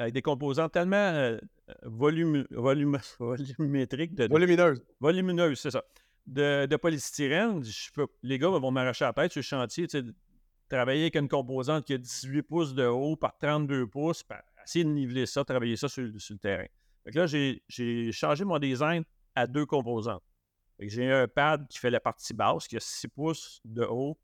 avec 0.00 0.14
des 0.14 0.22
composantes 0.22 0.72
tellement 0.72 0.96
euh, 0.96 1.38
volumétriques. 1.82 4.14
De, 4.14 4.28
volumineuses. 4.28 4.82
Volumineuses, 5.00 5.60
c'est 5.60 5.70
ça 5.70 5.84
de, 6.26 6.76
polystyrène, 6.76 7.62
les 8.22 8.38
gars 8.38 8.48
vont 8.48 8.70
m'arracher 8.70 9.04
la 9.04 9.12
tête 9.12 9.32
sur 9.32 9.40
le 9.40 9.42
chantier. 9.42 9.86
Travailler 10.68 11.02
avec 11.02 11.16
une 11.16 11.28
composante 11.28 11.84
qui 11.84 11.94
a 11.94 11.98
18 11.98 12.42
pouces 12.42 12.74
de 12.74 12.86
haut 12.86 13.16
par 13.16 13.36
32 13.36 13.88
pouces, 13.88 14.22
essayer 14.64 14.84
de 14.84 14.90
niveler 14.90 15.26
ça, 15.26 15.44
travailler 15.44 15.76
ça 15.76 15.88
sur, 15.88 16.04
le 16.04 16.38
terrain. 16.38 16.66
Fait 17.04 17.10
que 17.10 17.18
là, 17.18 17.26
j'ai 17.26 18.12
changé 18.12 18.44
mon 18.44 18.58
design 18.58 19.02
à 19.34 19.46
deux 19.46 19.66
composantes. 19.66 20.22
J'ai 20.78 21.10
un 21.10 21.26
pad 21.26 21.66
qui 21.68 21.78
fait 21.78 21.90
la 21.90 22.00
partie 22.00 22.32
basse, 22.32 22.68
qui 22.68 22.76
a 22.76 22.80
6 22.80 23.08
pouces 23.08 23.60
de 23.64 23.82
haut, 23.82 24.18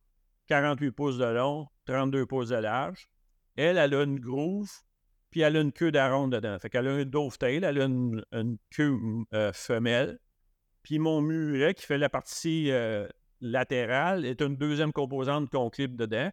48 0.47 0.93
pouces 0.93 1.19
de 1.19 1.25
long, 1.25 1.67
32 1.87 2.27
pouces 2.27 2.49
de 2.49 2.57
large. 2.57 3.09
Elle, 3.57 3.79
elle 3.79 3.95
a 3.95 4.03
une 4.05 4.21
groove, 4.21 4.71
puis 5.31 5.41
elle 5.41 5.57
a 5.57 5.61
une 5.61 5.73
queue 5.73 5.93
d'aronde 5.93 6.33
dedans. 6.33 6.59
Fait 6.59 6.71
qu'elle 6.71 6.89
a 6.89 6.93
un 6.93 7.05
dovetail, 7.05 7.65
elle 7.65 7.81
a 7.81 7.85
une, 7.85 8.23
queue 8.71 8.99
euh, 9.35 9.53
femelle. 9.53 10.19
Puis 10.83 10.99
mon 10.99 11.21
muret 11.21 11.75
qui 11.75 11.85
fait 11.85 11.99
la 11.99 12.09
partie 12.09 12.71
euh, 12.71 13.09
latérale 13.41 14.25
est 14.25 14.41
une 14.41 14.57
deuxième 14.57 14.93
composante 14.93 15.51
qu'on 15.51 15.71
clip 15.71 15.97
dedans. 15.97 16.31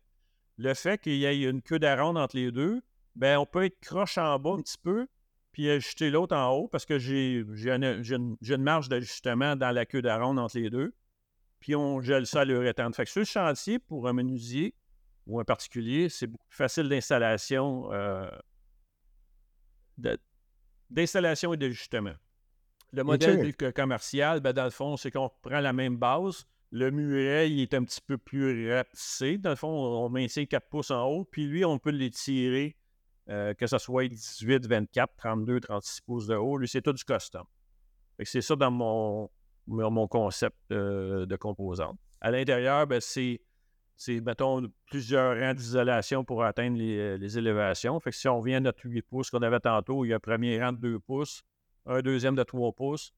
Le 0.57 0.73
fait 0.73 1.01
qu'il 1.01 1.15
y 1.15 1.25
ait 1.25 1.41
une 1.41 1.61
queue 1.61 1.79
d'aronde 1.79 2.17
entre 2.17 2.35
les 2.35 2.51
deux, 2.51 2.81
ben 3.15 3.37
on 3.37 3.45
peut 3.45 3.65
être 3.65 3.79
croche 3.79 4.17
en 4.17 4.37
bas 4.39 4.51
un 4.51 4.61
petit 4.61 4.77
peu, 4.81 5.07
puis 5.51 5.69
ajuster 5.69 6.09
l'autre 6.09 6.35
en 6.35 6.51
haut 6.51 6.67
parce 6.67 6.85
que 6.85 6.99
j'ai 6.99 7.43
une, 7.55 8.37
une, 8.41 8.63
marge 8.63 8.89
d'ajustement 8.89 9.55
dans 9.55 9.71
la 9.71 9.85
queue 9.85 10.01
d'aronde 10.01 10.39
entre 10.39 10.57
les 10.57 10.69
deux. 10.69 10.93
Puis 11.59 11.75
on 11.75 12.01
gèle 12.01 12.27
ça 12.27 12.41
à 12.41 12.45
l'urétane. 12.45 12.93
Fait 12.93 13.05
que 13.05 13.19
le 13.19 13.25
chantier, 13.25 13.79
pour 13.79 14.07
un 14.07 14.13
menuisier 14.13 14.75
ou 15.27 15.39
un 15.39 15.45
particulier, 15.45 16.09
c'est 16.09 16.27
beaucoup 16.27 16.45
plus 16.47 16.57
facile 16.57 16.89
d'installation 16.89 17.91
euh, 17.93 18.29
d'installation 20.89 21.53
et 21.53 21.57
d'ajustement. 21.57 22.13
Le 22.91 23.03
modèle 23.03 23.55
commercial, 23.73 24.39
ben, 24.39 24.53
dans 24.53 24.65
le 24.65 24.69
fond, 24.69 24.97
c'est 24.97 25.09
qu'on 25.09 25.29
prend 25.41 25.59
la 25.59 25.73
même 25.73 25.97
base. 25.97 26.45
Le 26.71 26.91
muret, 26.91 27.51
il 27.51 27.59
est 27.61 27.73
un 27.73 27.83
petit 27.83 28.01
peu 28.01 28.17
plus 28.17 28.71
rapetissé. 28.71 29.37
Dans 29.37 29.51
le 29.51 29.55
fond, 29.55 29.67
on 29.67 30.09
maintient 30.09 30.45
4 30.45 30.69
pouces 30.69 30.91
en 30.91 31.05
haut, 31.05 31.23
puis 31.23 31.45
lui, 31.45 31.65
on 31.65 31.79
peut 31.79 31.91
l'étirer, 31.91 32.75
euh, 33.29 33.53
que 33.53 33.67
ce 33.67 33.77
soit 33.77 34.07
18, 34.07 34.67
24, 34.67 35.15
32, 35.17 35.59
36 35.59 36.01
pouces 36.01 36.27
de 36.27 36.35
haut. 36.35 36.57
Lui, 36.57 36.67
c'est 36.67 36.81
tout 36.81 36.93
du 36.93 37.03
custom. 37.03 37.45
C'est 38.23 38.41
ça 38.41 38.55
dans 38.55 38.71
mon, 38.71 39.29
mon 39.67 40.07
concept 40.07 40.57
euh, 40.71 41.25
de 41.25 41.35
composante. 41.35 41.97
À 42.21 42.31
l'intérieur, 42.31 42.85
ben, 42.87 43.01
c'est 43.01 43.41
c'est, 44.03 44.19
mettons, 44.19 44.69
plusieurs 44.87 45.39
rangs 45.39 45.53
d'isolation 45.53 46.25
pour 46.25 46.43
atteindre 46.43 46.77
euh, 46.81 47.17
les, 47.17 47.37
élévations. 47.37 47.99
Fait 48.01 48.11
que 48.11 48.17
si 48.17 48.27
on 48.27 48.41
vient 48.41 48.57
à 48.57 48.59
notre 48.59 48.85
8 48.85 49.01
pouces 49.03 49.29
qu'on 49.29 49.41
avait 49.41 49.61
tantôt, 49.61 50.03
il 50.03 50.09
y 50.09 50.13
a 50.13 50.17
un 50.17 50.19
premier 50.19 50.61
rang 50.61 50.73
de 50.73 50.77
2 50.77 50.99
pouces, 50.99 51.43
un 51.85 52.01
deuxième 52.01 52.35
de 52.35 52.43
3 52.43 52.73
pouces, 52.73 53.13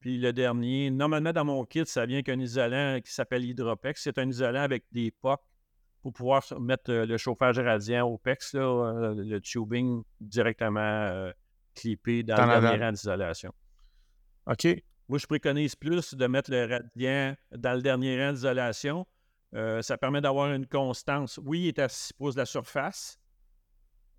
puis 0.00 0.18
le 0.18 0.32
dernier. 0.32 0.90
Normalement, 0.90 1.32
dans 1.32 1.44
mon 1.44 1.64
kit, 1.64 1.84
ça 1.84 2.06
vient 2.06 2.22
qu'un 2.22 2.40
isolant 2.40 3.00
qui 3.04 3.12
s'appelle 3.12 3.44
Hydropex. 3.44 4.02
C'est 4.02 4.18
un 4.18 4.28
isolant 4.28 4.62
avec 4.62 4.84
des 4.92 5.10
POC 5.10 5.40
pour 6.02 6.12
pouvoir 6.12 6.42
mettre 6.58 6.90
euh, 6.90 7.06
le 7.06 7.18
chauffage 7.18 7.58
radiant 7.58 8.06
au 8.06 8.16
PEX, 8.16 8.54
euh, 8.54 9.14
le 9.14 9.40
tubing 9.40 10.02
directement 10.20 11.30
clippé 11.74 12.22
dans, 12.22 12.36
le 12.36 12.60
dernier 12.60 12.82
rang 12.82 12.92
d'isolation. 12.92 13.52
OK. 14.46 14.68
Moi, 15.08 15.18
je 15.18 15.26
préconise 15.26 15.76
plus 15.76 16.14
de 16.14 16.26
mettre 16.26 16.50
le 16.50 16.64
radiant 16.64 17.36
dans 17.52 17.74
le 17.74 17.82
dernier 17.82 18.24
rang 18.24 18.32
d'isolation 18.32 19.06
euh, 19.54 19.82
ça 19.82 19.96
permet 19.96 20.20
d'avoir 20.20 20.52
une 20.52 20.66
constance. 20.66 21.38
Oui, 21.44 21.62
il 21.62 21.68
est 21.68 21.78
à 21.78 21.88
6 21.88 22.12
pouces 22.14 22.34
de 22.34 22.40
la 22.40 22.46
surface. 22.46 23.20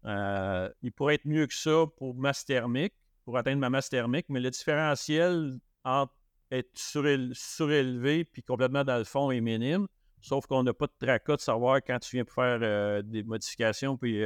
Euh, 0.05 0.69
il 0.81 0.91
pourrait 0.91 1.15
être 1.15 1.25
mieux 1.25 1.47
que 1.47 1.53
ça 1.53 1.85
pour 1.97 2.15
masse 2.15 2.45
thermique, 2.45 2.93
pour 3.25 3.37
atteindre 3.37 3.59
ma 3.59 3.69
masse 3.69 3.89
thermique, 3.89 4.27
mais 4.29 4.39
le 4.39 4.49
différentiel 4.49 5.59
entre 5.83 6.13
être 6.51 6.69
surélevé 6.77 8.23
puis 8.23 8.43
complètement 8.43 8.83
dans 8.83 8.97
le 8.97 9.03
fond 9.03 9.31
est 9.31 9.41
minime. 9.41 9.87
Sauf 10.21 10.45
qu'on 10.47 10.63
n'a 10.63 10.73
pas 10.73 10.87
de 10.87 10.93
tracas 11.05 11.35
de 11.35 11.41
savoir 11.41 11.77
quand 11.77 11.99
tu 11.99 12.15
viens 12.15 12.23
pour 12.23 12.35
faire 12.35 12.59
euh, 12.61 13.01
des 13.01 13.23
modifications 13.23 13.97
puis 13.97 14.23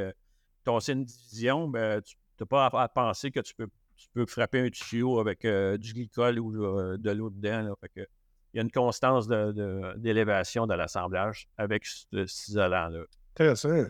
tasser 0.64 0.92
une 0.92 1.04
division, 1.04 1.66
ben, 1.66 2.00
tu 2.02 2.14
n'as 2.38 2.46
pas 2.46 2.66
à, 2.66 2.88
penser 2.88 3.30
que 3.30 3.40
tu 3.40 3.54
peux, 3.54 3.68
tu 3.96 4.06
peux 4.12 4.26
frapper 4.26 4.60
un 4.60 4.70
tuyau 4.70 5.18
avec 5.18 5.42
du 5.42 5.92
glycol 5.92 6.38
ou 6.38 6.52
de 6.96 7.10
l'eau 7.10 7.30
dedans 7.30 7.74
il 8.52 8.56
y 8.56 8.60
a 8.60 8.62
une 8.62 8.70
constance 8.70 9.28
d'élévation 9.28 10.66
de, 10.66 10.74
l'assemblage 10.74 11.48
avec 11.56 11.86
ce, 11.86 12.26
cet 12.26 12.48
isolant-là. 12.48 13.02
Intéressant. 13.34 13.84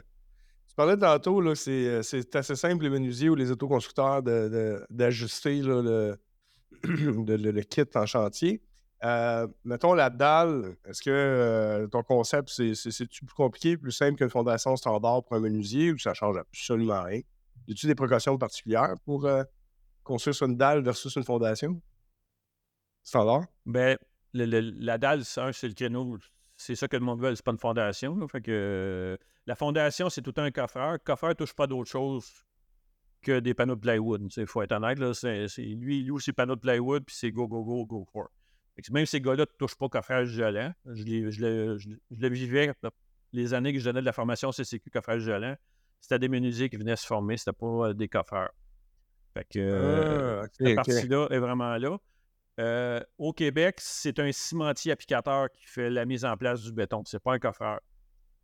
Tu 0.69 0.75
parlais 0.77 0.97
tantôt, 0.97 1.41
là, 1.41 1.55
c'est, 1.55 1.87
euh, 1.87 2.03
c'est 2.03 2.37
assez 2.37 2.55
simple, 2.55 2.85
les 2.85 2.91
menuisiers 2.91 3.29
ou 3.29 3.35
les 3.35 3.51
autoconstructeurs, 3.51 4.23
d'ajuster 4.23 5.63
le, 5.63 6.17
le, 6.83 7.63
kit 7.63 7.85
en 7.95 8.07
chantier. 8.07 8.63
Euh, 9.03 9.49
mettons 9.65 9.95
la 9.95 10.11
dalle, 10.11 10.77
est-ce 10.85 11.01
que 11.03 11.11
euh, 11.11 11.87
ton 11.87 12.03
concept, 12.03 12.51
c'est, 12.51 12.75
c'est, 12.75 13.07
plus 13.07 13.35
compliqué, 13.35 13.79
plus 13.79 13.93
simple 13.93 14.17
qu'une 14.17 14.29
fondation 14.29 14.77
standard 14.77 15.25
pour 15.25 15.37
un 15.37 15.41
menuisier 15.41 15.91
ou 15.91 15.99
ça 15.99 16.13
change 16.13 16.37
absolument 16.37 17.03
rien? 17.03 17.21
Y 17.67 17.73
a-t-il 17.73 17.89
des 17.89 17.95
précautions 17.95 18.37
particulières 18.37 18.95
pour 19.05 19.29
construire 20.05 20.35
sur 20.35 20.47
une 20.47 20.57
dalle 20.57 20.83
versus 20.83 21.17
une 21.17 21.25
fondation? 21.25 21.81
Standard? 23.03 23.45
Ben, 23.65 23.97
la 24.35 24.99
dalle, 24.99 25.25
c'est 25.25 25.69
le 25.69 25.75
créneau. 25.75 26.19
C'est 26.57 26.75
ça 26.75 26.89
que 26.89 26.97
le 26.97 27.05
monde 27.05 27.21
veut, 27.23 27.35
c'est 27.35 27.45
pas 27.45 27.53
une 27.53 27.59
fondation. 27.59 28.29
Fait 28.29 28.41
que, 28.41 29.19
la 29.47 29.55
fondation, 29.55 30.11
c'est 30.11 30.23
tout 30.23 30.35
un 30.37 30.51
coffreur. 30.51 30.93
Le 30.93 30.99
coffreur 30.99 31.31
ne 31.31 31.35
touche 31.35 31.55
pas 31.55 31.67
d'autre 31.67 31.91
chose 31.91 32.31
que 33.23 33.41
des 33.41 33.55
panneaux 33.55 33.77
de 33.77 33.81
plywood. 33.81 34.31
Il 34.37 34.47
faut 34.47 34.63
être 34.63 34.73
honnête. 34.73 34.99
Là, 34.99 35.15
c'est, 35.15 35.47
lui, 35.59 36.01
il 36.01 36.07
loue 36.07 36.21
ses 36.21 36.33
panneaux 36.33 36.57
de 36.57 36.61
plywood, 36.61 37.05
puis 37.05 37.17
c'est 37.17 37.31
go, 37.31 37.49
go, 37.49 37.65
go, 37.65 37.87
go 37.87 38.07
for. 38.13 38.29
même 38.91 39.07
ces 39.07 39.21
gars-là 39.21 39.43
ne 39.43 39.57
touchent 39.59 39.77
pas 39.77 39.89
coffrage 39.89 40.29
gelant. 40.29 40.73
Je, 40.87 41.05
le 41.05 42.29
vivais 42.29 42.73
les 43.33 43.55
années 43.55 43.73
que 43.73 43.79
je 43.79 43.85
donnais 43.85 44.01
de 44.01 44.07
la 44.07 44.13
formation 44.13 44.51
CCQ 44.51 44.91
coffrage 44.91 45.23
gelant. 45.23 45.57
C'était 46.01 46.19
des 46.19 46.29
menuisiers 46.29 46.71
qui 46.71 46.77
venaient 46.77 46.97
se 46.97 47.07
former, 47.07 47.37
c'était 47.37 47.53
pas 47.53 47.89
euh, 47.89 47.93
des 47.93 48.09
coffreurs. 48.09 48.53
Fait 49.35 49.45
que 49.45 50.43
ah, 50.43 50.49
cette 50.59 50.75
partie-là 50.75 51.29
est 51.31 51.39
vraiment 51.39 51.77
là. 51.77 51.99
Euh, 52.61 53.01
au 53.17 53.33
Québec, 53.33 53.77
c'est 53.81 54.19
un 54.19 54.31
cimentier 54.33 54.93
applicateur 54.93 55.51
qui 55.51 55.67
fait 55.67 55.89
la 55.89 56.05
mise 56.05 56.27
en 56.27 56.37
place 56.37 56.61
du 56.61 56.73
béton. 56.73 57.03
C'est 57.07 57.23
pas 57.23 57.33
un 57.33 57.39
coffreur. 57.39 57.81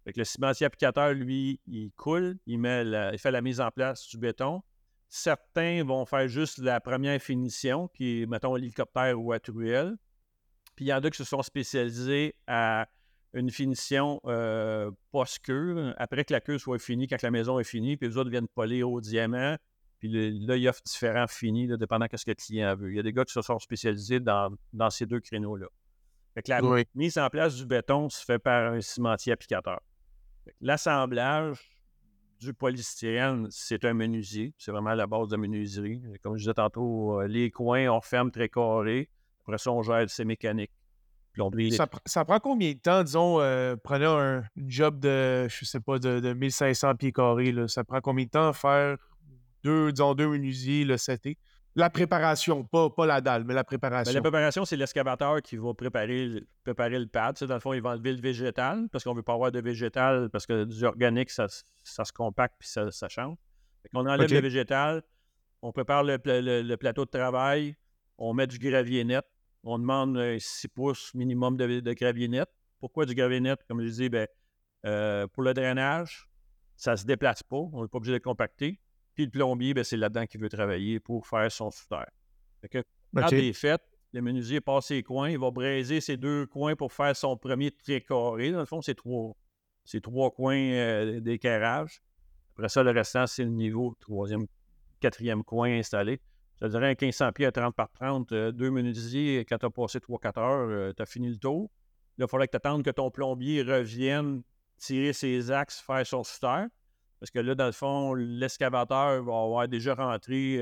le 0.07 0.25
cimentier 0.25 0.65
applicateur, 0.65 1.13
lui, 1.13 1.61
il 1.67 1.91
coule, 1.93 2.39
il, 2.47 2.59
fait 3.19 3.31
la 3.31 3.43
mise 3.43 3.61
en 3.61 3.71
place 3.71 4.09
du 4.09 4.17
béton. 4.17 4.63
Certains 5.11 5.85
vont 5.85 6.07
faire 6.07 6.29
juste 6.29 6.59
la 6.59 6.81
première 6.81 7.21
finition, 7.21 7.89
qui 7.89 8.23
est, 8.23 8.27
mettons, 8.27 8.55
l'hélicoptère 8.55 9.21
ou 9.21 9.33
à 9.33 9.39
truelle. 9.39 9.97
Puis 10.77 10.87
il 10.87 10.89
y 10.89 10.95
en 10.95 10.99
a 10.99 11.11
qui 11.11 11.19
se 11.19 11.25
sont 11.25 11.43
spécialisés 11.43 12.35
à 12.47 12.89
une 13.35 13.51
finition 13.51 14.21
euh, 14.25 14.91
post-queue, 15.11 15.93
après 15.99 16.25
que 16.25 16.33
la 16.33 16.41
queue 16.41 16.59
soit 16.59 16.79
finie, 16.79 17.07
quand 17.07 17.21
la 17.21 17.31
maison 17.31 17.59
est 17.59 17.65
finie, 17.65 17.99
puis 17.99 18.09
les 18.09 18.17
autres 18.17 18.31
viennent 18.31 18.49
polir 18.49 18.91
au 18.91 19.01
diamant, 19.03 19.57
puis 20.09 20.47
là, 20.47 20.57
il 20.57 20.69
offre 20.69 20.83
différents 20.85 21.27
finis, 21.27 21.69
dépendant 21.79 22.07
de 22.11 22.17
ce 22.17 22.25
que 22.25 22.31
le 22.31 22.35
client 22.35 22.77
veut. 22.77 22.91
Il 22.91 22.97
y 22.97 23.01
a 23.01 23.03
des 23.03 23.13
gars 23.13 23.25
qui 23.25 23.33
se 23.33 23.43
sont 23.43 23.59
spécialisés 23.59 24.21
dans, 24.21 24.51
ces 24.91 25.07
deux 25.07 25.21
créneaux-là. 25.21 25.67
la 26.47 26.61
mise 26.95 27.19
en 27.19 27.29
place 27.29 27.57
du 27.57 27.67
béton 27.67 28.09
se 28.09 28.25
fait 28.25 28.39
par 28.39 28.73
un 28.73 28.81
cimentier 28.81 29.33
applicateur. 29.33 29.81
L'assemblage 30.61 31.59
du 32.41 32.53
polystyrène, 32.53 33.49
c'est 33.51 33.85
un 33.85 33.95
menuisier. 33.95 34.55
C'est 34.59 34.71
vraiment 34.71 34.95
la 34.95 35.07
base 35.07 35.29
de 35.29 35.37
la 35.37 35.41
menuiserie. 35.41 36.03
Comme 36.23 36.37
je 36.37 36.43
disais 36.43 36.55
tantôt, 36.55 37.21
euh, 37.21 37.27
les 37.27 37.51
coins, 37.51 37.89
on 37.89 38.01
ferme 38.01 38.31
très 38.31 38.49
carré. 38.49 39.09
Après 39.43 39.59
ça, 39.59 39.73
on 39.73 39.83
gère 39.83 40.09
ses 40.11 40.25
mécaniques. 40.25 40.73
Ça, 41.71 41.87
ça, 42.07 42.25
prend 42.25 42.41
combien 42.41 42.73
de 42.73 42.79
temps, 42.79 43.03
disons, 43.03 43.41
euh, 43.41 43.77
prenez 43.77 44.07
un 44.07 44.43
job 44.57 44.99
de, 44.99 45.47
je 45.49 45.65
sais 45.67 45.81
pas, 45.81 45.99
de, 45.99 46.33
1500 46.33 46.95
pieds 46.95 47.13
carrés, 47.13 47.55
ça 47.69 47.85
prend 47.85 48.01
combien 48.01 48.25
de 48.25 48.31
temps 48.31 48.49
à 48.49 48.53
faire 48.55 48.97
deux, 49.67 49.93
disons, 49.93 50.15
deux 50.15 50.29
menuisiers, 50.29 50.85
le 50.85 50.97
CT. 50.97 51.37
La 51.75 51.91
préparation, 51.91 52.65
pas, 52.65 52.89
pas 52.89 53.05
la 53.05 53.21
dalle, 53.21 53.45
mais 53.45 53.53
la 53.53 53.63
ben, 53.63 53.67
préparation. 53.67 54.15
la 54.15 54.23
préparation, 54.23 54.65
c'est 54.65 54.77
l'excavateur 54.77 55.43
qui 55.43 55.57
va 55.59 55.75
préparer, 55.75 56.43
préparer 56.65 56.99
le 56.99 57.07
pad. 57.07 57.37
dans 57.45 57.55
le 57.55 57.61
fond, 57.61 57.75
il 57.75 57.83
va 57.83 57.91
enlever 57.91 58.15
le 58.15 58.21
végétal 58.21 58.89
parce 58.91 59.05
qu'on 59.05 59.11
ne 59.11 59.17
veut 59.17 59.23
pas 59.23 59.35
avoir 59.35 59.53
de 59.53 59.61
végétal 59.61 60.31
parce 60.31 60.47
que 60.47 60.65
du 60.65 60.85
organique, 60.85 61.31
ça, 61.31 61.49
se 61.49 62.13
compacte 62.15 62.55
puis 62.59 62.69
ça, 62.69 63.09
change. 63.09 63.37
on 63.93 64.07
enlève 64.07 64.33
le 64.33 64.41
végétal, 64.41 65.03
on 65.61 65.71
prépare 65.73 66.03
le, 66.03 66.77
plateau 66.77 67.05
de 67.05 67.11
travail, 67.11 67.77
on 68.17 68.33
met 68.33 68.47
du 68.47 68.59
gravier 68.59 69.05
net, 69.05 69.27
on 69.63 69.79
demande 69.79 70.39
6 70.39 70.69
pouces 70.69 71.13
minimum 71.15 71.59
de, 71.59 71.93
gravier 71.93 72.29
net. 72.29 72.49
Pourquoi 72.79 73.05
du 73.05 73.15
gravier 73.15 73.41
net? 73.41 73.61
Comme 73.69 73.83
je 73.83 73.87
disais, 73.87 74.09
ben, 74.09 74.27
euh, 74.87 75.27
pour 75.27 75.43
le 75.43 75.53
drainage, 75.53 76.27
ça 76.77 76.93
ne 76.93 76.97
se 76.97 77.05
déplace 77.05 77.43
pas, 77.43 77.57
on 77.57 77.83
n'est 77.83 77.89
pas 77.89 77.99
obligé 77.99 78.15
de 78.15 78.23
compacter. 78.23 78.81
Puis 79.17 79.25
le 79.25 79.31
plombier, 79.31 79.73
ben, 79.73 79.83
c'est 79.83 79.97
là-dedans 79.97 80.27
qu'il 80.27 80.41
veut 80.41 80.51
travailler 80.51 81.01
pour 81.01 81.27
faire 81.27 81.51
son 81.51 81.71
souterre. 81.71 82.11
Fait 82.61 82.69
que 82.69 82.85
quand 83.15 83.27
okay. 83.27 83.53
fait, 83.55 83.81
le 84.13 84.21
menuisier 84.21 84.61
passe 84.61 84.87
ses 84.87 85.03
coins, 85.03 85.31
il 85.31 85.39
va 85.39 85.51
braiser 85.51 86.03
ses 86.03 86.19
deux 86.19 86.47
coins 86.47 86.77
pour 86.77 86.93
faire 86.93 87.17
son 87.17 87.37
premier 87.37 87.71
trait 87.71 88.03
carré. 88.03 88.53
Dans 88.53 88.61
le 88.61 88.67
fond, 88.67 88.83
c'est 88.83 88.95
trois, 88.95 89.35
trois 90.03 90.31
coins 90.31 90.57
euh, 90.57 91.21
d'éclairage. 91.21 92.03
Après 92.55 92.69
ça, 92.69 92.83
le 92.83 92.91
restant, 92.91 93.27
c'est 93.27 93.45
le 93.45 93.51
niveau 93.51 93.97
troisième, 94.01 94.47
quatrième 95.01 95.43
coin 95.43 95.71
installé. 95.79 96.21
Ça 96.61 96.69
dirait 96.69 96.87
un 96.87 96.95
1500 96.95 97.33
pieds 97.33 97.47
à 97.47 97.53
30 97.53 97.75
par 97.75 97.91
30, 97.93 98.33
euh, 98.33 98.53
deux 98.53 98.71
menuisiers, 98.71 99.47
quand 99.49 99.59
tu 99.59 99.67
as 99.67 99.71
passé 99.71 99.99
3-4 99.99 100.39
heures, 100.39 100.69
euh, 100.69 100.93
tu 100.95 101.03
as 101.03 101.07
fini 101.07 101.29
le 101.31 101.37
tour. 101.37 101.71
Là, 102.19 102.27
il 102.27 102.31
faudrait 102.31 102.49
que 102.49 102.53
tu 102.53 102.57
attendes 102.57 102.83
que 102.83 102.91
ton 102.91 103.11
plombier 103.11 103.63
revienne 103.63 104.43
tirer 104.77 105.15
ses 105.15 105.51
axes, 105.51 105.81
faire 105.81 106.07
son 106.07 106.23
souterre. 106.23 106.69
Parce 107.21 107.31
que 107.31 107.39
là, 107.39 107.55
dans 107.55 107.67
le 107.67 107.73
fond, 107.73 108.15
l'excavateur 108.15 109.23
va 109.23 109.43
avoir 109.43 109.69
déjà 109.69 109.95
rentré 109.95 110.61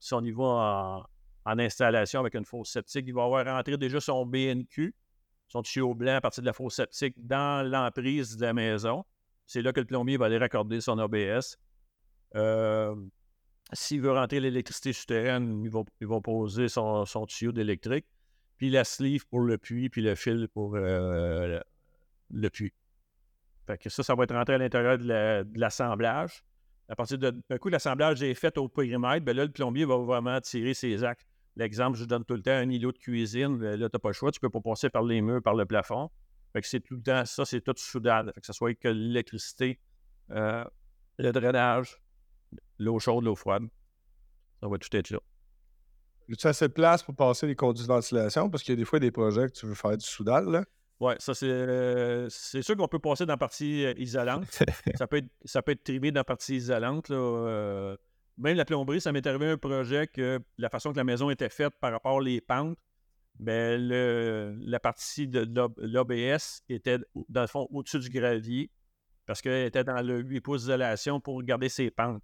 son 0.00 0.20
niveau 0.20 0.44
en, 0.44 1.04
installation 1.44 2.20
avec 2.20 2.34
une 2.34 2.44
fosse 2.44 2.70
septique. 2.70 3.04
Il 3.06 3.14
va 3.14 3.24
avoir 3.24 3.44
rentré 3.46 3.76
déjà 3.76 4.00
son 4.00 4.26
BNQ, 4.26 4.94
son 5.48 5.62
tuyau 5.62 5.94
blanc 5.94 6.16
à 6.16 6.20
partir 6.20 6.42
de 6.42 6.46
la 6.46 6.52
fosse 6.52 6.74
septique 6.74 7.14
dans 7.18 7.68
l'emprise 7.68 8.36
de 8.36 8.46
la 8.46 8.52
maison. 8.52 9.04
C'est 9.46 9.62
là 9.62 9.72
que 9.72 9.80
le 9.80 9.86
plombier 9.86 10.16
va 10.16 10.26
aller 10.26 10.38
raccorder 10.38 10.80
son 10.80 10.98
ABS. 10.98 11.56
Euh, 12.34 12.94
s'il 13.72 14.00
veut 14.00 14.12
rentrer 14.12 14.40
l'électricité 14.40 14.92
souterraine, 14.92 15.64
il 15.64 16.06
va, 16.08 16.20
poser 16.20 16.68
son, 16.68 17.04
tuyau 17.28 17.52
d'électrique, 17.52 18.06
puis 18.56 18.70
la 18.70 18.84
sleeve 18.84 19.26
pour 19.26 19.40
le 19.40 19.58
puits, 19.58 19.88
puis 19.88 20.02
le 20.02 20.14
fil 20.14 20.48
pour 20.48 20.74
euh, 20.76 21.60
le 22.30 22.50
puits. 22.50 22.72
Fait 23.66 23.78
que 23.78 23.90
ça, 23.90 24.02
ça 24.02 24.14
va 24.14 24.24
être 24.24 24.34
rentré 24.34 24.54
à 24.54 24.58
l'intérieur 24.58 24.98
de 24.98 25.58
l'assemblage. 25.58 26.44
à 26.88 26.94
partir 26.94 27.18
d'un 27.18 27.58
coup, 27.58 27.68
l'assemblage 27.68 28.22
est 28.22 28.34
fait 28.34 28.56
au 28.58 28.68
périmètre, 28.68 29.24
bien 29.24 29.34
là, 29.34 29.44
le 29.44 29.50
plombier 29.50 29.84
va 29.84 29.96
vraiment 29.96 30.40
tirer 30.40 30.72
ses 30.72 31.02
actes. 31.02 31.26
L'exemple, 31.56 31.96
je 31.98 32.04
donne 32.04 32.24
tout 32.24 32.34
le 32.34 32.42
temps 32.42 32.52
un 32.52 32.68
îlot 32.68 32.92
de 32.92 32.98
cuisine. 32.98 33.58
Là, 33.60 33.76
tu 33.76 33.82
n'as 33.82 33.98
pas 33.98 34.10
le 34.10 34.14
choix, 34.14 34.30
tu 34.30 34.38
ne 34.42 34.48
peux 34.48 34.50
pas 34.50 34.60
passer 34.60 34.90
par 34.90 35.02
les 35.02 35.20
murs, 35.22 35.42
par 35.42 35.54
le 35.54 35.64
plafond. 35.64 36.10
Fait 36.52 36.60
que 36.60 36.68
c'est 36.68 36.80
tout 36.80 36.96
le 36.96 37.02
temps, 37.02 37.24
ça, 37.24 37.44
c'est 37.44 37.60
tout 37.62 37.74
soudable. 37.76 38.30
Fait 38.34 38.40
que 38.40 38.46
ce 38.46 38.52
soit 38.52 38.74
que 38.74 38.88
l'électricité, 38.88 39.80
euh, 40.30 40.64
le 41.18 41.32
drainage, 41.32 42.00
l'eau 42.78 42.98
chaude, 42.98 43.24
l'eau 43.24 43.34
froide. 43.34 43.64
Ça 44.60 44.68
va 44.68 44.78
tout 44.78 44.94
être 44.94 45.10
là. 45.10 45.18
Tu 46.38 46.46
as 46.46 46.50
assez 46.50 46.68
de 46.68 46.72
place 46.72 47.02
pour 47.02 47.14
passer 47.14 47.46
les 47.46 47.56
conduits 47.56 47.84
de 47.84 47.88
ventilation? 47.88 48.50
Parce 48.50 48.62
qu'il 48.62 48.72
y 48.72 48.76
a 48.76 48.76
des 48.76 48.84
fois 48.84 48.98
des 48.98 49.10
projets 49.10 49.46
que 49.46 49.52
tu 49.52 49.66
veux 49.66 49.74
faire 49.74 49.96
du 49.96 50.04
soudal, 50.04 50.46
là. 50.50 50.64
Oui, 50.98 51.12
ça 51.18 51.34
c'est 51.34 51.46
euh, 51.46 52.26
c'est 52.30 52.62
sûr 52.62 52.74
qu'on 52.74 52.88
peut 52.88 52.98
passer 52.98 53.26
dans 53.26 53.34
la 53.34 53.36
partie 53.36 53.84
euh, 53.84 53.92
isolante. 53.98 54.62
ça, 54.94 55.06
peut 55.06 55.18
être, 55.18 55.28
ça 55.44 55.60
peut 55.60 55.72
être 55.72 55.84
trimé 55.84 56.10
dans 56.10 56.20
la 56.20 56.24
partie 56.24 56.56
isolante. 56.56 57.10
Là, 57.10 57.16
euh, 57.16 57.96
même 58.38 58.56
la 58.56 58.64
plomberie, 58.64 59.00
ça 59.00 59.12
m'est 59.12 59.26
arrivé 59.26 59.50
un 59.50 59.58
projet 59.58 60.06
que 60.06 60.40
la 60.56 60.70
façon 60.70 60.92
que 60.92 60.96
la 60.96 61.04
maison 61.04 61.28
était 61.28 61.50
faite 61.50 61.74
par 61.80 61.92
rapport 61.92 62.16
aux 62.16 62.40
pentes, 62.46 62.78
ben, 63.38 63.78
le, 63.86 64.56
la 64.60 64.80
partie 64.80 65.28
de 65.28 65.46
l'ABS 65.78 66.62
était 66.70 66.98
dans 67.28 67.42
le 67.42 67.46
fond 67.46 67.68
au-dessus 67.70 67.98
du 67.98 68.08
gravier 68.08 68.70
parce 69.26 69.42
qu'elle 69.42 69.66
était 69.66 69.84
dans 69.84 70.00
le 70.00 70.20
8 70.20 70.40
pouces 70.40 70.62
d'isolation 70.62 71.20
pour 71.20 71.42
garder 71.42 71.68
ses 71.68 71.90
pentes. 71.90 72.22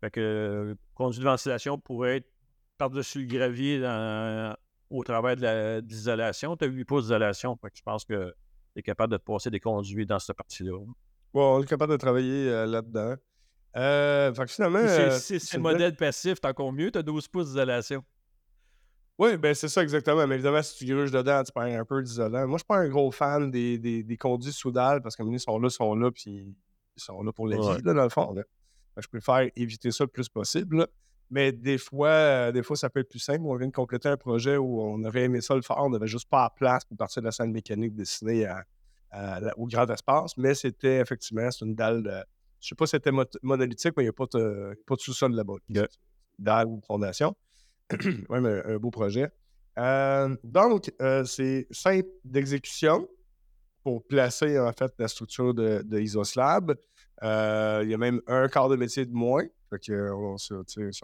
Fait 0.00 0.10
que 0.10 0.76
conduit 0.94 1.18
de 1.18 1.24
ventilation 1.24 1.78
pourrait 1.78 2.18
être 2.18 2.28
par-dessus 2.76 3.22
le 3.22 3.26
gravier 3.26 3.80
dans, 3.80 4.56
au 4.90 5.04
travers 5.04 5.36
de 5.36 5.80
l'isolation. 5.80 6.56
Tu 6.56 6.64
as 6.64 6.68
8 6.68 6.84
pouces 6.84 7.04
d'isolation. 7.04 7.58
je 7.74 7.82
pense 7.82 8.04
que 8.04 8.34
tu 8.74 8.80
es 8.80 8.82
capable 8.82 9.12
de 9.12 9.18
te 9.18 9.24
passer 9.24 9.50
des 9.50 9.60
conduits 9.60 10.06
dans 10.06 10.18
cette 10.18 10.36
partie-là. 10.36 10.78
Bon, 11.34 11.58
on 11.58 11.62
est 11.62 11.66
capable 11.66 11.92
de 11.92 11.98
travailler 11.98 12.48
euh, 12.48 12.66
là-dedans. 12.66 13.16
Euh, 13.76 14.32
fait 14.32 14.44
que 14.44 14.50
finalement. 14.50 14.86
Si 15.18 15.38
c'est 15.38 15.56
le 15.56 15.62
modèle 15.62 15.94
passif, 15.94 16.40
t'as 16.40 16.50
encore 16.50 16.72
mieux, 16.72 16.90
tu 16.90 16.98
as 16.98 17.02
12 17.02 17.28
pouces 17.28 17.46
d'isolation. 17.48 18.02
Oui, 19.18 19.36
ben 19.36 19.52
c'est 19.52 19.68
ça 19.68 19.82
exactement. 19.82 20.26
Mais 20.26 20.36
évidemment, 20.36 20.62
si 20.62 20.76
tu 20.76 20.86
gruges 20.86 21.10
dedans, 21.10 21.42
tu 21.42 21.52
perds 21.52 21.80
un 21.80 21.84
peu 21.84 22.02
d'isolant. 22.02 22.46
Moi, 22.46 22.56
je 22.56 22.58
suis 22.58 22.66
pas 22.66 22.78
un 22.78 22.88
gros 22.88 23.10
fan 23.10 23.50
des, 23.50 23.76
des, 23.78 24.16
conduits 24.16 24.52
soudales 24.52 25.02
parce 25.02 25.16
que 25.16 25.24
ils 25.24 25.40
sont 25.40 25.58
là, 25.58 25.68
sont 25.68 25.94
là, 25.96 26.12
puis 26.12 26.54
ils 26.96 27.02
sont 27.02 27.20
là 27.22 27.32
pour 27.32 27.48
les 27.48 27.56
vie, 27.56 27.82
dans 27.82 27.94
le 27.94 28.08
fond. 28.08 28.34
je 28.96 29.08
préfère 29.08 29.50
éviter 29.56 29.90
ça 29.90 30.04
le 30.04 30.08
plus 30.08 30.28
possible. 30.28 30.86
Mais 31.30 31.52
des 31.52 31.78
fois, 31.78 32.08
euh, 32.08 32.52
des 32.52 32.62
fois, 32.62 32.76
ça 32.76 32.88
peut 32.88 33.00
être 33.00 33.10
plus 33.10 33.18
simple. 33.18 33.42
On 33.44 33.56
vient 33.56 33.66
de 33.66 33.72
compléter 33.72 34.08
un 34.08 34.16
projet 34.16 34.56
où 34.56 34.80
on 34.80 35.02
aurait 35.04 35.24
aimé 35.24 35.40
ça 35.40 35.54
le 35.54 35.62
faire. 35.62 35.76
On 35.78 35.90
n'avait 35.90 36.06
juste 36.06 36.28
pas 36.28 36.44
la 36.44 36.50
place 36.50 36.84
pour 36.84 36.96
partir 36.96 37.22
de 37.22 37.26
la 37.26 37.32
salle 37.32 37.50
mécanique 37.50 37.94
destinée 37.94 38.48
au 39.56 39.66
grand 39.66 39.88
espace. 39.90 40.36
Mais 40.36 40.54
c'était 40.54 41.00
effectivement, 41.00 41.50
c'est 41.50 41.64
une 41.64 41.74
dalle 41.74 42.02
de. 42.02 42.22
Je 42.60 42.68
sais 42.68 42.74
pas 42.74 42.86
si 42.86 42.92
c'était 42.92 43.12
monolithique, 43.42 43.92
mais 43.96 44.02
il 44.02 44.06
n'y 44.06 44.10
a 44.10 44.12
pas 44.12 44.26
de, 44.32 44.82
pas 44.86 44.96
de 44.96 45.00
sous-sol 45.00 45.32
là-bas. 45.32 45.54
Dalle 46.38 46.66
ou 46.66 46.80
fondation. 46.86 47.36
oui, 47.92 48.40
mais 48.40 48.62
un 48.64 48.78
beau 48.78 48.90
projet. 48.90 49.30
Euh, 49.78 50.34
donc, 50.42 50.92
euh, 51.00 51.24
c'est 51.24 51.68
simple 51.70 52.08
d'exécution 52.24 53.08
pour 53.84 54.04
placer 54.06 54.58
en 54.58 54.72
fait 54.72 54.92
la 54.98 55.06
structure 55.06 55.54
de, 55.54 55.82
de 55.84 56.00
Isoslab. 56.00 56.74
il 57.22 57.88
y 57.88 57.94
a 57.94 57.98
même 57.98 58.20
un 58.26 58.48
quart 58.48 58.68
de 58.68 58.76
métier 58.76 59.06
de 59.06 59.12
moins. 59.12 59.44
Fait 59.70 59.80
on, 59.90 60.36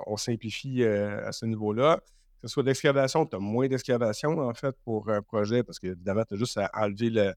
on, 0.06 0.16
simplifie 0.16 0.82
euh, 0.82 1.26
à 1.26 1.32
ce 1.32 1.46
niveau-là. 1.46 2.00
Que 2.40 2.48
ce 2.48 2.54
soit 2.54 2.62
d'excavation, 2.62 3.26
tu 3.26 3.36
as 3.36 3.38
moins 3.38 3.68
d'excavation, 3.68 4.38
en 4.38 4.54
fait, 4.54 4.76
pour 4.84 5.08
un 5.10 5.22
projet, 5.22 5.62
parce 5.62 5.78
qu'évidemment, 5.78 6.24
tu 6.24 6.34
as 6.34 6.36
juste 6.36 6.58
à 6.58 6.70
enlever 6.74 7.10
le 7.10 7.32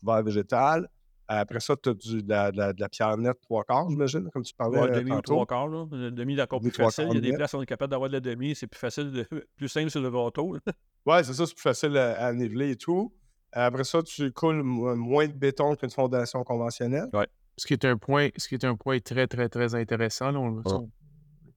couvert 0.00 0.22
végétal. 0.22 0.88
Après 1.32 1.60
ça, 1.60 1.76
tu 1.76 1.90
as 1.90 1.94
du, 1.94 2.24
de, 2.24 2.28
la, 2.28 2.50
de, 2.50 2.80
la, 2.80 2.88
pierre 2.88 3.16
nette 3.16 3.40
trois 3.40 3.62
quarts, 3.62 3.88
j'imagine, 3.88 4.28
comme 4.30 4.42
tu 4.42 4.52
parlais. 4.52 4.80
Ouais, 4.80 4.90
demi 4.90 5.12
ou 5.12 5.20
trois 5.20 5.46
quarts. 5.46 5.68
Là. 5.68 5.86
Le 5.92 6.10
demi 6.10 6.36
est 6.36 6.42
encore 6.42 6.60
plus 6.60 6.72
facile. 6.72 7.06
Il 7.10 7.14
y 7.14 7.18
a 7.18 7.20
des 7.20 7.36
places 7.36 7.54
où 7.54 7.58
on 7.58 7.62
est 7.62 7.66
capable 7.66 7.92
d'avoir 7.92 8.10
de 8.10 8.14
la 8.14 8.20
demi. 8.20 8.56
C'est 8.56 8.66
plus 8.66 8.80
facile, 8.80 9.24
plus 9.56 9.68
simple 9.68 9.90
sur 9.90 10.00
le 10.00 10.10
gâteau. 10.10 10.56
oui, 11.06 11.14
c'est 11.22 11.32
ça, 11.32 11.46
c'est 11.46 11.54
plus 11.54 11.62
facile 11.62 11.96
à, 11.96 12.32
niveler 12.32 12.72
et 12.72 12.76
tout. 12.76 13.14
Après 13.52 13.84
ça, 13.84 14.02
tu 14.02 14.32
coules 14.32 14.62
moins 14.64 15.28
de 15.28 15.32
béton 15.32 15.76
qu'une 15.76 15.90
fondation 15.90 16.42
conventionnelle. 16.42 17.08
Ouais. 17.12 17.28
Ce 17.60 17.66
qui 17.66 17.74
est 17.74 17.84
un 17.84 17.98
point, 17.98 18.30
ce 18.38 18.48
qui 18.48 18.54
est 18.54 18.64
un 18.64 18.74
point 18.74 19.00
très, 19.00 19.26
très, 19.26 19.50
très 19.50 19.74
intéressant. 19.74 20.30
Là, 20.30 20.40
on, 20.40 20.62
peut 20.62 20.70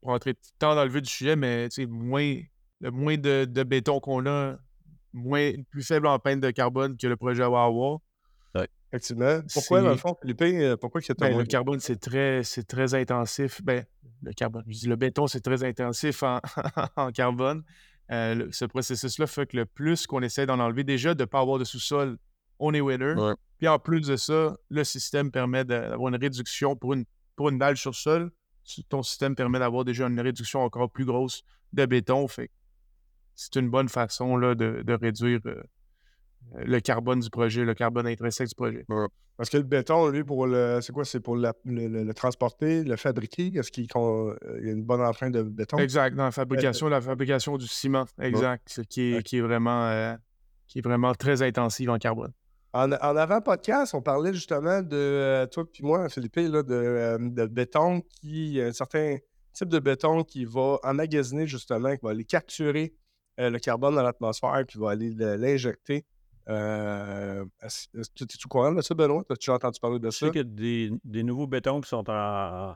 rentrer 0.01 0.35
tant 0.59 0.75
dans 0.75 0.83
le 0.83 0.89
vif 0.89 1.01
du 1.01 1.09
sujet, 1.09 1.37
mais 1.37 1.69
moins, 1.87 2.41
le 2.81 2.91
moins 2.91 3.15
de, 3.15 3.63
béton 3.63 4.01
qu'on 4.01 4.25
a, 4.25 4.57
moins, 5.13 5.53
plus 5.71 5.81
faible 5.81 6.07
empreinte 6.07 6.41
de 6.41 6.51
carbone 6.51 6.97
que 6.97 7.07
le 7.07 7.15
projet 7.15 7.45
Wawa. 7.45 7.99
Effectivement. 8.91 9.39
Pourquoi, 9.53 9.81
dans 9.81 9.91
le 9.91 9.95
fond, 9.95 10.13
Philippe, 10.21 10.41
euh, 10.41 10.75
pourquoi 10.75 10.99
il 11.07 11.15
ben, 11.17 11.37
Le 11.37 11.45
carbone, 11.45 11.79
c'est 11.79 12.01
très, 12.01 12.43
c'est 12.43 12.67
très 12.67 12.93
intensif. 12.95 13.61
Ben, 13.63 13.85
le 14.23 14.33
carbone, 14.33 14.65
je 14.67 14.79
dis 14.79 14.87
le 14.87 14.97
béton, 14.97 15.27
c'est 15.27 15.39
très 15.39 15.63
intensif 15.63 16.21
en, 16.21 16.41
carbone. 17.13 17.63
Euh, 18.11 18.49
ce 18.51 18.65
processus-là 18.65 19.25
fait 19.25 19.45
que 19.45 19.55
le 19.55 19.65
plus 19.65 20.05
qu'on 20.05 20.21
essaie 20.21 20.45
d'en 20.45 20.59
enlever, 20.59 20.83
déjà, 20.83 21.15
de 21.15 21.21
ne 21.21 21.25
pas 21.25 21.39
avoir 21.39 21.59
de 21.59 21.63
sous-sol, 21.63 22.17
on 22.63 22.73
est 22.73 22.81
winner. 22.81 23.15
Puis 23.57 23.67
en 23.67 23.79
plus 23.79 24.01
de 24.01 24.15
ça, 24.15 24.55
le 24.69 24.83
système 24.83 25.31
permet 25.31 25.65
d'avoir 25.65 26.09
une 26.09 26.19
réduction 26.19 26.75
pour 26.75 26.93
une, 26.93 27.05
pour 27.35 27.49
une 27.49 27.57
dalle 27.57 27.77
sur 27.77 27.95
sol. 27.95 28.31
Ton 28.89 29.03
système 29.03 29.35
permet 29.35 29.59
d'avoir 29.59 29.83
déjà 29.83 30.07
une 30.07 30.19
réduction 30.19 30.61
encore 30.61 30.89
plus 30.89 31.05
grosse 31.05 31.43
de 31.73 31.85
béton. 31.85 32.27
Fait 32.27 32.49
c'est 33.35 33.55
une 33.55 33.69
bonne 33.69 33.89
façon 33.89 34.37
là, 34.37 34.55
de, 34.55 34.93
réduire 34.93 35.39
euh, 35.45 35.61
le 36.55 36.79
carbone 36.79 37.19
du 37.19 37.29
projet, 37.29 37.65
le 37.65 37.73
carbone 37.73 38.07
intrinsèque 38.07 38.49
du 38.49 38.55
projet. 38.55 38.85
Parce 39.35 39.49
que 39.49 39.57
le 39.57 39.63
béton, 39.63 40.09
lui, 40.09 40.23
pour 40.23 40.45
le. 40.45 40.79
C'est 40.81 40.93
quoi? 40.93 41.03
C'est 41.03 41.19
pour 41.19 41.35
le, 41.35 42.11
transporter, 42.13 42.83
le 42.83 42.95
fabriquer? 42.95 43.51
Est-ce 43.55 43.71
qu'il 43.71 43.85
y 43.85 43.97
a 43.97 44.35
une 44.71 44.83
bonne 44.83 45.01
empreinte 45.01 45.33
de 45.33 45.41
béton? 45.41 45.77
Exact. 45.77 46.15
Dans 46.15 46.25
la 46.25 46.31
fabrication, 46.31 46.87
la 46.87 47.01
fabrication 47.01 47.57
du 47.57 47.67
ciment. 47.67 48.05
Exact. 48.21 48.81
Qui, 48.89 49.13
est, 49.13 49.23
qui, 49.23 49.37
est 49.37 49.41
vraiment, 49.41 49.87
euh, 49.87 50.15
qui 50.67 50.79
est 50.79 50.81
vraiment 50.83 51.15
très 51.15 51.41
intensive 51.41 51.89
en 51.89 51.97
carbone. 51.97 52.31
En, 52.73 52.91
avant-podcast, 52.91 53.93
on 53.93 54.01
parlait 54.01 54.33
justement 54.33 54.81
de 54.81 54.95
euh, 54.95 55.45
toi 55.45 55.63
et 55.63 55.83
moi, 55.83 56.09
Philippe, 56.09 56.35
là, 56.37 56.63
de, 56.63 56.73
euh, 56.73 57.17
de, 57.19 57.45
béton 57.45 58.01
qui. 58.01 58.59
un 58.59 58.71
certain 58.71 59.17
type 59.53 59.69
de 59.69 59.77
béton 59.77 60.23
qui 60.23 60.43
va 60.45 60.79
emmagasiner 60.83 61.45
justement, 61.45 61.95
qui 61.95 62.03
va 62.03 62.09
aller 62.09 62.25
capturer 62.25 62.95
euh, 63.39 63.51
le 63.51 63.59
carbone 63.59 63.93
dans 63.93 64.01
l'atmosphère, 64.01 64.63
puis 64.67 64.79
va 64.79 64.89
aller 64.91 65.11
l'injecter. 65.11 66.03
Euh, 66.49 67.45
tu 68.15 68.23
es-tu 68.23 68.47
courant 68.47 68.71
de 68.71 68.81
ça, 68.81 68.95
Benoît? 68.95 69.23
As-tu 69.29 69.51
entendu 69.51 69.79
parler 69.79 69.99
de 69.99 70.09
ça? 70.09 70.25
Je 70.25 70.25
sais 70.25 70.31
qu'il 70.31 70.41
y 70.41 70.41
a 70.41 70.43
des, 70.43 70.91
des, 71.03 71.23
nouveaux 71.23 71.47
bétons 71.47 71.79
qui 71.79 71.89
sont 71.89 72.03
en, 72.09 72.75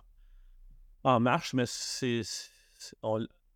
en 1.04 1.20
marche, 1.20 1.54
mais 1.54 1.66
c'est. 1.66 2.22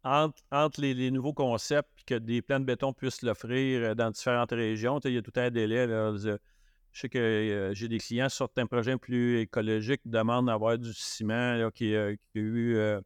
Entre, 0.04 0.82
les, 0.82 1.12
nouveaux 1.12 1.34
concepts 1.34 2.04
que 2.08 2.16
des 2.16 2.41
plans 2.41 2.60
de 2.60 2.66
béton 2.66 2.91
puissent 2.91 3.22
l'offrir 3.22 3.84
euh, 3.84 3.93
dans 3.93 4.10
différentes 4.10 4.52
régions, 4.52 4.99
il 5.04 5.14
y 5.14 5.18
a 5.18 5.22
tout 5.22 5.34
un 5.36 5.52
délai. 5.52 5.88
je 5.88 6.38
sais 6.91 7.08
que 7.08 7.20
euh, 7.20 7.74
j'ai 7.76 7.88
des 7.88 7.99
clients 7.99 8.28
sur 8.28 8.47
certains 8.47 8.66
projets 8.66 8.97
plus 8.97 9.41
écologiques 9.41 10.02
qui 10.02 10.10
demandent 10.10 10.47
d'avoir 10.47 10.80
du 10.80 10.91
ciment 10.93 11.70
qui, 11.70 11.95
a 11.95 12.14
eu 12.34 12.76
euh, 12.76 12.99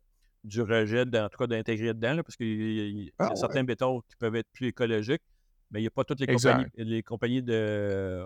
du 0.45 0.61
rejet, 0.61 1.01
en 1.01 1.27
tout 1.27 1.37
cas 1.37 1.47
d'intégrer 1.47 1.93
dedans, 1.93 2.21
parce 2.23 2.37
qu'il 2.37 2.47
y, 2.47 3.11
a 3.19 3.35
certains 3.35 3.65
bétons 3.65 3.99
qui 4.07 4.15
peuvent 4.15 4.35
être 4.37 4.49
plus 4.53 4.67
écologiques, 4.67 5.23
mais 5.71 5.79
il 5.79 5.83
n'y 5.83 5.87
a 5.87 5.91
pas 5.91 6.05
toutes 6.05 6.21
les 6.21 6.27
compagnies, 6.27 6.65
les 6.77 7.03
compagnies, 7.03 7.43
de 7.43 8.25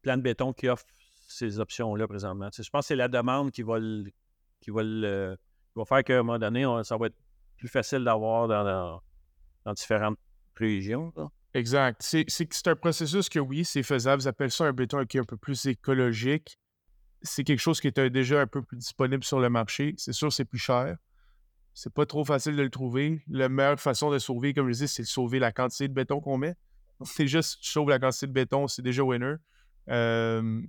plans 0.00 0.16
de 0.16 0.22
béton 0.22 0.54
qui 0.54 0.68
offrent 0.68 0.86
ces 1.28 1.60
options-là 1.60 2.08
présentement. 2.08 2.48
je 2.56 2.70
pense 2.70 2.84
que 2.84 2.88
c'est 2.88 2.96
la 2.96 3.08
demande 3.08 3.50
qui 3.50 3.62
va, 3.62 3.78
qui 4.60 4.70
va, 4.70 4.82
va 4.82 5.84
faire 5.84 6.02
qu'à 6.02 6.14
un 6.14 6.22
moment 6.22 6.38
donné, 6.38 6.64
ça 6.84 6.96
va 6.96 7.08
être 7.08 7.16
plus 7.56 7.68
facile 7.68 8.04
d'avoir 8.04 8.48
dans, 8.48 9.74
différentes 9.74 10.18
régions. 10.54 11.12
Exact. 11.54 12.02
C'est 12.02 12.68
un 12.68 12.76
processus 12.76 13.28
que 13.28 13.38
oui, 13.38 13.64
c'est 13.64 13.82
faisable. 13.82 14.22
Ils 14.22 14.28
appellent 14.28 14.50
ça 14.50 14.64
un 14.64 14.72
béton 14.72 15.04
qui 15.06 15.16
est 15.16 15.20
un 15.20 15.24
peu 15.24 15.36
plus 15.36 15.66
écologique. 15.66 16.58
C'est 17.22 17.44
quelque 17.44 17.60
chose 17.60 17.80
qui 17.80 17.88
est 17.88 18.10
déjà 18.10 18.42
un 18.42 18.46
peu 18.46 18.62
plus 18.62 18.76
disponible 18.76 19.24
sur 19.24 19.40
le 19.40 19.48
marché. 19.48 19.94
C'est 19.96 20.12
sûr, 20.12 20.32
c'est 20.32 20.44
plus 20.44 20.58
cher. 20.58 20.96
C'est 21.72 21.92
pas 21.92 22.06
trop 22.06 22.24
facile 22.24 22.56
de 22.56 22.62
le 22.62 22.70
trouver. 22.70 23.22
La 23.28 23.48
meilleure 23.48 23.80
façon 23.80 24.10
de 24.10 24.18
sauver, 24.18 24.54
comme 24.54 24.70
je 24.70 24.78
dis, 24.78 24.88
c'est 24.88 25.02
de 25.02 25.08
sauver 25.08 25.38
la 25.38 25.52
quantité 25.52 25.88
de 25.88 25.92
béton 25.92 26.20
qu'on 26.20 26.38
met. 26.38 26.54
déjà, 27.18 27.42
si 27.42 27.58
tu 27.58 27.70
sauves 27.70 27.88
la 27.88 27.98
quantité 27.98 28.26
de 28.26 28.32
béton, 28.32 28.68
c'est 28.68 28.82
déjà 28.82 29.02
winner. 29.02 29.34
Euh, 29.90 30.62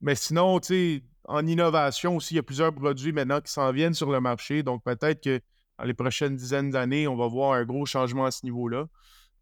mais 0.00 0.14
sinon, 0.14 0.60
tu 0.60 0.66
sais, 0.66 1.04
en 1.24 1.46
innovation 1.46 2.16
aussi, 2.16 2.34
il 2.34 2.36
y 2.36 2.40
a 2.40 2.42
plusieurs 2.42 2.74
produits 2.74 3.12
maintenant 3.12 3.40
qui 3.40 3.52
s'en 3.52 3.70
viennent 3.72 3.94
sur 3.94 4.10
le 4.10 4.20
marché. 4.20 4.62
Donc, 4.62 4.82
peut-être 4.84 5.22
que 5.22 5.40
dans 5.78 5.84
les 5.84 5.94
prochaines 5.94 6.36
dizaines 6.36 6.70
d'années, 6.70 7.06
on 7.06 7.16
va 7.16 7.28
voir 7.28 7.52
un 7.52 7.64
gros 7.64 7.86
changement 7.86 8.24
à 8.24 8.30
ce 8.30 8.44
niveau-là. 8.44 8.88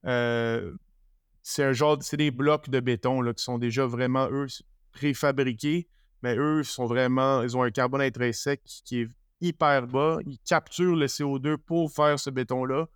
Euh, 0.04 0.72
c'est 1.42 1.64
un 1.64 1.72
genre, 1.72 1.98
c'est 2.02 2.16
des 2.16 2.30
blocs 2.30 2.68
de 2.68 2.80
béton 2.80 3.20
là, 3.20 3.32
qui 3.32 3.42
sont 3.42 3.58
déjà 3.58 3.86
vraiment, 3.86 4.28
eux, 4.30 4.46
préfabriqués, 4.92 5.88
mais 6.22 6.36
eux 6.36 6.62
sont 6.62 6.86
vraiment, 6.86 7.42
ils 7.42 7.56
ont 7.56 7.62
un 7.62 7.70
carbone 7.70 8.02
intrinsèque 8.02 8.62
qui 8.64 9.00
est 9.02 9.08
hyper 9.40 9.86
bas. 9.86 10.18
Ils 10.26 10.38
capturent 10.40 10.96
le 10.96 11.06
CO2 11.06 11.56
pour 11.56 11.90
faire 11.92 12.18
ce 12.18 12.30
béton-là. 12.30 12.88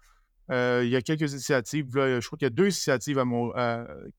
Euh, 0.51 0.83
il 0.85 0.91
y 0.91 0.97
a 0.97 1.03
quelques 1.03 1.33
initiatives, 1.33 1.87
je 1.95 2.27
crois 2.27 2.37
qu'il 2.37 2.47
y 2.47 2.51
a 2.51 2.51
deux 2.51 2.65
initiatives 2.65 3.23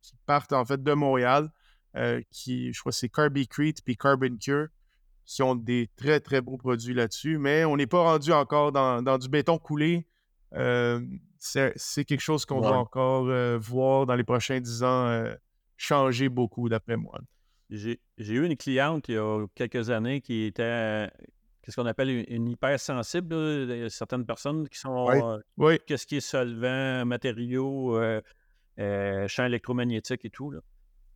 qui 0.02 0.14
partent 0.26 0.54
en 0.54 0.64
fait 0.64 0.82
de 0.82 0.94
Montréal, 0.94 1.52
euh, 1.98 2.22
qui, 2.32 2.72
je 2.72 2.80
crois 2.80 2.94
que 2.94 2.98
c'est 2.98 3.10
Carbicrete 3.10 3.82
puis 3.84 3.98
Carbon 3.98 4.38
Cure, 4.40 4.68
qui 5.36 5.44
ont 5.44 5.56
des 5.56 5.90
très 5.96 6.20
très 6.20 6.42
beaux 6.42 6.58
produits 6.58 6.94
là-dessus, 6.94 7.38
mais 7.38 7.64
on 7.66 7.78
n'est 7.78 7.88
pas 7.88 8.02
rendu 8.02 8.32
encore 8.32 8.72
dans, 8.72 9.18
du 9.18 9.30
béton 9.30 9.58
coulé. 9.58 10.06
Euh, 10.54 11.00
c'est 11.38 12.06
quelque 12.06 12.20
chose 12.20 12.46
qu'on 12.46 12.60
va 12.60 12.74
encore 12.74 13.32
voir 13.60 14.06
dans 14.06 14.16
les 14.16 14.24
prochains 14.24 14.60
dix 14.60 14.84
ans 14.84 15.26
changer 15.78 16.30
beaucoup, 16.30 16.70
d'après 16.70 16.98
moi. 16.98 17.20
J'ai 17.70 17.98
eu 18.18 18.46
une 18.46 18.58
cliente 18.58 19.08
il 19.08 19.16
y 19.16 19.18
a 19.18 19.46
quelques 19.56 19.90
années 19.90 20.20
qui 20.20 20.44
était 20.44 21.10
qu'est-ce 21.62 21.78
qu'on 21.78 21.86
appelle 21.86 22.26
une, 22.28 22.50
hypersensible. 22.50 23.34
Il 23.34 23.78
y 23.78 23.84
a 23.84 23.90
certaines 23.90 24.26
personnes 24.26 24.68
qui 24.68 24.78
sont 24.78 25.40
oui. 25.58 25.80
qu'est-ce 25.88 26.06
qui 26.06 26.18
est 26.18 26.20
solvant, 26.20 27.06
matériaux, 27.06 27.98
champ 28.78 29.46
électromagnétique 29.46 30.26
et 30.26 30.30
tout. 30.30 30.54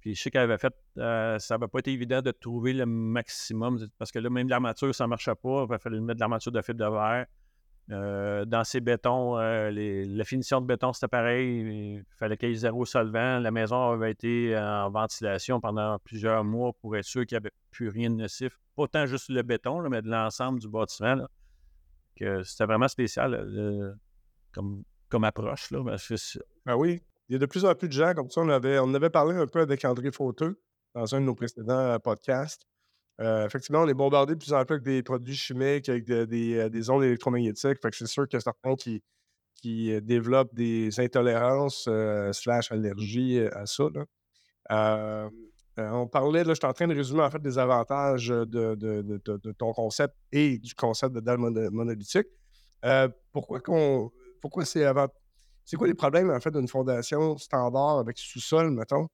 Puis 0.06 0.14
je 0.14 0.22
sais 0.22 0.30
qu'elle 0.30 0.44
avait 0.44 0.60
fait, 0.60 0.72
ça 0.96 1.58
n'avait 1.58 1.68
pas 1.68 1.80
été 1.80 1.92
évident 1.92 2.22
de 2.22 2.30
trouver 2.30 2.74
le 2.74 2.86
maximum 2.86 3.80
parce 3.98 4.12
que 4.12 4.20
là, 4.20 4.30
même 4.30 4.48
l'armature, 4.48 4.94
ça 4.94 5.06
ne 5.06 5.10
marchait 5.10 5.34
pas. 5.34 5.66
Il 5.68 5.80
fallait 5.80 6.00
mettre 6.00 6.18
de 6.18 6.20
l'armature 6.20 6.52
de 6.52 6.62
fibre 6.62 6.78
de 6.78 6.92
verre. 6.92 7.26
Euh, 7.90 8.46
dans 8.46 8.64
ces 8.64 8.82
bétons, 8.82 9.40
euh, 9.40 9.72
la 9.72 10.24
finition 10.24 10.62
de 10.62 10.68
béton, 10.68 10.94
c'était 10.94 11.08
pareil. 11.08 11.96
Il 11.96 12.06
fallait 12.20 12.38
qu'il 12.38 12.50
y 12.50 12.52
ait 12.52 12.56
zéro 12.56 12.86
solvant. 12.86 13.40
La 13.40 13.50
maison 13.50 13.94
avait 13.94 14.12
été 14.12 14.56
en 14.56 14.92
ventilation 14.92 15.60
pendant 15.60 15.98
plusieurs 15.98 16.44
mois 16.44 16.72
pour 16.74 16.96
être 16.96 17.04
sûr 17.04 17.26
qu'il 17.26 17.38
n'y 17.38 17.42
avait 17.42 17.56
plus 17.72 17.90
rien 17.90 18.12
de 18.12 18.16
nocif. 18.18 18.60
Pas 18.76 18.88
tant 18.88 19.08
juste 19.08 19.30
le 19.30 19.42
béton, 19.42 19.90
mais 19.90 20.04
de 20.04 20.08
l'ensemble 20.08 20.60
du 20.60 20.70
bâtiment. 20.70 21.26
que 22.16 22.44
c'était 22.44 22.66
vraiment 22.66 22.90
spécial 22.90 23.98
comme, 24.52 24.84
approche. 25.24 25.72
Là, 25.72 25.98
ah 26.68 26.78
oui. 26.78 27.02
Il 27.30 27.34
y 27.34 27.36
a 27.36 27.40
de 27.40 27.46
plus 27.46 27.66
en 27.66 27.74
plus 27.74 27.88
de 27.88 27.94
gens 27.94 28.14
comme 28.14 28.30
ça. 28.30 28.42
On 28.42 28.50
avait, 28.50 28.80
on 28.80 28.94
avait 28.94 29.10
parlé 29.10 29.36
un 29.36 29.48
peu 29.48 29.62
avec 29.62 29.84
André 29.86 30.12
Fauteux 30.12 30.60
dans 30.94 31.16
un 31.16 31.22
de 31.22 31.26
nos 31.26 31.36
précédents 31.36 31.74
euh, 31.74 32.00
podcasts. 32.00 32.66
Euh, 33.22 33.46
effectivement, 33.46 33.82
on 33.82 33.88
est 33.88 33.94
bombardé 33.94 34.36
de 34.36 34.40
plus 34.40 34.54
en 34.54 34.64
plus 34.66 34.76
avec 34.76 34.84
des 34.84 35.02
produits 35.02 35.36
chimiques, 35.36 35.90
avec 35.90 36.06
des, 36.06 36.58
euh, 36.58 36.70
des, 36.70 36.90
ondes 36.90 37.04
électromagnétiques. 37.04 37.82
Fait 37.82 37.90
que 37.90 37.98
c'est 37.98 38.08
sûr 38.08 38.28
qu'il 38.28 38.38
y 38.38 38.42
a 38.42 38.42
certains 38.42 38.76
qui, 38.76 39.02
qui 39.56 40.02
développent 40.02 40.54
des 40.54 41.00
intolérances 41.00 41.90
slash 42.34 42.72
allergies 42.72 43.40
à 43.40 43.66
ça. 43.66 43.86
on 45.78 46.08
parlait, 46.08 46.44
là, 46.44 46.54
je 46.54 46.60
suis 46.60 46.68
en 46.68 46.74
train 46.74 46.88
de 46.88 46.96
résumer 46.96 47.22
en 47.22 47.32
fait 47.32 47.42
des 47.42 47.58
avantages 47.58 48.28
de, 48.28 48.46
de, 48.76 49.52
ton 49.54 49.72
concept 49.72 50.14
et 50.32 50.60
du 50.60 50.76
concept 50.76 51.16
de 51.16 51.22
dalle 51.22 51.40
monolithique. 51.40 52.28
pourquoi 53.32 53.62
qu'on 53.62 54.12
pourquoi 54.42 54.66
c'est 54.66 54.84
avant 54.84 55.08
c'est 55.66 55.78
quoi 55.78 55.88
les 55.88 55.96
problèmes 55.96 56.30
en 56.30 56.40
fait 56.40 56.52
d'une 56.52 56.68
fondation 56.68 57.38
standard 57.38 57.98
avec 57.98 58.18
sous-sol, 58.20 58.72
mettons? 58.72 59.08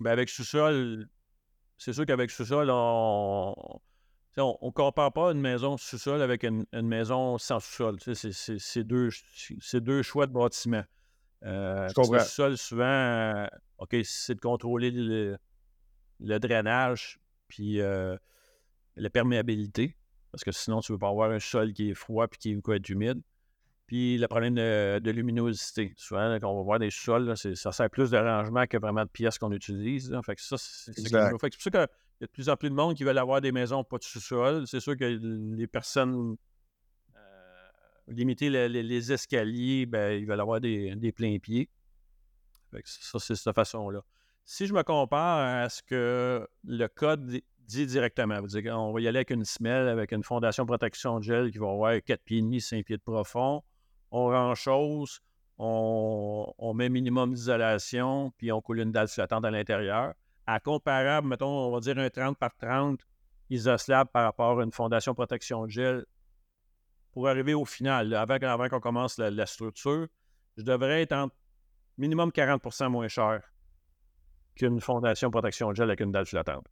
Ben 0.00 0.10
avec 0.10 0.28
sous-sol, 0.30 1.06
c'est 1.78 1.92
sûr 1.92 2.06
qu'avec 2.06 2.30
sous-sol, 2.30 2.70
on 2.70 3.54
ne 4.36 4.70
compare 4.70 5.12
pas 5.12 5.32
une 5.32 5.40
maison 5.40 5.76
sous-sol 5.76 6.22
avec 6.22 6.44
une, 6.44 6.66
maison 6.72 7.38
sans 7.38 7.60
sous-sol. 7.60 7.98
C'est 8.00 8.84
deux, 8.84 9.10
deux 9.74 10.02
choix 10.02 10.26
de 10.26 10.32
bâtiment. 10.32 10.84
Euh, 11.44 11.88
le 11.94 12.18
sous-sol, 12.20 12.56
souvent, 12.56 12.84
euh, 12.84 13.46
OK, 13.78 13.94
c'est 14.02 14.34
de 14.34 14.40
contrôler 14.40 14.90
le, 14.90 15.38
drainage 16.38 17.20
puis 17.48 17.82
euh, 17.82 18.16
la 18.96 19.10
perméabilité. 19.10 19.94
Parce 20.32 20.42
que 20.42 20.52
sinon, 20.52 20.80
tu 20.80 20.90
ne 20.90 20.94
veux 20.94 20.98
pas 20.98 21.10
avoir 21.10 21.30
un 21.30 21.38
sol 21.38 21.72
qui 21.74 21.90
est 21.90 21.94
froid 21.94 22.26
puis 22.26 22.38
qui 22.38 22.54
va 22.54 22.76
être 22.76 22.88
humide. 22.88 23.20
Puis 23.86 24.16
le 24.16 24.26
problème 24.28 24.54
de, 24.54 25.10
luminosité. 25.10 25.92
Souvent, 25.96 26.38
quand 26.40 26.50
on 26.50 26.56
va 26.56 26.62
voir 26.62 26.78
des 26.78 26.90
sols, 26.90 27.36
ça 27.36 27.72
sert 27.72 27.90
plus 27.90 28.10
de 28.10 28.16
rangement 28.16 28.66
que 28.66 28.78
vraiment 28.78 29.04
de 29.04 29.10
pièces 29.10 29.38
qu'on 29.38 29.52
utilise. 29.52 30.16
Fait 30.24 30.34
que 30.34 30.40
ça, 30.40 30.56
c'est 30.58 30.92
pour 31.30 31.40
ça 31.40 31.50
qu'il 31.50 31.70
y 31.74 31.76
a 31.76 31.86
de 32.20 32.26
plus 32.26 32.48
en 32.48 32.56
plus 32.56 32.70
de 32.70 32.74
monde 32.74 32.94
qui 32.94 33.04
veulent 33.04 33.18
avoir 33.18 33.40
des 33.40 33.52
maisons 33.52 33.84
pas 33.84 33.98
de 33.98 34.04
sous-sol. 34.04 34.66
C'est 34.66 34.80
sûr 34.80 34.96
que 34.96 35.04
les 35.04 35.66
personnes 35.66 36.36
euh, 37.16 37.68
limiter 38.08 38.48
les, 38.48 39.12
escaliers, 39.12 39.84
ben, 39.84 40.18
ils 40.18 40.26
veulent 40.26 40.40
avoir 40.40 40.60
des, 40.60 41.12
pleins 41.14 41.38
pieds. 41.38 41.68
Fait 42.70 42.82
que 42.82 42.88
ça, 42.88 43.18
c'est 43.18 43.34
de 43.34 43.38
cette 43.38 43.54
façon-là. 43.54 44.00
Si 44.46 44.66
je 44.66 44.72
me 44.72 44.82
compare 44.82 45.64
à 45.64 45.68
ce 45.68 45.82
que 45.82 46.46
le 46.64 46.86
code 46.88 47.40
dit 47.66 47.86
directement, 47.86 48.40
on 48.72 48.92
va 48.92 49.00
y 49.00 49.08
aller 49.08 49.18
avec 49.18 49.30
une 49.30 49.44
semelle, 49.44 49.88
avec 49.88 50.12
une 50.12 50.22
fondation 50.22 50.64
protection 50.66 51.18
de 51.18 51.24
gel 51.24 51.50
qui 51.50 51.58
va 51.58 51.70
avoir 51.70 52.02
4 52.02 52.22
pieds 52.22 52.38
et 52.38 52.42
demi, 52.42 52.60
5 52.60 52.84
pieds 52.84 52.96
de 52.96 53.02
profond 53.02 53.62
on 54.14 54.28
rend 54.28 54.54
chose, 54.54 55.20
on, 55.58 56.72
met 56.74 56.88
minimum 56.88 57.34
d'isolation, 57.34 58.32
puis 58.38 58.52
on 58.52 58.60
coule 58.60 58.78
une 58.78 58.92
dalle 58.92 59.08
flottante 59.08 59.44
à 59.44 59.50
l'intérieur. 59.50 60.14
À 60.46 60.60
comparable, 60.60 61.26
mettons, 61.26 61.48
on 61.48 61.72
va 61.72 61.80
dire 61.80 61.98
un 61.98 62.08
30 62.08 62.38
par 62.38 62.54
30 62.56 63.00
isoslab 63.50 64.08
par 64.12 64.22
rapport 64.24 64.60
à 64.60 64.62
une 64.62 64.70
fondation 64.70 65.14
protection 65.14 65.68
gel, 65.68 66.06
pour 67.12 67.28
arriver 67.28 67.54
au 67.54 67.64
final, 67.64 68.14
avant, 68.14 68.68
qu'on 68.68 68.80
commence 68.80 69.18
la, 69.18 69.46
structure, 69.46 70.06
je 70.56 70.62
devrais 70.62 71.02
être 71.02 71.12
en 71.12 71.28
minimum 71.98 72.30
40% 72.30 72.88
moins 72.90 73.08
cher 73.08 73.42
qu'une 74.54 74.80
fondation 74.80 75.32
protection 75.32 75.74
gel 75.74 75.88
avec 75.88 76.00
une 76.00 76.12
dalle 76.12 76.26
flottante 76.26 76.66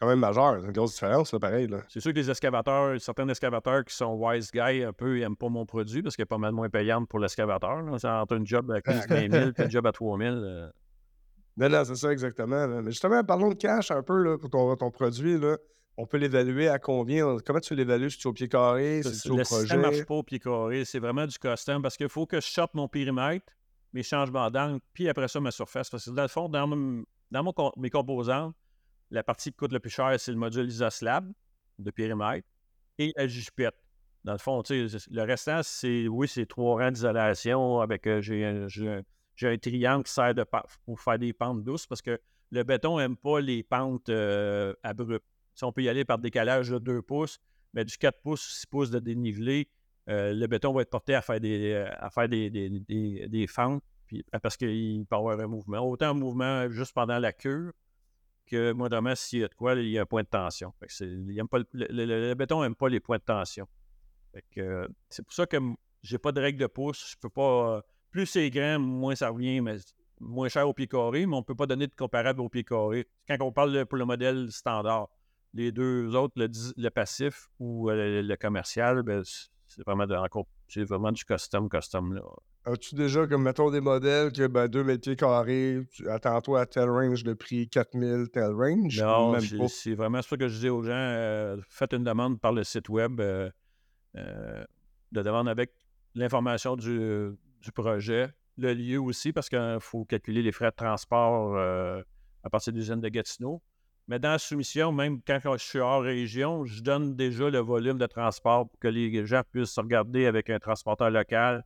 quand 0.00 0.08
même 0.08 0.18
majeur. 0.18 0.58
C'est 0.60 0.66
une 0.66 0.72
grosse 0.72 0.94
différence, 0.94 1.32
là, 1.32 1.38
pareil. 1.38 1.68
C'est 1.88 2.00
sûr 2.00 2.12
que 2.12 2.18
les 2.18 2.30
excavateurs, 2.30 3.00
certains 3.00 3.28
excavateurs 3.28 3.84
qui 3.84 3.94
sont 3.94 4.14
wise 4.14 4.50
guys 4.50 4.82
un 4.82 4.92
peu, 4.92 5.16
ils 5.16 5.20
n'aiment 5.20 5.36
pas 5.36 5.48
mon 5.48 5.66
produit 5.66 6.02
parce 6.02 6.16
qu'il 6.16 6.22
est 6.22 6.26
pas 6.26 6.38
mal 6.38 6.52
moins 6.52 6.68
payant 6.68 7.04
pour 7.04 7.18
l'excavateur. 7.18 7.82
C'est 7.98 8.08
entre 8.08 8.36
un 8.36 8.44
job 8.44 8.70
à 8.70 8.80
15 8.80 9.08
000 9.08 9.20
et 9.22 9.52
un 9.56 9.68
job 9.68 9.86
à 9.86 9.92
3 9.92 10.18
000. 10.18 10.30
Euh. 10.34 10.70
Non, 11.56 11.68
non, 11.68 11.84
c'est 11.84 11.96
ça 11.96 12.12
exactement. 12.12 12.66
Mais 12.66 12.90
justement, 12.90 13.22
parlons 13.22 13.50
de 13.50 13.54
cash 13.54 13.90
un 13.90 14.02
peu 14.02 14.22
là, 14.22 14.38
pour 14.38 14.50
ton, 14.50 14.74
ton 14.76 14.90
produit. 14.90 15.38
Là. 15.38 15.56
On 15.96 16.06
peut 16.06 16.16
l'évaluer 16.16 16.68
à 16.68 16.80
combien? 16.80 17.36
Comment 17.46 17.60
tu 17.60 17.76
l'évalues? 17.76 18.10
Si 18.10 18.18
tu 18.18 18.26
au 18.26 18.32
pied 18.32 18.48
carré? 18.48 19.02
Si 19.04 19.20
tu 19.20 19.30
au 19.30 19.36
projet? 19.36 19.68
Ça 19.68 19.76
ne 19.76 19.82
marche 19.82 20.04
pas 20.04 20.14
au 20.14 20.22
pied 20.24 20.40
carré. 20.40 20.84
C'est 20.84 20.98
vraiment 20.98 21.26
du 21.26 21.38
custom 21.38 21.82
parce 21.82 21.96
qu'il 21.96 22.08
faut 22.08 22.26
que 22.26 22.40
je 22.40 22.46
chope 22.46 22.74
mon 22.74 22.88
périmètre, 22.88 23.46
mes 23.92 24.02
changements 24.02 24.50
d'angle, 24.50 24.80
puis 24.92 25.08
après 25.08 25.28
ça, 25.28 25.38
ma 25.38 25.52
surface. 25.52 25.88
Parce 25.88 26.06
que 26.06 26.10
dans 26.10 26.22
le 26.22 26.28
fond, 26.28 26.48
dans, 26.48 26.66
dans 27.30 27.42
mon, 27.44 27.72
mes 27.76 27.90
composantes, 27.90 28.56
la 29.14 29.22
partie 29.22 29.50
qui 29.50 29.56
coûte 29.56 29.72
le 29.72 29.80
plus 29.80 29.90
cher, 29.90 30.18
c'est 30.18 30.32
le 30.32 30.38
module 30.38 30.66
IsoSlab 30.66 31.32
de 31.78 31.90
périmètre 31.90 32.46
et 32.98 33.12
la 33.16 33.26
jupette. 33.26 33.76
Dans 34.24 34.32
le 34.32 34.38
fond, 34.38 34.62
le 34.70 35.22
restant, 35.22 35.60
c'est 35.62 36.08
oui, 36.08 36.26
c'est 36.28 36.46
trois 36.46 36.82
rangs 36.82 36.90
d'isolation 36.90 37.80
avec 37.80 38.06
euh, 38.06 38.20
j'ai 38.20 38.44
un, 38.44 39.58
triangle 39.58 40.04
qui 40.04 40.12
sert 40.12 40.34
de, 40.34 40.44
pour 40.84 41.00
faire 41.00 41.18
des 41.18 41.32
pentes 41.32 41.62
douces 41.62 41.86
parce 41.86 42.02
que 42.02 42.18
le 42.50 42.62
béton 42.62 42.98
n'aime 42.98 43.16
pas 43.16 43.40
les 43.40 43.62
pentes 43.62 44.08
euh, 44.08 44.74
abruptes. 44.82 45.26
Si 45.54 45.64
on 45.64 45.72
peut 45.72 45.82
y 45.82 45.88
aller 45.88 46.04
par 46.04 46.18
décalage 46.18 46.70
de 46.70 46.78
2 46.78 47.02
pouces, 47.02 47.38
mais 47.74 47.84
du 47.84 47.96
4 47.96 48.20
pouces, 48.22 48.60
6 48.60 48.66
pouces 48.66 48.90
de 48.90 48.98
dénivelé, 48.98 49.68
euh, 50.08 50.32
le 50.32 50.46
béton 50.46 50.72
va 50.72 50.82
être 50.82 50.90
porté 50.90 51.14
à 51.14 51.22
faire 51.22 51.40
des, 51.40 51.74
à 51.74 52.10
faire 52.10 52.28
des, 52.28 52.50
des 52.50 53.46
fentes 53.46 53.82
puis, 54.06 54.24
parce 54.42 54.56
qu'il 54.56 55.04
peut 55.06 55.16
avoir 55.16 55.38
un 55.38 55.46
mouvement. 55.46 55.78
Autant 55.78 56.10
un 56.10 56.14
mouvement 56.14 56.70
juste 56.70 56.92
pendant 56.94 57.18
la 57.18 57.32
cure 57.32 57.72
que 58.46 58.72
moi, 58.72 58.88
demain, 58.88 59.14
s'il 59.14 59.40
y 59.40 59.44
a 59.44 59.48
de 59.48 59.54
quoi, 59.54 59.74
il 59.74 59.88
y 59.88 59.98
a 59.98 60.02
un 60.02 60.06
point 60.06 60.22
de 60.22 60.28
tension. 60.28 60.72
le, 61.00 62.34
béton 62.34 62.62
n'aime 62.62 62.74
pas 62.74 62.88
les 62.88 63.00
points 63.00 63.18
de 63.18 63.22
tension. 63.22 63.66
c'est 64.32 65.22
pour 65.22 65.32
ça 65.32 65.46
que 65.46 65.56
j'ai 66.02 66.18
pas 66.18 66.32
de 66.32 66.40
règle 66.40 66.60
de 66.60 66.66
pouce. 66.66 67.12
Je 67.12 67.16
peux 67.20 67.30
pas. 67.30 67.82
plus 68.10 68.26
c'est 68.26 68.50
grand, 68.50 68.78
moins 68.78 69.14
ça 69.14 69.30
revient, 69.30 69.60
mais 69.60 69.76
moins 70.20 70.48
cher 70.48 70.68
au 70.68 70.72
pied 70.72 70.86
carré, 70.86 71.26
mais 71.26 71.34
on 71.34 71.40
ne 71.40 71.44
peut 71.44 71.54
pas 71.54 71.66
donner 71.66 71.86
de 71.86 71.94
comparable 71.94 72.40
au 72.40 72.48
pied 72.48 72.64
carré. 72.64 73.06
Quand 73.28 73.36
on 73.40 73.52
parle 73.52 73.86
pour 73.86 73.98
le 73.98 74.04
modèle 74.04 74.50
standard, 74.50 75.08
les 75.54 75.72
deux 75.72 76.14
autres, 76.14 76.34
le, 76.36 76.88
passif 76.90 77.48
ou 77.58 77.90
euh, 77.90 78.22
le, 78.22 78.36
commercial, 78.36 79.02
ben, 79.02 79.22
c'est 79.24 79.82
vraiment, 79.84 80.06
vraiment 80.06 81.12
du 81.12 81.24
custom, 81.24 81.68
custom. 81.68 82.14
Là. 82.14 82.22
As-tu 82.66 82.94
déjà, 82.94 83.26
comme 83.26 83.42
mettons, 83.42 83.70
des 83.70 83.82
modèles 83.82 84.32
que 84.32 84.46
ben, 84.46 84.68
2000 84.68 84.98
pieds 84.98 85.16
carrés, 85.16 85.82
attends-toi 86.08 86.62
à 86.62 86.66
tel 86.66 86.88
range 86.88 87.22
de 87.22 87.34
prix, 87.34 87.68
4000, 87.68 88.28
tel 88.32 88.52
range? 88.52 89.02
Non, 89.02 89.38
c'est 89.68 89.94
vraiment 89.94 90.22
ça 90.22 90.36
que 90.38 90.48
je 90.48 90.60
dis 90.60 90.68
aux 90.70 90.82
gens. 90.82 90.92
Euh, 90.92 91.58
faites 91.68 91.92
une 91.92 92.04
demande 92.04 92.40
par 92.40 92.52
le 92.52 92.64
site 92.64 92.88
web 92.88 93.20
euh, 93.20 93.50
euh, 94.16 94.64
de 95.12 95.22
demande 95.22 95.46
avec 95.46 95.72
l'information 96.14 96.74
du, 96.76 97.36
projet, 97.74 98.30
le 98.56 98.72
lieu 98.72 98.98
aussi, 98.98 99.32
parce 99.32 99.50
qu'il 99.50 99.78
faut 99.80 100.06
calculer 100.06 100.42
les 100.42 100.52
frais 100.52 100.70
de 100.70 100.76
transport 100.76 101.58
à 101.58 102.50
partir 102.50 102.72
de 102.72 102.78
l'usine 102.78 103.00
de 103.00 103.08
Gatineau. 103.08 103.60
Mais 104.08 104.18
dans 104.18 104.30
la 104.30 104.38
soumission, 104.38 104.92
même 104.92 105.20
quand 105.26 105.40
je 105.42 105.64
suis 105.64 105.78
hors 105.78 106.02
région, 106.02 106.64
je 106.64 106.82
donne 106.82 107.14
déjà 107.14 107.50
le 107.50 107.58
volume 107.58 107.98
de 107.98 108.06
transport 108.06 108.68
pour 108.68 108.78
que 108.78 108.88
les 108.88 109.26
gens 109.26 109.42
puissent 109.50 109.78
regarder 109.78 110.26
avec 110.26 110.48
un 110.50 110.58
transporteur 110.58 111.10
local. 111.10 111.64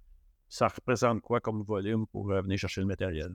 Ça 0.48 0.68
représente 0.68 1.20
quoi 1.20 1.40
comme 1.40 1.62
volume 1.62 2.06
pour 2.06 2.30
euh, 2.30 2.40
venir 2.40 2.58
chercher 2.58 2.80
le 2.80 2.86
matériel? 2.86 3.34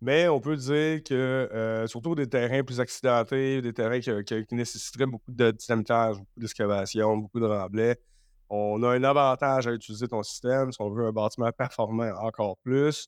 Mais 0.00 0.28
on 0.28 0.40
peut 0.40 0.56
dire 0.56 1.02
que, 1.02 1.14
euh, 1.14 1.86
surtout 1.86 2.14
des 2.14 2.28
terrains 2.28 2.62
plus 2.62 2.80
accidentés, 2.80 3.60
des 3.60 3.72
terrains 3.72 4.00
qui, 4.00 4.54
nécessiteraient 4.54 5.06
beaucoup 5.06 5.30
de 5.30 5.50
dynamitage, 5.50 6.16
beaucoup 6.16 6.40
d'excavation, 6.40 7.16
beaucoup 7.18 7.40
de 7.40 7.46
remblais, 7.46 8.00
on 8.48 8.82
a 8.82 8.88
un 8.88 9.04
avantage 9.04 9.66
à 9.66 9.72
utiliser 9.72 10.08
ton 10.08 10.22
système 10.22 10.72
si 10.72 10.80
on 10.80 10.90
veut 10.90 11.06
un 11.06 11.12
bâtiment 11.12 11.52
performant 11.52 12.10
encore 12.20 12.56
plus. 12.58 13.06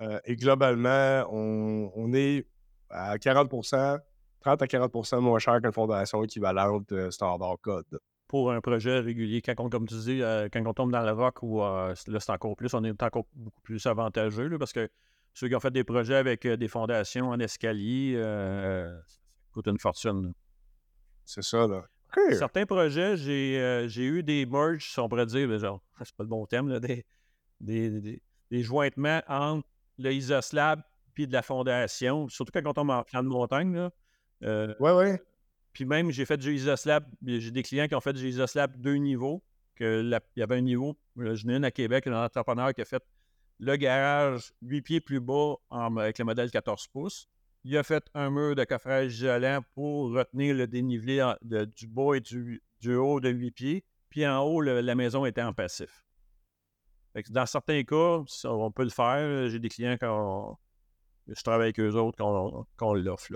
Euh, 0.00 0.20
et 0.24 0.36
globalement, 0.36 1.26
on, 1.30 2.12
est 2.12 2.46
à 2.90 3.18
40 3.18 3.48
30 3.48 4.62
à 4.62 4.66
40% 4.66 5.20
moins 5.20 5.38
cher 5.38 5.60
qu'une 5.62 5.72
fondation 5.72 6.22
équivalente 6.22 7.10
standard 7.10 7.56
code. 7.62 7.98
Pour 8.34 8.50
un 8.50 8.60
projet 8.60 8.98
régulier, 8.98 9.42
quand 9.42 9.54
on, 9.60 9.68
comme 9.70 9.86
tu 9.86 9.94
dis, 9.94 10.20
euh, 10.20 10.48
quand 10.52 10.66
on 10.66 10.74
tombe 10.74 10.90
dans 10.90 11.02
le 11.02 11.12
rock, 11.12 11.40
ou 11.44 11.60
là, 11.60 11.94
c'est 11.94 12.30
encore 12.30 12.56
plus, 12.56 12.74
on 12.74 12.82
est 12.82 13.00
encore 13.00 13.26
beaucoup 13.32 13.60
plus 13.60 13.86
avantageux 13.86 14.58
parce 14.58 14.72
que 14.72 14.90
ceux 15.34 15.46
qui 15.48 15.54
ont 15.54 15.60
fait 15.60 15.70
des 15.70 15.84
projets 15.84 16.16
avec 16.16 16.44
des 16.44 16.66
fondations 16.66 17.28
en 17.28 17.38
escalier, 17.38 18.16
ça 18.18 19.20
coûte 19.52 19.68
une 19.68 19.78
fortune. 19.78 20.34
C'est 21.24 21.44
ça, 21.44 21.68
là. 21.68 21.84
Certains 22.32 22.66
projets, 22.66 23.16
j'ai 23.16 24.04
eu 24.04 24.24
des 24.24 24.46
merges, 24.46 24.90
si 24.90 24.98
on 24.98 25.08
pourrait 25.08 25.26
dire, 25.26 25.56
genre, 25.58 25.80
c'est 26.02 26.16
pas 26.16 26.24
le 26.24 26.28
bon 26.28 26.44
terme, 26.46 26.80
des, 26.80 27.04
des, 27.60 28.20
des, 28.50 28.62
jointements 28.62 29.22
entre 29.28 29.68
le 29.98 30.12
isoslab 30.12 30.82
puis 31.14 31.28
de 31.28 31.32
la 31.32 31.42
fondation, 31.42 32.28
surtout 32.28 32.50
quand 32.52 32.66
on 32.66 32.72
tombe 32.72 32.90
en 32.90 33.04
plan 33.04 33.22
de 33.22 33.28
montagne. 33.28 33.74
Là. 33.74 33.90
Euh, 34.42 34.74
ouais, 34.80 34.92
ouais. 34.92 35.22
Puis 35.74 35.84
même, 35.84 36.10
j'ai 36.12 36.24
fait 36.24 36.36
du 36.36 36.54
isoslab. 36.54 37.04
J'ai 37.26 37.50
des 37.50 37.64
clients 37.64 37.88
qui 37.88 37.96
ont 37.96 38.00
fait 38.00 38.12
du 38.12 38.26
isoslab 38.26 38.80
deux 38.80 38.94
niveaux. 38.94 39.42
Il 39.80 40.20
y 40.36 40.42
avait 40.42 40.56
un 40.56 40.60
niveau. 40.60 40.96
Je 41.16 41.46
n'ai 41.46 41.56
une 41.56 41.64
à 41.64 41.72
Québec, 41.72 42.06
un 42.06 42.24
entrepreneur 42.24 42.72
qui 42.72 42.80
a 42.80 42.84
fait 42.84 43.02
le 43.58 43.76
garage 43.76 44.52
8 44.62 44.82
pieds 44.82 45.00
plus 45.00 45.20
bas 45.20 45.56
avec 45.70 46.18
le 46.18 46.24
modèle 46.24 46.50
14 46.50 46.86
pouces. 46.88 47.28
Il 47.64 47.76
a 47.76 47.82
fait 47.82 48.04
un 48.14 48.30
mur 48.30 48.54
de 48.54 48.62
coffrage 48.64 49.14
isolant 49.14 49.64
pour 49.74 50.12
retenir 50.12 50.54
le 50.54 50.68
dénivelé 50.68 51.34
du 51.42 51.88
bas 51.88 52.14
et 52.14 52.20
du, 52.20 52.62
haut 52.86 53.18
de 53.18 53.30
8 53.30 53.50
pieds. 53.50 53.84
Puis 54.10 54.24
en 54.26 54.42
haut, 54.42 54.60
la 54.60 54.94
maison 54.94 55.26
était 55.26 55.42
en 55.42 55.52
passif. 55.52 56.04
dans 57.30 57.46
certains 57.46 57.82
cas, 57.82 58.22
on 58.44 58.70
peut 58.70 58.84
le 58.84 58.90
faire. 58.90 59.48
J'ai 59.48 59.58
des 59.58 59.68
clients 59.68 59.96
quand 59.98 60.56
je 61.26 61.42
travaille 61.42 61.66
avec 61.66 61.80
eux 61.80 61.94
autres 61.94 62.18
quand 62.76 62.94
l'offre. 62.94 63.32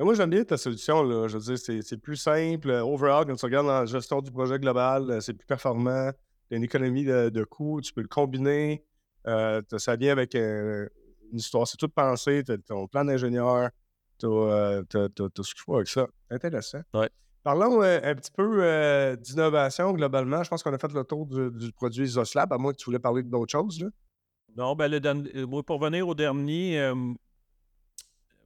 Moi, 0.00 0.14
j'aime 0.14 0.30
bien 0.30 0.44
ta 0.44 0.56
solution. 0.56 1.02
Là. 1.02 1.28
Je 1.28 1.36
veux 1.36 1.54
dire, 1.54 1.82
c'est 1.84 1.96
plus 1.98 2.16
simple. 2.16 2.70
Overall, 2.70 3.26
quand 3.26 3.36
tu 3.36 3.44
regardes 3.44 3.66
la 3.66 3.84
gestion 3.84 4.22
du 4.22 4.30
projet 4.30 4.58
global, 4.58 5.10
euh, 5.10 5.20
c'est 5.20 5.34
plus 5.34 5.46
performant. 5.46 6.10
Tu 6.48 6.54
as 6.54 6.56
une 6.56 6.64
économie 6.64 7.04
de, 7.04 7.44
coûts, 7.44 7.82
tu 7.82 7.92
peux 7.92 8.00
le 8.00 8.08
combiner. 8.08 8.82
Euh, 9.26 9.60
ça 9.76 9.96
vient 9.96 10.12
avec 10.12 10.34
une 10.34 10.88
histoire. 11.32 11.68
C'est 11.68 11.76
tout 11.76 11.90
pensé. 11.90 12.42
Tu 12.44 12.52
as 12.52 12.58
ton 12.58 12.86
plan 12.86 13.04
d'ingénieur. 13.04 13.68
Tu 14.18 14.24
as, 14.24 14.30
euh, 14.30 14.82
ce 14.90 15.54
qu'il 15.54 15.62
faut 15.64 15.76
avec 15.76 15.88
ça. 15.88 16.06
Intéressant. 16.30 16.80
Parlons 17.42 17.82
un 17.82 18.14
petit 18.14 18.30
peu 18.34 19.16
d'innovation 19.20 19.92
globalement. 19.92 20.42
Je 20.42 20.48
pense 20.48 20.62
qu'on 20.62 20.72
a 20.72 20.78
fait 20.78 20.92
le 20.92 21.04
tour 21.04 21.26
du, 21.26 21.72
produit 21.72 22.04
Isoslab, 22.04 22.52
à 22.54 22.58
moins 22.58 22.72
que 22.72 22.78
tu 22.78 22.86
voulais 22.86 22.98
parler 22.98 23.22
d'autres 23.22 23.52
choses. 23.52 23.82
Là. 23.82 23.88
Non, 24.56 24.74
ben, 24.74 24.90
le, 24.90 25.62
pour 25.62 25.78
revenir 25.78 26.08
au 26.08 26.14
dernier, 26.14 26.90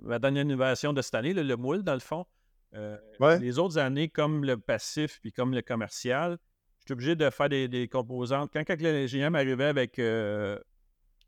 ma 0.00 0.18
dernière 0.18 0.44
innovation 0.44 0.92
de 0.92 1.02
cette 1.02 1.14
année, 1.14 1.32
le 1.34 1.56
moule, 1.56 1.82
dans 1.82 1.94
le 1.94 2.00
fond. 2.00 2.26
Euh, 2.74 2.98
les 3.38 3.58
autres 3.58 3.78
années, 3.78 4.08
comme 4.08 4.44
le 4.44 4.56
passif 4.56 5.20
puis 5.20 5.32
comme 5.32 5.54
le 5.54 5.62
commercial, 5.62 6.38
j'étais 6.80 6.92
obligé 6.92 7.14
de 7.14 7.30
faire 7.30 7.48
des, 7.48 7.88
composantes. 7.90 8.50
Quand, 8.52 8.64
quand 8.66 8.80
l'ingénieur 8.80 9.30
m'arrivait 9.30 9.64
avec 9.64 9.98
euh, 9.98 10.58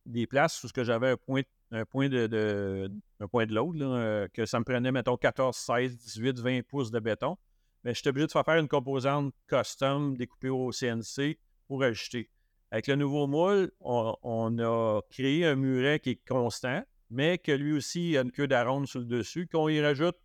des 0.05 0.27
places 0.27 0.63
où 0.65 0.69
j'avais 0.77 1.11
un 1.11 1.17
point, 1.17 1.43
un 1.71 1.85
point 1.85 2.09
de, 2.09 2.91
un 3.21 3.29
point 3.29 3.47
de 3.47 3.55
l'autre, 3.55 3.79
euh, 3.81 4.27
que 4.33 4.45
ça 4.45 4.59
me 4.59 4.65
prenait, 4.65 4.91
mettons, 4.91 5.17
14, 5.17 5.57
16, 5.57 5.97
18, 5.97 6.41
20 6.41 6.67
pouces 6.67 6.91
de 6.91 6.99
béton, 6.99 7.37
mais 7.85 7.91
ben, 7.91 7.95
j'étais 7.95 8.09
obligé 8.09 8.27
de 8.27 8.33
faire 8.33 8.45
faire 8.45 8.59
une 8.59 8.69
composante 8.69 9.33
custom 9.47 10.17
découpée 10.17 10.49
au 10.49 10.73
CNC 10.73 11.39
pour 11.69 11.85
ajouter. 11.85 12.29
Avec 12.73 12.89
le 12.89 12.97
nouveau 12.97 13.29
moule, 13.29 13.71
on 13.81 14.59
a 14.59 15.01
créé 15.11 15.47
un 15.47 15.55
muret 15.55 16.01
qui 16.01 16.11
est 16.11 16.21
constant, 16.27 16.83
mais 17.11 17.39
que 17.39 17.53
lui 17.53 17.73
aussi 17.73 18.17
a 18.17 18.23
une 18.23 18.33
queue 18.33 18.49
d'aronde 18.49 18.87
sur 18.87 19.01
le 19.01 19.07
dessus, 19.07 19.47
qu'on 19.47 19.69
y 19.69 19.81
rajoute 19.81 20.17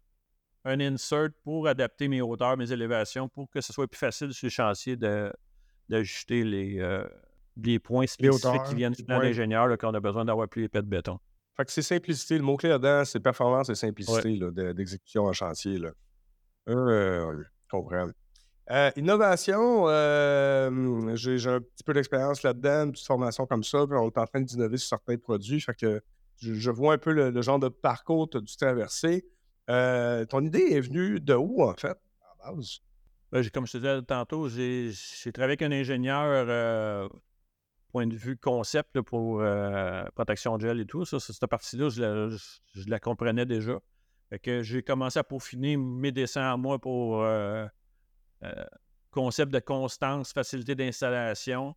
un 0.64 0.80
insert 0.80 1.30
pour 1.44 1.68
adapter 1.68 2.08
mes 2.08 2.22
hauteurs, 2.22 2.58
mes 2.58 2.72
élévations, 2.72 3.28
pour 3.30 3.50
que 3.50 3.62
ce 3.62 3.74
soit 3.74 3.88
plus 3.88 3.98
facile 3.98 4.34
sur 4.34 4.46
le 4.46 4.52
chantier 4.52 4.96
d'ajuster 4.96 6.44
les, 6.44 6.80
euh, 6.80 7.04
les 7.58 7.80
points 7.80 8.08
spécifiques 8.08 8.64
qui 8.68 8.76
viennent 8.76 8.94
du 8.94 9.04
plan 9.04 9.20
d'ingénieur 9.20 9.68
quand 9.78 9.92
on 9.92 9.96
a 9.96 10.00
besoin 10.00 10.26
d'avoir 10.26 10.48
plus 10.48 10.66
épais 10.66 10.82
de 10.82 10.88
béton. 10.88 11.20
Fait 11.58 11.66
que 11.66 11.72
c'est 11.72 11.82
simplicité. 11.82 12.38
Le 12.38 12.44
mot-clé 12.44 12.70
là-dedans, 12.70 13.04
c'est 13.06 13.20
performance 13.20 13.70
et 13.70 13.76
simplicité 13.76 14.40
d'exécution 14.74 15.26
en 15.26 15.34
chantier. 15.34 15.78
Là. 15.78 15.92
Euh, 16.70 17.44
comprends. 17.70 18.10
Euh, 18.70 18.92
innovation, 18.96 19.88
euh, 19.88 21.16
j'ai 21.16 21.50
un 21.50 21.60
petit 21.60 21.84
peu 21.84 21.94
d'expérience 21.94 22.42
là-dedans, 22.44 22.86
une 22.86 22.92
petite 22.94 23.08
formation 23.08 23.46
comme 23.46 23.64
ça. 23.64 23.80
on 23.84 24.08
est 24.08 24.18
en 24.18 24.26
train 24.26 24.42
d'innover 24.42 24.78
sur 24.78 24.90
certains 24.90 25.18
produits. 25.18 25.60
Fait 25.60 25.74
que 25.74 26.02
je, 26.42 26.72
vois 26.72 26.94
un 26.94 26.98
peu 26.98 27.12
le, 27.12 27.42
genre 27.42 27.60
de 27.60 27.70
parcours 27.70 28.30
que 28.30 28.40
tu 28.40 28.66
as 28.66 28.74
dû. 28.74 29.24
Euh, 29.70 30.26
ton 30.26 30.44
idée 30.44 30.68
est 30.72 30.82
venue 30.82 31.20
de 31.20 31.36
où, 31.36 31.64
en 31.64 31.76
fait, 31.76 31.98
à 32.44 32.52
base? 32.52 32.80
Ben, 33.32 33.48
comme 33.50 33.66
je 33.66 33.74
te 33.74 33.78
disais 33.78 34.02
tantôt, 34.02 34.50
j'ai 34.50 34.92
travaillé 35.34 35.54
avec 35.54 35.62
un 35.62 35.72
ingénieur, 35.72 36.26
euh, 36.26 37.08
point 37.92 38.08
de 38.08 38.16
vue 38.16 38.38
concept 38.38 39.00
pour 39.02 39.42
euh, 39.42 40.04
protection 40.16 40.60
gel 40.60 40.80
et 40.80 40.86
tout. 40.86 41.06
Ça, 41.06 41.20
cette 41.20 41.46
partie-là, 41.46 41.90
je, 41.90 42.40
la 42.88 43.00
comprenais 43.00 43.46
déjà. 43.46 43.80
que 44.44 44.64
j'ai 44.64 44.84
commencé 44.84 45.20
à 45.20 45.24
peaufiner 45.24 45.78
mes 45.78 46.12
dessins 46.12 46.52
à 46.52 46.58
moi 46.58 46.80
pour 46.80 47.24
concept 49.12 49.54
de 49.54 49.60
constance, 49.60 50.34
facilité 50.34 50.74
d'installation. 50.76 51.76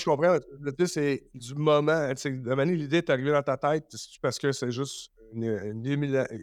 Je 0.00 0.04
comprends. 0.04 0.38
Le 0.60 0.72
but, 0.72 0.86
c'est 0.86 1.24
du 1.34 1.54
moment. 1.54 2.08
De 2.08 2.54
manière, 2.54 2.76
l'idée 2.76 2.98
est 2.98 3.10
arrivée 3.10 3.32
dans 3.32 3.42
ta 3.42 3.56
tête 3.56 3.94
parce 4.22 4.38
que 4.38 4.52
c'est 4.52 4.70
juste 4.70 5.12
une, 5.32 5.84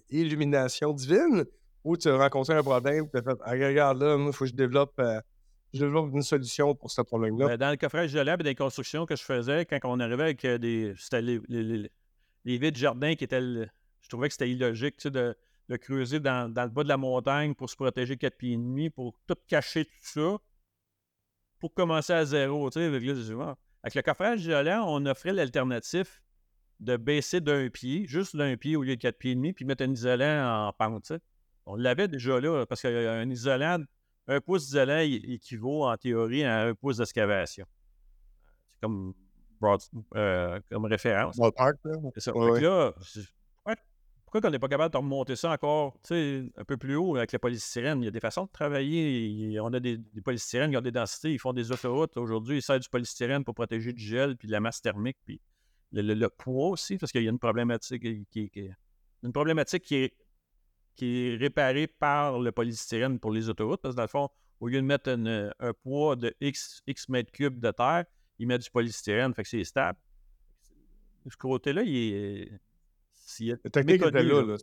illumination 0.10 0.93
divine 0.93 1.45
ou 1.84 1.97
tu 1.97 2.08
as 2.10 2.18
rencontré 2.18 2.53
un 2.53 2.64
problème 2.64 3.10
tu 3.10 3.18
as 3.18 3.22
fait 3.22 3.38
ah, 3.43 3.51
regarde 3.51 4.01
là, 4.01 4.18
il 4.20 4.34
faut 4.34 4.45
que 4.45 4.51
je 4.51 4.55
développe, 4.55 4.93
euh, 4.99 5.22
je 5.74 5.80
développe 5.80 6.14
une 6.14 6.22
solution 6.22 6.76
pour 6.76 6.91
ce 6.91 7.01
problème-là. 7.01 7.47
Ben, 7.47 7.58
dans 7.58 7.70
le 7.70 7.78
coffrage 7.78 8.14
de 8.14 8.20
lab 8.20 8.43
des 8.43 8.55
constructions 8.55 9.05
que 9.05 9.16
je 9.16 9.24
faisais, 9.24 9.66
quand 9.66 9.80
on 9.84 9.99
arrivait 9.99 10.24
avec 10.24 10.45
euh, 10.45 10.58
des. 10.58 10.93
C'était 10.97 11.22
les, 11.22 11.39
les, 11.47 11.89
les, 12.45 12.58
vides 12.58 12.78
jardins 12.78 13.16
qui 13.16 13.24
étaient. 13.24 13.41
je 13.41 14.10
trouvais 14.10 14.28
que 14.28 14.34
c'était 14.34 14.49
illogique 14.49 15.05
de, 15.08 15.36
creuser 15.82 16.20
dans, 16.20 16.47
le 16.47 16.70
bas 16.70 16.84
de 16.84 16.88
la 16.88 16.97
montagne 16.97 17.53
pour 17.53 17.70
se 17.70 17.76
protéger 17.76 18.18
quatre 18.18 18.38
pieds 18.38 18.53
et 18.53 18.58
demi, 18.58 18.89
pour 18.89 19.18
tout 19.28 19.36
cacher 19.47 19.86
tout 19.86 19.91
ça 20.01 20.38
pour 21.60 21.74
commencer 21.74 22.14
à 22.14 22.26
zéro. 22.26 22.70
Tu 22.70 22.80
sais, 22.80 22.86
avec, 22.86 23.03
avec 23.03 23.95
le 23.95 24.01
coffrage 24.01 24.41
isolant, 24.41 24.86
on 24.88 25.05
offrait 25.05 25.34
l'alternative 25.34 26.10
de 26.80 26.97
baisser 26.97 27.41
d'un 27.41 27.70
pied, 27.70 28.05
juste 28.08 28.36
d'un 28.36 28.55
pied 28.55 28.76
au 28.76 28.84
lieu 28.84 28.95
de 28.95 29.01
quatre 29.01 29.18
pieds 29.18 29.32
et 29.32 29.36
demi, 29.36 29.53
puis 29.53 29.66
mettre 29.66 29.84
un 29.84 29.91
isolant 29.91 30.68
en 30.68 30.74
pente. 30.74 31.12
On 31.66 31.76
l'avait 31.76 32.08
déjà 32.08 32.39
là, 32.39 32.66
parce 32.66 32.82
qu'un 32.82 33.30
isolant, 33.30 33.80
un 34.28 34.41
pouce 34.41 34.66
d'isolant 34.66 34.99
équivaut 34.99 35.86
en 35.86 35.97
théorie 35.97 36.43
à 36.43 36.62
un 36.64 36.76
pouce 36.76 36.97
d'excavation. 36.97 37.66
C'est 38.70 38.82
comme, 38.82 39.14
euh, 40.16 40.60
comme 40.70 40.86
référence. 40.86 41.38
Ça. 42.18 42.32
là, 42.32 42.93
pourquoi 44.28 44.49
on 44.49 44.51
n'est 44.51 44.59
pas 44.59 44.67
capable 44.67 44.91
de 44.91 44.97
remonter 44.97 45.38
ça 45.38 45.51
encore 45.51 45.95
un 46.11 46.63
peu 46.65 46.75
plus 46.75 46.97
haut 46.97 47.15
avec 47.15 47.32
la 47.32 47.39
polystyrène? 47.39 48.01
Il 48.01 48.05
y 48.05 48.07
a 48.09 48.11
des 48.11 48.19
façons 48.19 48.43
de 48.43 48.51
travailler. 48.51 49.57
On 49.61 49.71
a 49.71 49.80
des, 49.80 49.99
polystyrènes 50.21 50.69
qui 50.69 50.75
ont 50.75 50.82
des 50.82 50.91
densités. 50.91 51.32
Ils 51.32 51.39
font 51.39 51.53
des 51.53 51.71
autoroutes. 51.71 52.17
Aujourd'hui, 52.17 52.57
ils 52.57 52.61
servent 52.61 52.82
du 52.82 52.89
polystyrène 52.89 53.45
pour 53.45 53.55
protéger 53.55 53.93
du 53.93 54.03
gel 54.03 54.36
puis 54.36 54.49
de 54.49 54.51
la 54.51 54.59
masse 54.59 54.82
thermique. 54.82 55.15
Puis 55.23 55.39
le, 55.93 56.28
poids 56.28 56.71
aussi, 56.71 56.97
parce 56.97 57.13
qu'il 57.13 57.23
y 57.23 57.28
a 57.28 57.30
une 57.30 57.39
problématique 57.39 58.01
qui, 58.30 58.51
une 59.23 59.32
problématique 59.32 59.84
qui 59.84 59.95
est, 59.95 60.13
qui 60.97 61.28
est 61.28 61.38
réparée 61.38 61.88
par 61.88 62.38
le 62.38 62.51
polystyrène 62.51 63.19
pour 63.19 63.32
les 63.32 63.47
autoroutes. 63.47 63.80
Parce 63.80 63.95
que 63.95 63.97
dans 63.97 64.03
le 64.03 64.09
fond, 64.09 64.28
au 64.59 64.67
lieu 64.67 64.82
de 64.82 64.86
mettre 64.86 65.09
un 65.09 65.73
poids 65.84 66.17
de 66.17 66.36
X, 66.41 66.82
X 66.86 67.07
mètres 67.07 67.32
cubes 67.32 67.61
de 67.61 67.71
terre, 67.71 68.03
ils 68.39 68.47
mettent 68.47 68.63
du 68.63 68.71
polystyrène, 68.71 69.34
fait 69.34 69.43
que 69.43 69.49
c'est 69.49 69.63
stable. 69.63 69.97
Ce 71.30 71.38
côté-là, 71.38 71.84
il 71.84 71.95
est 71.95 72.51
la 73.39 73.69
technique 73.69 74.05
était 74.05 74.23
là. 74.23 74.57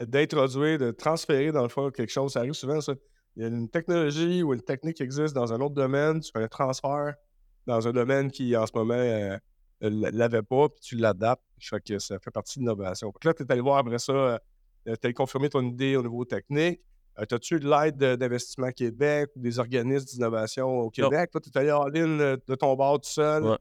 D'introduire, 0.00 0.78
de 0.78 0.90
transférer 0.92 1.50
dans 1.50 1.62
le 1.62 1.68
fond 1.68 1.90
quelque 1.90 2.10
chose. 2.10 2.32
Ça 2.32 2.40
arrive 2.40 2.52
souvent, 2.52 2.80
ça. 2.80 2.94
Il 3.36 3.42
y 3.42 3.44
a 3.44 3.48
une 3.48 3.68
technologie 3.68 4.42
ou 4.42 4.54
une 4.54 4.62
technique 4.62 4.96
qui 4.96 5.02
existe 5.02 5.34
dans 5.34 5.52
un 5.52 5.60
autre 5.60 5.74
domaine, 5.74 6.20
tu 6.20 6.30
fais 6.32 6.42
un 6.42 6.48
transfert 6.48 7.14
dans 7.66 7.86
un 7.86 7.92
domaine 7.92 8.30
qui, 8.30 8.56
en 8.56 8.66
ce 8.66 8.72
moment, 8.74 8.96
ne 8.96 9.38
euh, 9.84 10.10
l'avait 10.12 10.42
pas, 10.42 10.68
puis 10.68 10.80
tu 10.80 10.96
l'adaptes. 10.96 11.42
que 11.86 11.98
ça 11.98 12.18
fait 12.18 12.30
partie 12.30 12.58
de 12.58 12.64
l'innovation. 12.64 13.12
là, 13.24 13.34
tu 13.34 13.42
es 13.42 13.52
allé 13.52 13.60
voir 13.60 13.78
après 13.78 13.98
ça 13.98 14.12
euh, 14.12 14.38
tu 15.00 15.06
as 15.06 15.12
confirmé 15.12 15.48
ton 15.48 15.62
idée 15.62 15.96
au 15.96 16.02
niveau 16.02 16.24
technique. 16.24 16.80
As-tu 17.16 17.56
eu 17.56 17.60
de 17.60 17.68
l'aide 17.68 17.96
d'Investissement 17.96 18.70
Québec 18.70 19.30
ou 19.34 19.40
des 19.40 19.58
organismes 19.58 20.06
d'innovation 20.06 20.66
au 20.68 20.90
Québec? 20.90 21.30
Toi, 21.32 21.40
tu 21.40 21.50
es 21.50 21.58
allé 21.58 21.72
en 21.72 21.86
ligne 21.86 22.18
de 22.18 22.54
ton 22.54 22.74
bord 22.74 23.00
tout 23.00 23.10
seul. 23.10 23.58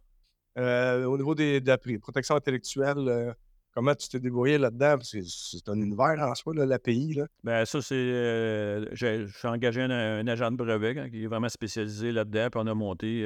au 0.56 1.18
niveau 1.18 1.36
des, 1.36 1.60
de 1.60 1.68
la 1.68 1.78
protection 1.78 2.36
intellectuelle, 2.36 3.36
comment 3.78 3.94
tu 3.94 4.10
t'es 4.10 4.20
débrouillé 4.20 4.58
là-dedans? 4.58 4.98
C'est 5.04 5.70
un 5.70 5.80
univers 5.80 6.16
en 6.20 6.34
soi, 6.34 6.56
l'API. 6.56 7.14
Là. 7.14 7.28
Ben, 7.44 7.64
ça, 7.64 7.80
c'est. 7.80 8.96
J'ai 8.96 9.28
engagé 9.44 9.84
un, 9.84 10.26
agent 10.26 10.50
de 10.50 10.56
brevet 10.56 10.98
hein, 10.98 11.12
qui 11.12 11.26
est 11.26 11.28
vraiment 11.28 11.48
spécialisé 11.48 12.12
là-dedans, 12.12 12.50
puis 12.50 12.62
on 12.64 12.66
a 12.66 12.74
monté 12.74 13.24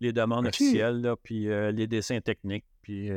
les 0.00 0.12
demandes 0.12 0.46
officielles, 0.46 1.10
puis 1.22 1.46
les 1.46 1.86
dessins 1.86 2.20
techniques, 2.20 2.66
puis 2.82 3.08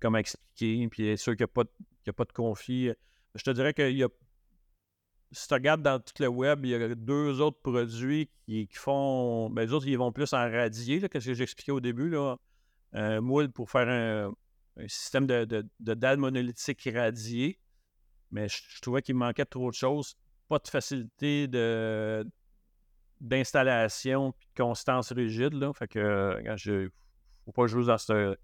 comment 0.00 0.16
expliquer, 0.16 0.88
puis 0.88 1.18
sûr 1.18 1.36
qu'il 1.36 1.46
n'y 1.46 2.08
a, 2.08 2.12
pas 2.14 2.24
de 2.24 2.32
conflit. 2.32 2.92
Je 3.34 3.44
te 3.44 3.50
dirais 3.50 3.74
qu'il 3.74 3.98
y 3.98 4.02
a 4.02 4.08
si 5.30 5.48
tu 5.48 5.54
regardes 5.54 5.82
dans 5.82 5.98
tout 5.98 6.14
le 6.20 6.28
web, 6.28 6.64
il 6.64 6.70
y 6.70 6.74
a 6.74 6.94
deux 6.94 7.40
autres 7.40 7.58
produits 7.60 8.30
qui, 8.46 8.66
font. 8.72 9.50
Ben, 9.50 9.66
les 9.66 9.72
autres, 9.74 9.86
ils 9.88 9.98
vont 9.98 10.12
plus 10.12 10.32
en 10.32 10.50
radier, 10.50 11.00
qu'est-ce 11.00 11.26
que 11.26 11.34
j'expliquais 11.34 11.72
au 11.72 11.80
début. 11.80 12.08
Là. 12.08 12.36
Un 12.92 13.20
moule 13.20 13.50
pour 13.50 13.68
faire 13.68 13.88
un, 13.88 14.32
système 14.88 15.26
de, 15.26 15.44
de, 15.44 15.66
de 15.80 15.94
dalle 15.94 16.18
monolithique 16.18 16.88
radié. 16.92 17.58
Mais 18.30 18.48
je, 18.48 18.80
trouvais 18.82 19.02
qu'il 19.02 19.14
manquait 19.14 19.44
trop 19.44 19.70
de 19.70 19.74
choses. 19.74 20.16
Pas 20.48 20.58
de 20.58 20.68
facilité 20.68 21.46
de, 21.48 22.26
d'installation 23.20 24.30
et 24.30 24.32
de 24.32 24.62
constance 24.62 25.12
rigide. 25.12 25.54
Là. 25.54 25.72
Fait 25.72 25.88
que 25.88 26.42
ne 26.42 26.88
faut 27.44 27.52
pas 27.52 27.66
jouer 27.66 27.84
dans 27.84 27.98
cette, 27.98 28.38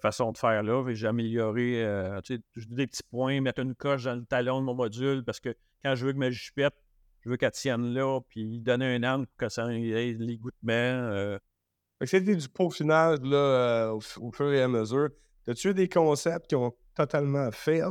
façon 0.00 0.32
de 0.32 0.38
faire 0.38 0.62
là. 0.62 0.84
J'ai 0.92 1.06
amélioré 1.06 1.84
euh, 1.84 2.20
des 2.56 2.86
petits 2.86 3.02
points, 3.10 3.40
mettre 3.40 3.60
une 3.60 3.74
coche 3.74 4.04
dans 4.04 4.14
le 4.14 4.24
talon 4.24 4.60
de 4.60 4.66
mon 4.66 4.74
module 4.74 5.24
parce 5.24 5.40
que 5.40 5.54
quand 5.84 5.94
je 5.94 6.06
veux 6.06 6.12
que 6.12 6.18
ma 6.18 6.30
jupette, 6.30 6.74
je 7.20 7.30
veux 7.30 7.36
qu'elle 7.36 7.52
tienne 7.52 7.92
là, 7.94 8.20
puis 8.28 8.60
donner 8.60 8.96
un 8.96 9.04
angle 9.04 9.26
pour 9.26 9.36
que 9.36 9.48
ça 9.48 9.72
ait 9.72 10.16
l'égouttement. 10.18 10.72
Euh. 10.72 11.38
C'était 12.04 12.34
du 12.34 12.48
peaufinage 12.48 13.20
là, 13.22 13.36
euh, 13.36 13.98
au, 14.20 14.32
fur 14.32 14.52
et 14.52 14.62
à 14.62 14.68
mesure. 14.68 15.10
As-tu 15.48 15.70
eu 15.70 15.74
des 15.74 15.88
concepts 15.88 16.46
qui 16.48 16.54
ont 16.54 16.72
totalement 16.94 17.50
fail 17.50 17.82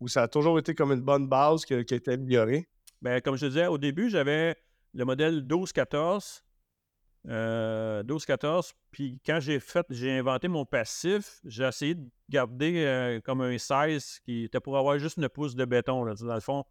ou 0.00 0.08
ça 0.08 0.22
a 0.22 0.28
toujours 0.28 0.58
été 0.58 0.74
comme 0.74 0.92
une 0.92 1.00
bonne 1.00 1.28
base 1.28 1.64
qui, 1.64 1.74
a 1.74 1.78
été 1.78 2.12
améliorée? 2.12 2.68
Bien, 3.02 3.20
comme 3.20 3.36
je 3.36 3.46
disais, 3.46 3.66
au 3.66 3.78
début, 3.78 4.10
j'avais 4.10 4.56
le 4.94 5.04
modèle 5.04 5.42
12-14. 5.46 6.42
12-14, 7.26 7.30
euh, 7.30 8.62
puis 8.90 9.20
quand 9.26 9.38
j'ai 9.40 9.60
fait, 9.60 9.84
j'ai 9.90 10.18
inventé 10.18 10.48
mon 10.48 10.64
passif, 10.64 11.40
j'ai 11.44 11.64
essayé 11.64 11.94
de 11.94 12.08
garder 12.30 13.20
comme 13.24 13.42
un 13.42 13.58
16 13.58 14.20
qui 14.24 14.44
était 14.44 14.60
pour 14.60 14.78
avoir 14.78 14.98
juste 14.98 15.18
une 15.18 15.28
pouce 15.28 15.54
de 15.54 15.64
béton. 15.64 16.06
Dans 16.06 16.34
le 16.34 16.40
fond, 16.40 16.64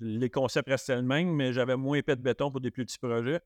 les 0.00 0.30
concepts 0.30 0.68
restaient 0.68 0.96
les 0.96 1.02
mêmes, 1.02 1.30
mais 1.30 1.52
j'avais 1.52 1.76
moins 1.76 1.98
épais 1.98 2.16
de 2.16 2.22
béton 2.22 2.50
pour 2.50 2.60
des 2.60 2.70
plus 2.70 2.84
petits 2.84 2.98
projets. 2.98 3.40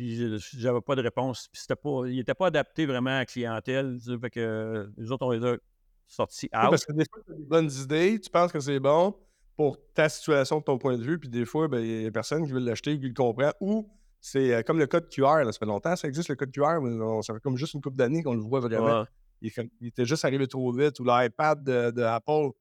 Puis 0.00 0.38
j'avais 0.56 0.80
pas 0.80 0.96
de 0.96 1.02
réponse. 1.02 1.46
Puis 1.52 1.60
c'était 1.60 1.76
pas, 1.76 2.04
il 2.06 2.16
n'était 2.16 2.32
pas 2.32 2.46
adapté 2.46 2.86
vraiment 2.86 3.10
à 3.10 3.18
la 3.18 3.26
clientèle. 3.26 3.98
Fait 4.18 4.30
que 4.30 4.90
les 4.96 5.12
autres, 5.12 5.26
on 5.26 5.32
les 5.32 5.44
a 5.44 5.58
sortis 6.06 6.46
out. 6.46 6.70
parce 6.70 6.86
que 6.86 6.92
des 6.94 7.04
fois, 7.04 7.22
tu 7.26 7.32
as 7.32 7.34
des 7.34 7.44
bonnes 7.44 7.70
idées, 7.70 8.18
tu 8.18 8.30
penses 8.30 8.50
que 8.50 8.60
c'est 8.60 8.80
bon 8.80 9.14
pour 9.56 9.76
ta 9.92 10.08
situation, 10.08 10.60
de 10.60 10.64
ton 10.64 10.78
point 10.78 10.96
de 10.96 11.02
vue, 11.02 11.18
puis 11.18 11.28
des 11.28 11.44
fois, 11.44 11.68
ben, 11.68 11.80
il 11.84 12.04
y 12.04 12.06
a 12.06 12.10
personne 12.10 12.46
qui 12.46 12.52
veut 12.52 12.60
l'acheter, 12.60 12.98
qui 12.98 13.08
le 13.08 13.12
comprend. 13.12 13.52
Ou 13.60 13.90
c'est 14.22 14.54
euh, 14.54 14.62
comme 14.62 14.78
le 14.78 14.86
code 14.86 15.10
QR, 15.10 15.44
ça 15.44 15.52
fait 15.52 15.66
longtemps 15.66 15.94
ça 15.96 16.08
existe 16.08 16.30
le 16.30 16.36
code 16.36 16.50
QR, 16.50 16.80
mais 16.80 17.22
ça 17.22 17.34
fait 17.34 17.40
comme 17.40 17.58
juste 17.58 17.74
une 17.74 17.82
couple 17.82 17.96
d'années 17.96 18.22
qu'on 18.22 18.32
le 18.32 18.40
voit 18.40 18.60
vraiment. 18.60 19.04
Il, 19.42 19.52
était 19.82 20.06
juste 20.06 20.24
arrivé 20.24 20.46
trop 20.46 20.72
vite. 20.72 20.98
Ou 20.98 21.04
l'iPad 21.04 21.62
de, 21.62 21.90
de 21.90 22.02
Apple 22.02 22.52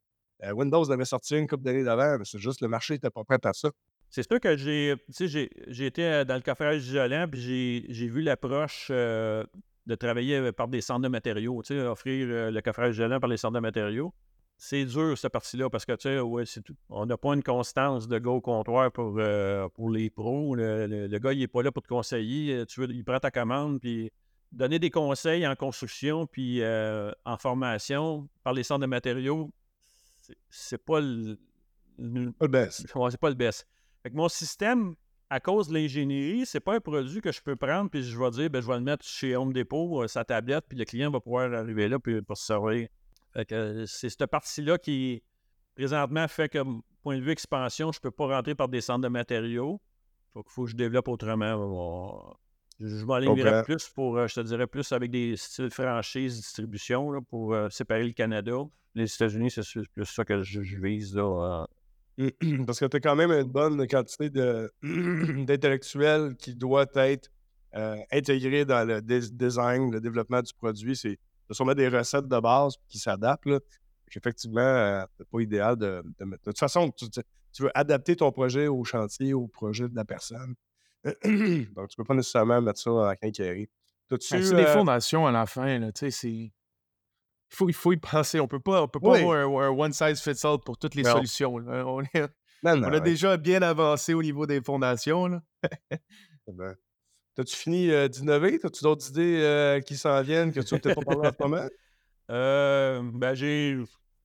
euh, 0.44 0.52
Windows 0.52 0.92
avait 0.92 1.06
sorti 1.06 1.38
une 1.38 1.48
couple 1.48 1.64
d'années 1.64 1.86
d'avant, 1.86 2.18
mais 2.18 2.26
c'est 2.26 2.38
juste 2.38 2.60
le 2.60 2.68
marché 2.68 2.96
n'était 2.96 3.10
pas 3.10 3.24
prêt 3.24 3.40
à 3.46 3.54
ça. 3.54 3.70
C'est 4.10 4.28
sûr 4.28 4.40
que 4.40 4.58
j'ai, 4.58 4.96
j'ai 5.10 5.86
été 5.86 6.04
euh, 6.04 6.26
dans 6.26 6.36
le 6.36 6.42
coffrage 6.42 6.88
isolant, 6.88 7.28
puis 7.32 7.86
j'ai 7.90 8.08
vu 8.08 8.22
l'approche 8.22 8.88
euh, 8.90 9.46
de 9.86 9.96
travailler 9.96 10.52
par 10.52 10.68
des 10.68 10.82
centres 10.82 11.02
de 11.02 11.08
matériaux, 11.08 11.62
tu 11.62 11.76
sais, 11.76 11.82
offrir 11.82 12.52
le 12.52 12.62
coffrage 12.62 12.96
isolant 12.96 13.20
par 13.20 13.30
les 13.30 13.38
centres 13.38 13.54
de 13.54 13.60
matériaux. 13.60 14.14
C'est 14.58 14.84
dur, 14.84 15.18
cette 15.18 15.32
partie-là, 15.32 15.70
parce 15.70 15.86
que, 15.86 15.94
tu 15.94 16.10
sais, 16.10 16.20
ouais, 16.20 16.44
on 16.90 17.06
n'a 17.06 17.18
pas 17.18 17.34
une 17.34 17.44
constance 17.44 18.10
de 18.10 18.20
gars 18.20 18.32
au 18.32 18.42
comptoir 18.42 18.92
pour, 18.92 19.18
pour 19.74 19.90
les 19.90 20.10
pros. 20.10 20.54
Le, 20.54 21.18
gars, 21.18 21.32
il 21.32 21.40
n'est 21.40 21.48
pas 21.48 21.64
là 21.64 21.72
pour 21.72 21.82
te 21.82 21.88
conseiller. 21.88 22.66
Tu 22.66 22.82
veux, 22.82 22.92
il 22.92 23.06
prend 23.06 23.20
ta 23.20 23.32
commande, 23.32 23.80
puis 23.80 24.12
donner 24.52 24.78
des 24.78 24.90
conseils 24.90 25.48
en 25.48 25.56
construction, 25.56 26.28
puis 26.28 26.62
en 26.62 27.38
formation 27.38 28.28
par 28.44 28.52
les 28.52 28.64
centres 28.64 28.82
de 28.82 28.88
matériaux, 28.88 29.50
c'est 30.50 30.84
pas 30.84 31.00
le. 31.00 31.38
Pas 31.98 32.46
le 32.46 32.48
best. 32.48 32.86
c'est 32.86 33.20
pas 33.20 33.30
le 33.30 33.36
best. 33.36 33.66
Fait 34.04 34.10
que 34.10 34.16
mon 34.16 34.30
système, 34.30 34.96
à 35.30 35.40
cause 35.40 35.68
de 35.68 35.74
l'ingénierie, 35.74 36.46
c'est 36.46 36.60
pas 36.60 36.76
un 36.76 36.80
produit 36.80 37.22
que 37.22 37.32
je 37.32 37.42
peux 37.42 37.56
prendre 37.56 37.90
puis 37.90 38.04
je 38.04 38.18
vais 38.18 38.30
dire, 38.32 38.50
ben, 38.50 38.62
je 38.62 38.68
vais 38.68 38.76
le 38.76 38.84
mettre 38.84 39.06
chez 39.06 39.36
Home 39.36 39.54
Depot, 39.54 40.04
euh, 40.04 40.08
sa 40.08 40.24
tablette, 40.24 40.66
puis 40.68 40.78
le 40.78 40.86
client 40.86 41.12
va 41.12 41.20
pouvoir 41.20 41.54
arriver 41.54 41.88
là 41.88 42.00
puis, 42.00 42.22
pour 42.22 42.38
se 42.38 42.46
servir. 42.46 42.88
Fait 43.34 43.46
que 43.46 43.56
euh, 43.56 43.86
c'est 43.86 44.10
cette 44.10 44.26
partie-là 44.26 44.78
qui, 44.78 45.24
présentement, 45.76 46.28
fait 46.28 46.50
que, 46.50 46.60
point 47.04 47.18
de 47.18 47.22
vue 47.22 47.32
expansion, 47.32 47.92
je 47.92 48.00
peux 48.00 48.12
pas 48.12 48.28
rentrer 48.28 48.56
par 48.56 48.70
des 48.70 48.82
centres 48.82 49.02
de 49.02 49.08
matériaux. 49.08 49.82
Faut 50.34 50.44
faut 50.48 50.64
que 50.66 50.72
je 50.72 50.76
développe 50.76 51.08
autrement. 51.08 52.36
Je, 52.80 52.88
je 52.88 53.06
m'alignerai 53.06 53.64
plus 53.64 53.90
pour, 53.90 54.18
euh, 54.18 54.28
je 54.28 54.36
te 54.36 54.42
dirais, 54.42 54.68
plus 54.68 54.92
avec 54.92 55.12
des 55.12 55.36
styles 55.36 55.72
franchise 55.72 56.38
distribution 56.38 57.22
pour 57.24 57.56
séparer 57.70 58.06
le 58.06 58.14
Canada 58.14 58.64
les 58.96 59.14
États-Unis, 59.14 59.52
c'est 59.52 59.64
plus 59.94 60.06
ça 60.06 60.26
que 60.26 60.42
je, 60.42 60.62
vise. 60.62 61.16
Là, 61.16 61.68
Parce 62.66 62.80
que 62.80 62.86
tu 62.86 62.98
as 62.98 63.00
quand 63.00 63.16
même 63.16 63.32
une 63.32 63.44
bonne 63.44 63.88
quantité 63.88 64.30
d'intellectuels 64.84 66.36
qui 66.36 66.54
doit 66.54 66.86
être 66.96 67.30
euh, 67.76 67.98
intégré 68.12 68.66
dans 68.66 68.86
le 68.86 69.02
design, 69.02 69.92
le 69.92 70.02
développement 70.02 70.42
du 70.42 70.54
produit. 70.54 70.98
C'est 70.98 71.18
sûrement 71.52 71.74
des 71.74 71.88
recettes 71.88 72.28
de 72.28 72.40
base 72.40 72.76
qui 72.90 73.00
s'adaptent. 73.00 73.48
Effectivement, 74.14 74.60
euh, 74.60 75.06
c'est 75.18 75.30
pas 75.30 75.40
idéal 75.40 75.78
de, 75.78 76.04
mettre. 76.20 76.44
De 76.44 76.52
toute 76.52 76.60
façon, 76.60 76.92
tu, 76.92 77.64
veux 77.64 77.72
adapter 77.78 78.16
ton 78.16 78.32
projet 78.32 78.68
au 78.68 78.84
chantier, 78.84 79.34
au 79.34 79.48
projet 79.48 79.88
de 79.88 79.96
la 79.96 80.04
personne. 80.04 80.56
Donc, 81.04 81.14
tu 81.24 81.30
ne 81.30 81.96
peux 81.96 82.04
pas 82.04 82.16
nécessairement 82.16 82.60
mettre 82.62 82.80
ça 82.80 82.92
en 82.92 83.16
quincaillerie. 83.16 83.70
C'est 84.20 84.40
des 84.40 84.54
euh 84.54 84.74
fondations 84.74 85.28
à 85.28 85.32
la 85.32 85.46
fin. 85.46 85.80
Tu 85.92 86.00
sais, 86.00 86.12
c'est 86.12 86.52
il 87.52 87.56
faut, 87.56 87.70
il 87.70 87.74
faut 87.74 87.94
y 87.94 87.98
penser. 87.98 88.40
On 88.40 88.48
peut 88.48 88.60
pas, 88.60 88.84
on 88.84 88.88
peut 88.88 89.00
pas 89.00 89.18
avoir 89.18 89.38
un, 89.38 89.70
one 89.70 89.94
size 89.94 90.22
fits 90.22 90.46
all 90.46 90.60
pour 90.64 90.78
toutes 90.78 90.96
les 90.96 91.04
solutions. 91.04 91.56
On, 91.56 92.04
a 92.64 93.00
déjà 93.00 93.38
bien 93.38 93.62
avancé 93.62 94.14
au 94.14 94.22
niveau 94.22 94.46
des 94.46 94.62
fondations. 94.62 95.42
Eh 96.52 96.52
ben, 96.52 96.76
T'as-tu 97.36 97.56
fini 97.56 97.92
euh, 97.92 98.10
d'innover? 98.10 98.58
T'as-tu 98.60 98.84
d'autres 98.84 99.08
idées 99.12 99.40
euh, 99.44 99.80
qui 99.80 99.96
s'en 99.96 100.22
viennent 100.24 100.52
que 100.52 100.60
tu 100.62 100.74
n'as 100.74 100.80
peut-être 100.80 100.96
pas 100.96 101.16
parlé 101.16 101.30
en 101.30 101.32
ce 101.32 101.44
moment? 101.48 101.70
Euh, 102.32 103.02
ben, 103.14 103.34
j'ai, 103.34 103.78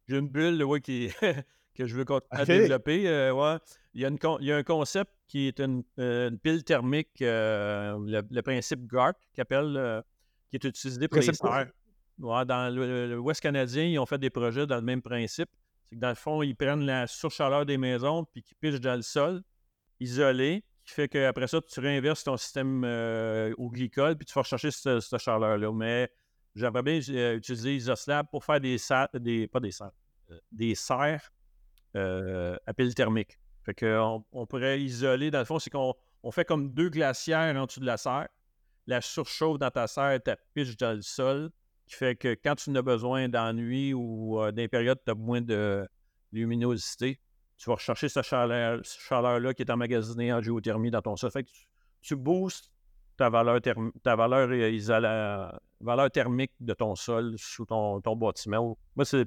une 0.08 0.28
bulle 0.28 0.64
qui, 0.82 1.10
que 1.76 1.86
je 1.86 1.94
veux 1.94 2.04
développer. 2.46 3.30
ouais. 3.30 3.58
il, 3.92 4.00
y 4.00 4.04
a 4.04 4.08
une, 4.08 4.18
il 4.40 4.46
y 4.46 4.52
a 4.52 4.56
un 4.56 4.62
concept 4.62 5.12
qui 5.28 5.46
est 5.46 5.60
une, 5.60 5.84
pile 6.38 6.64
thermique, 6.64 7.10
le, 7.20 8.40
principe 8.40 8.86
GARP, 8.86 9.16
qui, 9.32 9.40
appelle, 9.40 10.02
qui 10.50 10.56
est 10.56 10.64
utilisé 10.64 11.06
pour 11.06 11.20
les 11.20 11.30
dans 12.18 12.74
l'Ouest 12.74 13.40
canadien, 13.40 13.84
ils 13.84 13.98
ont 13.98 14.06
fait 14.06 14.18
des 14.18 14.30
projets 14.30 14.66
dans 14.66 14.76
le 14.76 14.82
même 14.82 15.02
principe. 15.02 15.48
C'est 15.88 15.96
que 15.96 16.00
dans 16.00 16.08
le 16.08 16.14
fond, 16.14 16.42
ils 16.42 16.54
prennent 16.54 16.86
la 16.86 17.06
surchaleur 17.06 17.66
des 17.66 17.78
maisons 17.78 18.24
puis 18.24 18.42
qu'ils 18.42 18.56
pichent 18.56 18.80
dans 18.80 18.96
le 18.96 19.02
sol, 19.02 19.42
isolé, 20.00 20.64
qui 20.84 20.94
fait 20.94 21.08
qu'après 21.08 21.46
ça, 21.46 21.60
tu 21.60 21.80
réinverses 21.80 22.24
ton 22.24 22.36
système 22.36 22.84
euh, 22.84 23.54
au 23.58 23.70
glycol 23.70 24.16
puis 24.16 24.26
tu 24.26 24.34
vas 24.34 24.42
rechercher 24.42 24.70
cette, 24.70 25.18
chaleur-là. 25.18 25.72
Mais 25.72 26.10
j'aimerais 26.54 26.82
bien 26.82 27.00
euh, 27.10 27.36
utiliser 27.36 27.76
Isoslab 27.76 28.28
pour 28.30 28.44
faire 28.44 28.60
des, 28.60 28.76
des 29.14 29.48
pas 29.48 29.60
des 29.60 29.72
serres, 29.72 29.92
euh, 30.30 30.38
des 30.52 30.74
serres 30.74 31.32
à 31.94 32.74
pile 32.74 32.94
thermique. 32.94 33.38
Fait 33.64 33.74
qu'on 33.74 34.24
on 34.32 34.46
pourrait 34.46 34.80
isoler, 34.80 35.30
dans 35.30 35.38
le 35.38 35.44
fond, 35.44 35.58
c'est 35.58 35.70
qu'on 35.70 35.94
on 36.22 36.30
fait 36.30 36.44
comme 36.44 36.72
deux 36.72 36.90
glacières 36.90 37.56
en 37.56 37.66
dessous 37.66 37.80
de 37.80 37.86
la 37.86 37.96
serre. 37.96 38.28
La 38.86 39.00
surchauffe 39.00 39.58
dans 39.58 39.70
ta 39.70 39.86
serre, 39.86 40.20
tu 40.22 40.32
piche 40.52 40.76
dans 40.76 40.92
le 40.92 41.00
sol 41.00 41.50
qui 41.86 41.94
fait 41.96 42.16
que 42.16 42.34
quand 42.42 42.54
tu 42.54 42.70
n'as 42.70 42.82
besoin 42.82 43.28
d'ennui 43.28 43.92
ou 43.94 44.40
euh, 44.40 44.52
d'un 44.52 44.68
période 44.68 44.98
tu 45.04 45.10
as 45.10 45.14
moins 45.14 45.40
de 45.40 45.86
luminosité, 46.32 47.20
tu 47.56 47.70
vas 47.70 47.74
rechercher 47.74 48.08
cette 48.08 48.24
chaleur-là 48.24 49.54
qui 49.54 49.62
est 49.62 49.70
emmagasinée 49.70 50.32
en 50.32 50.42
géothermie 50.42 50.90
dans 50.90 51.02
ton 51.02 51.16
sol. 51.16 51.30
Fait 51.30 51.44
que 51.44 51.50
tu, 52.02 52.16
boostes 52.16 52.70
ta 53.16 53.30
valeur, 53.30 53.60
ta 54.02 54.16
valeur, 54.16 54.48
euh, 54.50 55.48
valeur 55.80 56.10
thermique 56.10 56.52
de 56.60 56.74
ton 56.74 56.94
sol 56.96 57.34
sous 57.36 57.64
ton, 57.64 58.00
ton 58.00 58.16
bâtiment. 58.16 58.76
Moi, 58.96 59.04
c'est 59.04 59.26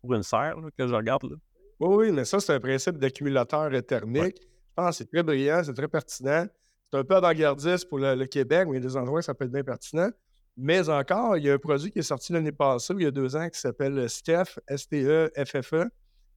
pour 0.00 0.14
une 0.14 0.22
serre 0.22 0.56
que 0.76 0.86
je 0.86 0.94
regarde. 0.94 1.38
Oui, 1.80 1.96
oui, 1.96 2.12
mais 2.12 2.24
ça, 2.24 2.38
c'est 2.38 2.52
un 2.52 2.60
principe 2.60 2.98
d'accumulateur 2.98 3.70
thermique. 3.86 4.36
Je 4.40 4.74
pense 4.76 4.90
que 4.90 4.96
c'est 4.96 5.10
très 5.10 5.22
brillant, 5.22 5.62
c'est 5.64 5.74
très 5.74 5.88
pertinent. 5.88 6.46
C'est 6.92 6.98
un 6.98 7.04
peu 7.04 7.16
avant-gardiste 7.16 7.88
pour 7.88 7.98
le, 7.98 8.24
Québec, 8.26 8.68
mais 8.68 8.76
il 8.76 8.82
y 8.82 8.84
a 8.84 8.88
des 8.88 8.96
endroits 8.96 9.20
où 9.20 9.22
ça 9.22 9.34
peut 9.34 9.46
être 9.46 9.52
bien 9.52 9.64
pertinent. 9.64 10.10
Mais 10.56 10.88
encore, 10.88 11.36
il 11.38 11.44
y 11.44 11.50
a 11.50 11.54
un 11.54 11.58
produit 11.58 11.90
qui 11.90 12.00
est 12.00 12.02
sorti 12.02 12.32
l'année 12.32 12.52
passée, 12.52 12.92
il 12.96 13.02
y 13.02 13.06
a 13.06 13.10
deux 13.10 13.34
ans, 13.36 13.48
qui 13.48 13.58
s'appelle 13.58 14.08
STEF, 14.08 14.58
S-T-E-F-F-E. 14.68 15.84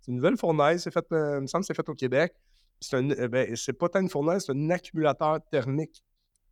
C'est 0.01 0.11
une 0.11 0.15
nouvelle 0.17 0.37
fournaise. 0.37 0.83
C'est 0.83 0.91
fait, 0.93 1.05
euh, 1.11 1.37
il 1.37 1.41
me 1.41 1.47
semble 1.47 1.63
que 1.63 1.67
c'est 1.67 1.73
fait 1.73 1.89
au 1.89 1.93
Québec. 1.95 2.33
C'est 2.79 2.95
euh, 2.95 3.27
ben, 3.27 3.53
pas 3.79 3.89
tant 3.89 3.99
une 4.01 4.09
fournaise, 4.09 4.43
c'est 4.45 4.51
un 4.53 4.69
accumulateur 4.69 5.39
thermique. 5.51 6.03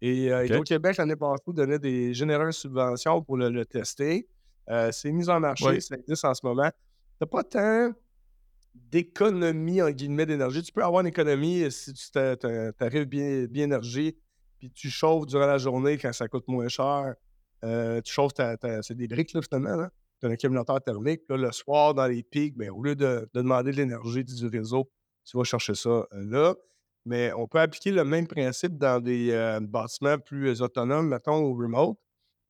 Et 0.01 0.31
euh, 0.31 0.59
au 0.59 0.63
Québec, 0.63 0.97
l'année 0.97 1.15
passée, 1.15 1.43
donnait 1.47 1.79
des 1.79 2.13
généreuses 2.13 2.55
subventions 2.57 3.21
pour 3.21 3.37
le, 3.37 3.49
le 3.49 3.65
tester. 3.65 4.27
Euh, 4.69 4.91
c'est 4.91 5.11
mis 5.11 5.29
en 5.29 5.39
marché, 5.39 5.65
Oui. 5.65 5.81
ça 5.81 5.95
existe 5.95 6.25
en 6.25 6.33
ce 6.33 6.45
moment. 6.45 6.69
T'as 7.19 7.25
pas 7.25 7.43
tant 7.43 7.91
d'économie, 8.75 9.81
en 9.81 9.89
guillemets, 9.91 10.25
d'énergie. 10.25 10.63
Tu 10.63 10.71
peux 10.71 10.83
avoir 10.83 11.01
une 11.01 11.07
économie 11.07 11.63
euh, 11.63 11.69
si 11.69 11.93
tu 11.93 12.11
t'a- 12.11 12.35
t'a- 12.35 12.73
t'arrives 12.73 13.05
bien, 13.05 13.45
bien 13.45 13.65
énergie, 13.65 14.17
puis 14.59 14.71
tu 14.71 14.89
chauffes 14.89 15.25
durant 15.27 15.45
la 15.45 15.57
journée 15.57 15.97
quand 15.97 16.11
ça 16.13 16.27
coûte 16.27 16.47
moins 16.47 16.67
cher. 16.67 17.13
Euh, 17.63 18.01
tu 18.01 18.13
ta- 18.35 18.81
c'est 18.81 18.95
des 18.95 19.07
briques, 19.07 19.33
là, 19.33 19.41
finalement. 19.41 19.75
Là. 19.75 19.89
Tu 20.19 20.25
as 20.25 20.29
un 20.29 20.31
accumulateur 20.31 20.81
thermique. 20.81 21.21
Là, 21.29 21.37
le 21.37 21.51
soir, 21.51 21.93
dans 21.93 22.07
les 22.07 22.23
pics, 22.23 22.55
ben, 22.57 22.69
au 22.69 22.81
lieu 22.83 22.95
de, 22.95 23.29
de 23.33 23.41
demander 23.41 23.71
de 23.71 23.77
l'énergie 23.77 24.23
du 24.23 24.47
réseau, 24.47 24.89
tu 25.25 25.37
vas 25.37 25.43
chercher 25.43 25.75
ça 25.75 25.89
euh, 25.89 26.05
là. 26.13 26.55
Mais 27.05 27.33
on 27.33 27.47
peut 27.47 27.59
appliquer 27.59 27.91
le 27.91 28.05
même 28.05 28.27
principe 28.27 28.77
dans 28.77 29.01
des 29.01 29.31
euh, 29.31 29.59
bâtiments 29.59 30.17
plus 30.19 30.61
autonomes, 30.61 31.09
mettons 31.09 31.35
au 31.35 31.53
remote, 31.53 31.97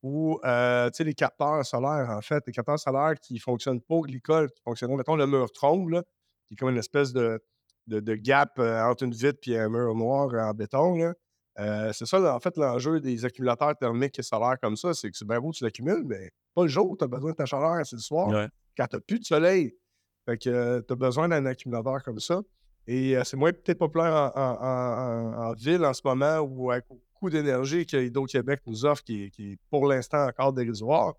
ou 0.03 0.39
euh, 0.45 0.89
les 0.99 1.13
capteurs 1.13 1.65
solaires, 1.65 2.09
en 2.11 2.21
fait, 2.21 2.43
les 2.45 2.53
capteurs 2.53 2.79
solaires 2.79 3.15
qui 3.19 3.39
fonctionnent 3.39 3.81
pas 3.81 3.95
au 3.95 4.03
qui 4.03 4.19
fonctionnent, 4.63 4.95
mettons, 4.95 5.15
le 5.15 5.25
mur 5.25 5.47
là, 5.89 6.03
qui 6.47 6.53
est 6.53 6.57
comme 6.57 6.69
une 6.69 6.77
espèce 6.77 7.13
de, 7.13 7.39
gap 7.87 8.59
entre 8.59 9.03
une 9.03 9.13
vitre 9.13 9.39
et 9.47 9.57
un 9.57 9.69
mur 9.69 9.95
noir 9.95 10.29
en 10.33 10.53
béton. 10.53 10.97
Là. 10.97 11.13
Euh, 11.59 11.91
c'est 11.93 12.05
ça, 12.07 12.35
en 12.35 12.39
fait, 12.39 12.57
l'enjeu 12.57 12.99
des 12.99 13.25
accumulateurs 13.25 13.75
thermiques 13.77 14.17
et 14.17 14.23
solaires 14.23 14.57
comme 14.61 14.75
ça, 14.75 14.93
c'est 14.93 15.11
que 15.11 15.17
c'est 15.17 15.27
bien 15.27 15.39
beau, 15.39 15.51
tu 15.51 15.63
l'accumules, 15.63 16.03
mais 16.05 16.31
pas 16.55 16.63
le 16.63 16.67
jour, 16.69 16.95
tu 16.97 17.03
as 17.03 17.07
besoin 17.07 17.31
de 17.31 17.35
ta 17.35 17.45
chaleur, 17.45 17.85
c'est 17.85 17.95
le 17.95 18.01
soir, 18.01 18.29
Ouais. 18.29 18.47
quand 18.75 18.87
tu 18.87 18.95
n'as 18.95 18.99
plus 19.01 19.19
de 19.19 19.25
soleil. 19.25 19.75
Fait 20.25 20.37
que 20.37 20.79
tu 20.87 20.93
as 20.93 20.95
besoin 20.95 21.27
d'un 21.29 21.45
accumulateur 21.45 22.01
comme 22.03 22.19
ça. 22.19 22.41
Et 22.87 23.15
euh, 23.15 23.23
c'est 23.23 23.37
moins 23.37 23.51
peut-être 23.51 23.77
populaire 23.77 24.13
en, 24.13 24.39
en- 24.39 24.57
en- 24.61 25.33
en- 25.35 25.49
en 25.49 25.53
ville 25.53 25.85
en 25.85 25.93
ce 25.93 26.01
moment 26.03 26.39
ou 26.39 26.71
avec 26.71 26.85
beaucoup 26.89 27.29
d'énergie 27.29 27.85
que 27.85 27.97
Hydro-Québec 27.97 28.61
nous 28.65 28.85
offre, 28.85 29.03
qui, 29.03 29.25
est- 29.25 29.29
qui 29.29 29.51
est 29.53 29.57
pour 29.69 29.85
l'instant 29.87 30.25
encore 30.27 30.53
dérisoire. 30.53 31.13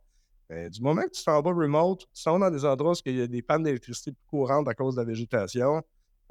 Mais 0.50 0.68
du 0.68 0.80
moment 0.82 1.02
que 1.02 1.10
tu 1.10 1.22
t'en 1.24 1.40
vas 1.40 1.52
remote, 1.52 2.06
tu 2.12 2.22
t'en 2.24 2.38
vas 2.38 2.50
dans 2.50 2.54
des 2.56 2.64
endroits 2.66 2.92
où 2.92 2.96
il 3.06 3.16
y 3.18 3.22
a 3.22 3.26
des 3.26 3.40
pannes 3.40 3.62
d'électricité 3.62 4.12
plus 4.12 4.26
courantes 4.26 4.68
à 4.68 4.74
cause 4.74 4.94
de 4.96 5.00
la 5.00 5.06
végétation, 5.06 5.82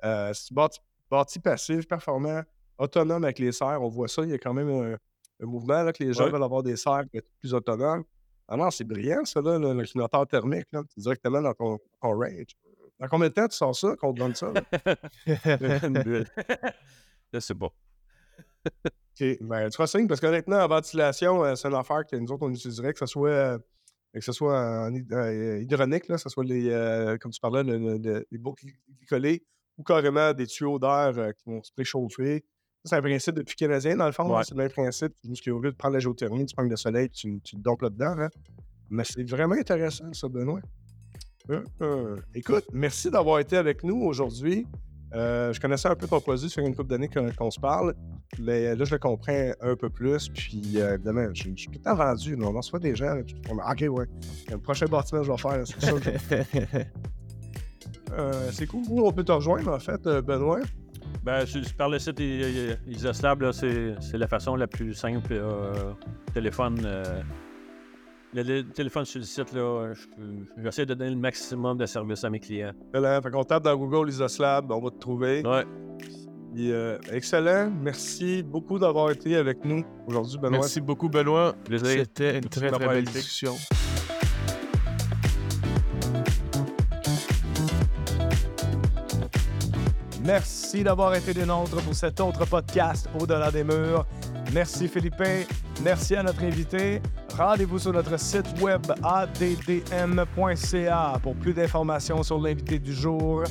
euh, 0.03 0.33
si 0.33 0.47
tu 0.47 0.53
bâtis, 0.53 0.79
bâtis 1.09 1.39
passif, 1.39 1.87
performant, 1.87 2.41
autonome 2.78 3.24
avec 3.24 3.39
les 3.39 3.51
serres, 3.51 3.82
on 3.82 3.89
voit 3.89 4.07
ça, 4.07 4.24
il 4.24 4.30
y 4.30 4.34
a 4.34 4.38
quand 4.38 4.53
même 4.53 4.69
un, 4.69 4.93
un 5.41 5.45
mouvement 5.45 5.84
là, 5.84 5.93
que 5.93 6.03
les 6.03 6.13
gens 6.13 6.26
Ouais. 6.26 6.32
veulent 6.32 6.43
avoir 6.43 6.63
des 6.63 6.76
serres 6.76 7.03
plus 7.39 7.53
autonomes. 7.53 8.03
Ah 8.47 8.57
non, 8.57 8.69
c'est 8.71 8.84
brillant, 8.84 9.24
ça, 9.26 9.41
là, 9.41 9.57
le- 9.57 9.74
l'accumulateur 9.74 10.28
thermique, 10.28 10.67
là, 10.71 10.84
c'est 10.89 11.01
directement 11.01 11.41
dans 11.41 11.53
ton, 11.53 11.80
ton 12.01 12.09
range. 12.13 12.55
Dans 12.99 13.07
combien 13.07 13.30
de 13.30 13.34
temps 13.34 13.47
tu 13.47 13.55
sors 13.55 13.76
ça, 13.76 13.95
qu'on 13.95 14.13
te 14.13 14.19
donne 14.19 14.36
ça? 14.36 14.51
là? 14.53 14.95
Une 15.88 16.03
bulle. 16.03 16.28
Je 17.34 17.39
sais 17.39 17.55
pas. 17.55 17.69
OK. 18.65 19.38
Ben, 19.41 19.69
tu 19.69 19.76
feras 19.76 19.88
signe 19.88 20.07
parce 20.07 20.19
qu'honnêtement, 20.19 20.57
en 20.57 20.67
ventilation, 20.67 21.43
euh, 21.43 21.55
c'est 21.55 21.67
une 21.67 21.76
affaire 21.76 22.05
que 22.05 22.15
nous 22.15 22.32
autres, 22.32 22.45
on 22.45 22.51
utiliserait, 22.51 22.93
que 22.93 22.99
ce 22.99 23.05
soit, 23.05 23.30
euh, 23.30 23.57
que 24.13 24.21
ce 24.21 24.32
soit 24.32 24.57
en 24.88 24.93
euh, 24.93 25.59
hydronique, 25.61 26.07
là, 26.07 26.15
que 26.15 26.21
ce 26.21 26.30
soit 26.30 26.43
les, 26.43 26.69
comme 27.19 27.32
tu 27.32 27.39
parlais, 27.39 27.63
le- 27.63 27.78
le- 27.78 27.97
le- 27.97 28.28
les 28.32 28.38
boucles 28.38 28.65
ou 29.78 29.84
carrément 29.84 30.34
des 30.34 30.45
tuyaux 30.47 30.78
d'air 30.80 31.13
qui 31.36 31.49
vont 31.49 31.61
se 31.63 31.71
préchauffer. 31.71 32.43
C'est 32.86 32.95
un 32.97 33.01
principe 33.01 33.36
depuis 33.36 33.55
canadien, 33.55 33.95
dans 33.95 34.05
le 34.07 34.11
fond. 34.11 34.36
Ouais. 34.36 34.43
C'est 34.43 34.51
le 34.55 34.57
même 34.57 34.69
principe. 34.71 35.13
Juste 35.23 35.45
qu'au 35.45 35.59
lieu 35.59 35.71
de 35.71 35.75
prendre 35.77 35.93
la 35.93 35.99
géothermie, 35.99 36.45
tu 36.45 36.53
prends 36.55 36.65
le 36.65 36.75
soleil 36.75 37.09
tu, 37.09 37.39
tu 37.41 37.55
te 37.55 37.61
dompes 37.61 37.81
là-dedans. 37.81 38.15
hein. 38.19 38.29
Mais 38.89 39.03
c'est 39.05 39.23
vraiment 39.29 39.55
intéressant, 39.55 40.11
ça, 40.11 40.27
Benoît. 40.27 40.59
Euh, 41.49 41.63
euh, 41.81 42.17
Écoute, 42.36 42.65
merci 42.73 43.09
d'avoir 43.09 43.39
été 43.39 43.55
avec 43.57 43.84
nous 43.84 43.95
aujourd'hui. 44.01 44.67
Euh, 45.13 45.53
je 45.53 45.61
connaissais 45.61 45.88
un 45.88 45.95
peu 45.95 46.07
ton 46.07 46.19
produit 46.19 46.49
sur 46.49 46.65
une 46.65 46.75
couple 46.75 46.89
d'années 46.89 47.09
qu'on 47.38 47.51
se 47.51 47.59
parle, 47.59 47.93
mais 48.39 48.75
là, 48.75 48.84
je 48.84 48.91
le 48.91 48.99
comprends 48.99 49.51
un 49.61 49.75
peu 49.75 49.89
plus. 49.89 50.27
Puis, 50.29 50.77
évidemment, 50.77 51.27
je, 51.34 51.43
je 51.51 51.55
suis 51.55 51.67
tout 51.67 51.79
le 51.79 51.84
temps 51.84 51.95
vendu. 51.95 52.36
On 52.41 52.51
reçoit 52.51 52.79
des 52.79 52.95
gens. 52.95 53.21
puis 53.25 53.36
on 53.49 53.55
OK, 53.55 53.81
ouais. 53.89 54.05
Le 54.51 54.57
prochain 54.57 54.88
bâtiment 54.88 55.23
je 55.23 55.31
vais 55.31 55.38
faire, 55.38 55.63
c'est 55.65 55.81
ça. 55.81 55.93
c'est 58.51 58.67
cool. 58.67 58.84
On 58.89 59.11
peut 59.13 59.23
te 59.23 59.31
rejoindre, 59.31 59.71
en 59.71 59.79
fait, 59.79 60.01
Benoît? 60.01 60.59
Ben, 61.24 61.45
je, 61.45 61.59
je 61.64 61.74
par 61.74 61.89
le 61.89 61.99
site 61.99 62.20
I- 62.20 62.41
I- 62.41 62.91
Isostab, 62.91 63.41
là, 63.41 63.53
c'est 63.53 63.95
c'est 64.01 64.18
la 64.18 64.28
façon 64.28 64.55
la 64.55 64.68
plus 64.68 64.93
simple. 64.93 65.32
euh, 65.32 65.93
téléphone. 66.34 66.80
euh, 66.86 67.22
le, 68.34 68.41
le 68.43 68.64
téléphone 68.64 69.05
sur 69.05 69.20
le 69.20 69.26
site, 69.26 69.53
là, 69.53 69.93
je- 69.93 70.61
j'essaie 70.64 70.86
de 70.86 70.93
donner 70.95 71.11
le 71.11 71.16
maximum 71.18 71.78
de 71.78 71.86
service 71.86 72.24
à 72.24 72.30
mes 72.30 72.39
clients. 72.39 72.74
Excellent. 72.93 73.22
Fait 73.22 73.32
qu'on 73.32 73.43
tape 73.43 73.64
dans 73.64 73.76
Google 73.78 74.09
Isoslab, 74.09 74.72
on 74.72 74.82
va 74.82 74.89
te 74.89 74.97
trouver. 74.99 75.45
Ouais. 75.45 75.64
Euh, 76.57 76.97
excellent. 77.11 77.72
Merci 77.82 78.43
beaucoup 78.43 78.78
d'avoir 78.78 79.09
été 79.11 79.36
avec 79.38 79.64
nous 79.66 79.84
aujourd'hui, 80.07 80.38
Benoît. 80.38 80.59
Merci 80.59 80.82
beaucoup, 80.82 81.09
Benoît. 81.09 81.55
Plaisir. 81.66 81.88
C'était 82.05 82.38
une 82.38 82.45
très, 82.49 82.70
très 82.72 82.88
belle 82.88 83.05
discussion. 83.05 83.53
Merci 90.26 90.84
d'avoir 90.84 91.13
été 91.15 91.34
des 91.34 91.45
nôtres 91.45 91.82
pour 91.82 91.93
cet 91.93 92.19
autre 92.21 92.45
podcast 92.45 93.09
Au-delà 93.19 93.51
des 93.51 93.63
murs. 93.63 94.05
Merci 94.53 94.88
Philippe. 94.88 95.21
Merci 95.84 96.15
à 96.15 96.24
notre 96.24 96.43
invité. 96.43 97.01
Rendez-vous 97.38 97.80
sur 97.80 97.91
notre 97.91 98.17
site 98.17 98.45
web 98.61 98.82
addm.ca 99.03 100.13
pour 101.21 101.36
plus 101.36 101.53
d'informations 101.53 102.24
sur 102.24 102.39
l'invité 102.39 102.80
du 102.80 102.93
jour. 102.93 103.43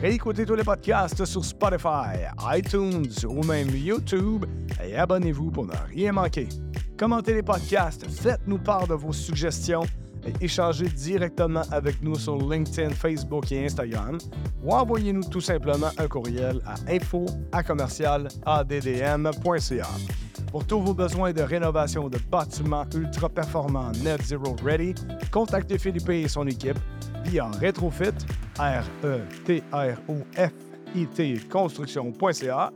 Réécoutez 0.00 0.44
tous 0.46 0.56
les 0.56 0.64
podcasts 0.64 1.24
sur 1.24 1.44
Spotify, 1.44 2.26
iTunes 2.56 3.12
ou 3.28 3.44
même 3.44 3.68
YouTube 3.68 4.46
et 4.82 4.96
abonnez-vous 4.96 5.50
pour 5.50 5.66
ne 5.66 5.74
rien 5.94 6.10
manquer. 6.12 6.48
Commentez 6.98 7.34
les 7.34 7.42
podcasts, 7.42 8.04
faites-nous 8.10 8.58
part 8.58 8.88
de 8.88 8.94
vos 8.94 9.12
suggestions 9.12 9.84
et 10.26 10.44
échangez 10.44 10.88
directement 10.88 11.62
avec 11.70 12.02
nous 12.02 12.16
sur 12.16 12.36
LinkedIn, 12.36 12.90
Facebook 12.90 13.50
et 13.52 13.66
Instagram 13.66 14.18
ou 14.62 14.72
envoyez-nous 14.72 15.24
tout 15.24 15.40
simplement 15.40 15.90
un 15.98 16.08
courriel 16.08 16.60
à 16.66 16.74
info 16.92 17.26
à 17.52 17.62
commercial 17.62 18.28
addm.ca. 18.44 19.88
Pour 20.50 20.66
tous 20.66 20.80
vos 20.80 20.94
besoins 20.94 21.32
de 21.32 21.42
rénovation 21.42 22.08
de 22.08 22.18
bâtiments 22.30 22.84
ultra 22.94 23.28
performants 23.28 23.92
Net 24.02 24.22
Zero 24.22 24.56
Ready, 24.64 24.94
contactez 25.30 25.78
Philippe 25.78 26.08
et 26.10 26.28
son 26.28 26.46
équipe 26.46 26.78
via 27.24 27.46
Retrofit, 27.62 28.14
r 28.58 28.84
e 29.04 29.20
t 29.44 29.62
r 29.72 29.96
o 30.08 30.16
f 30.34 30.52
i 30.94 31.06
t 31.06 31.38
construction.ca 31.48 32.72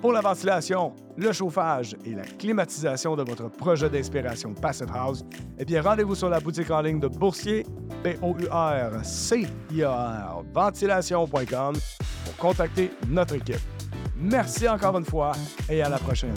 pour 0.00 0.12
la 0.12 0.20
ventilation, 0.20 0.92
le 1.16 1.32
chauffage 1.32 1.96
et 2.04 2.14
la 2.14 2.22
climatisation 2.22 3.16
de 3.16 3.22
votre 3.22 3.48
projet 3.48 3.90
d'inspiration 3.90 4.54
Passive 4.54 4.90
House, 4.94 5.24
eh 5.58 5.64
bien, 5.64 5.82
rendez-vous 5.82 6.14
sur 6.14 6.28
la 6.28 6.40
boutique 6.40 6.70
en 6.70 6.80
ligne 6.80 7.00
de 7.00 7.08
Boursier, 7.08 7.64
b 8.04 8.08
o 8.22 8.36
u 8.38 8.46
r 8.50 9.04
c 9.04 9.46
i 9.72 9.82
a 9.82 9.90
r 9.90 10.44
ventilation.com 10.52 11.74
pour 12.24 12.36
contacter 12.36 12.90
notre 13.08 13.34
équipe. 13.34 13.60
Merci 14.16 14.68
encore 14.68 14.98
une 14.98 15.04
fois 15.04 15.32
et 15.68 15.82
à 15.82 15.88
la 15.88 15.98
prochaine. 15.98 16.34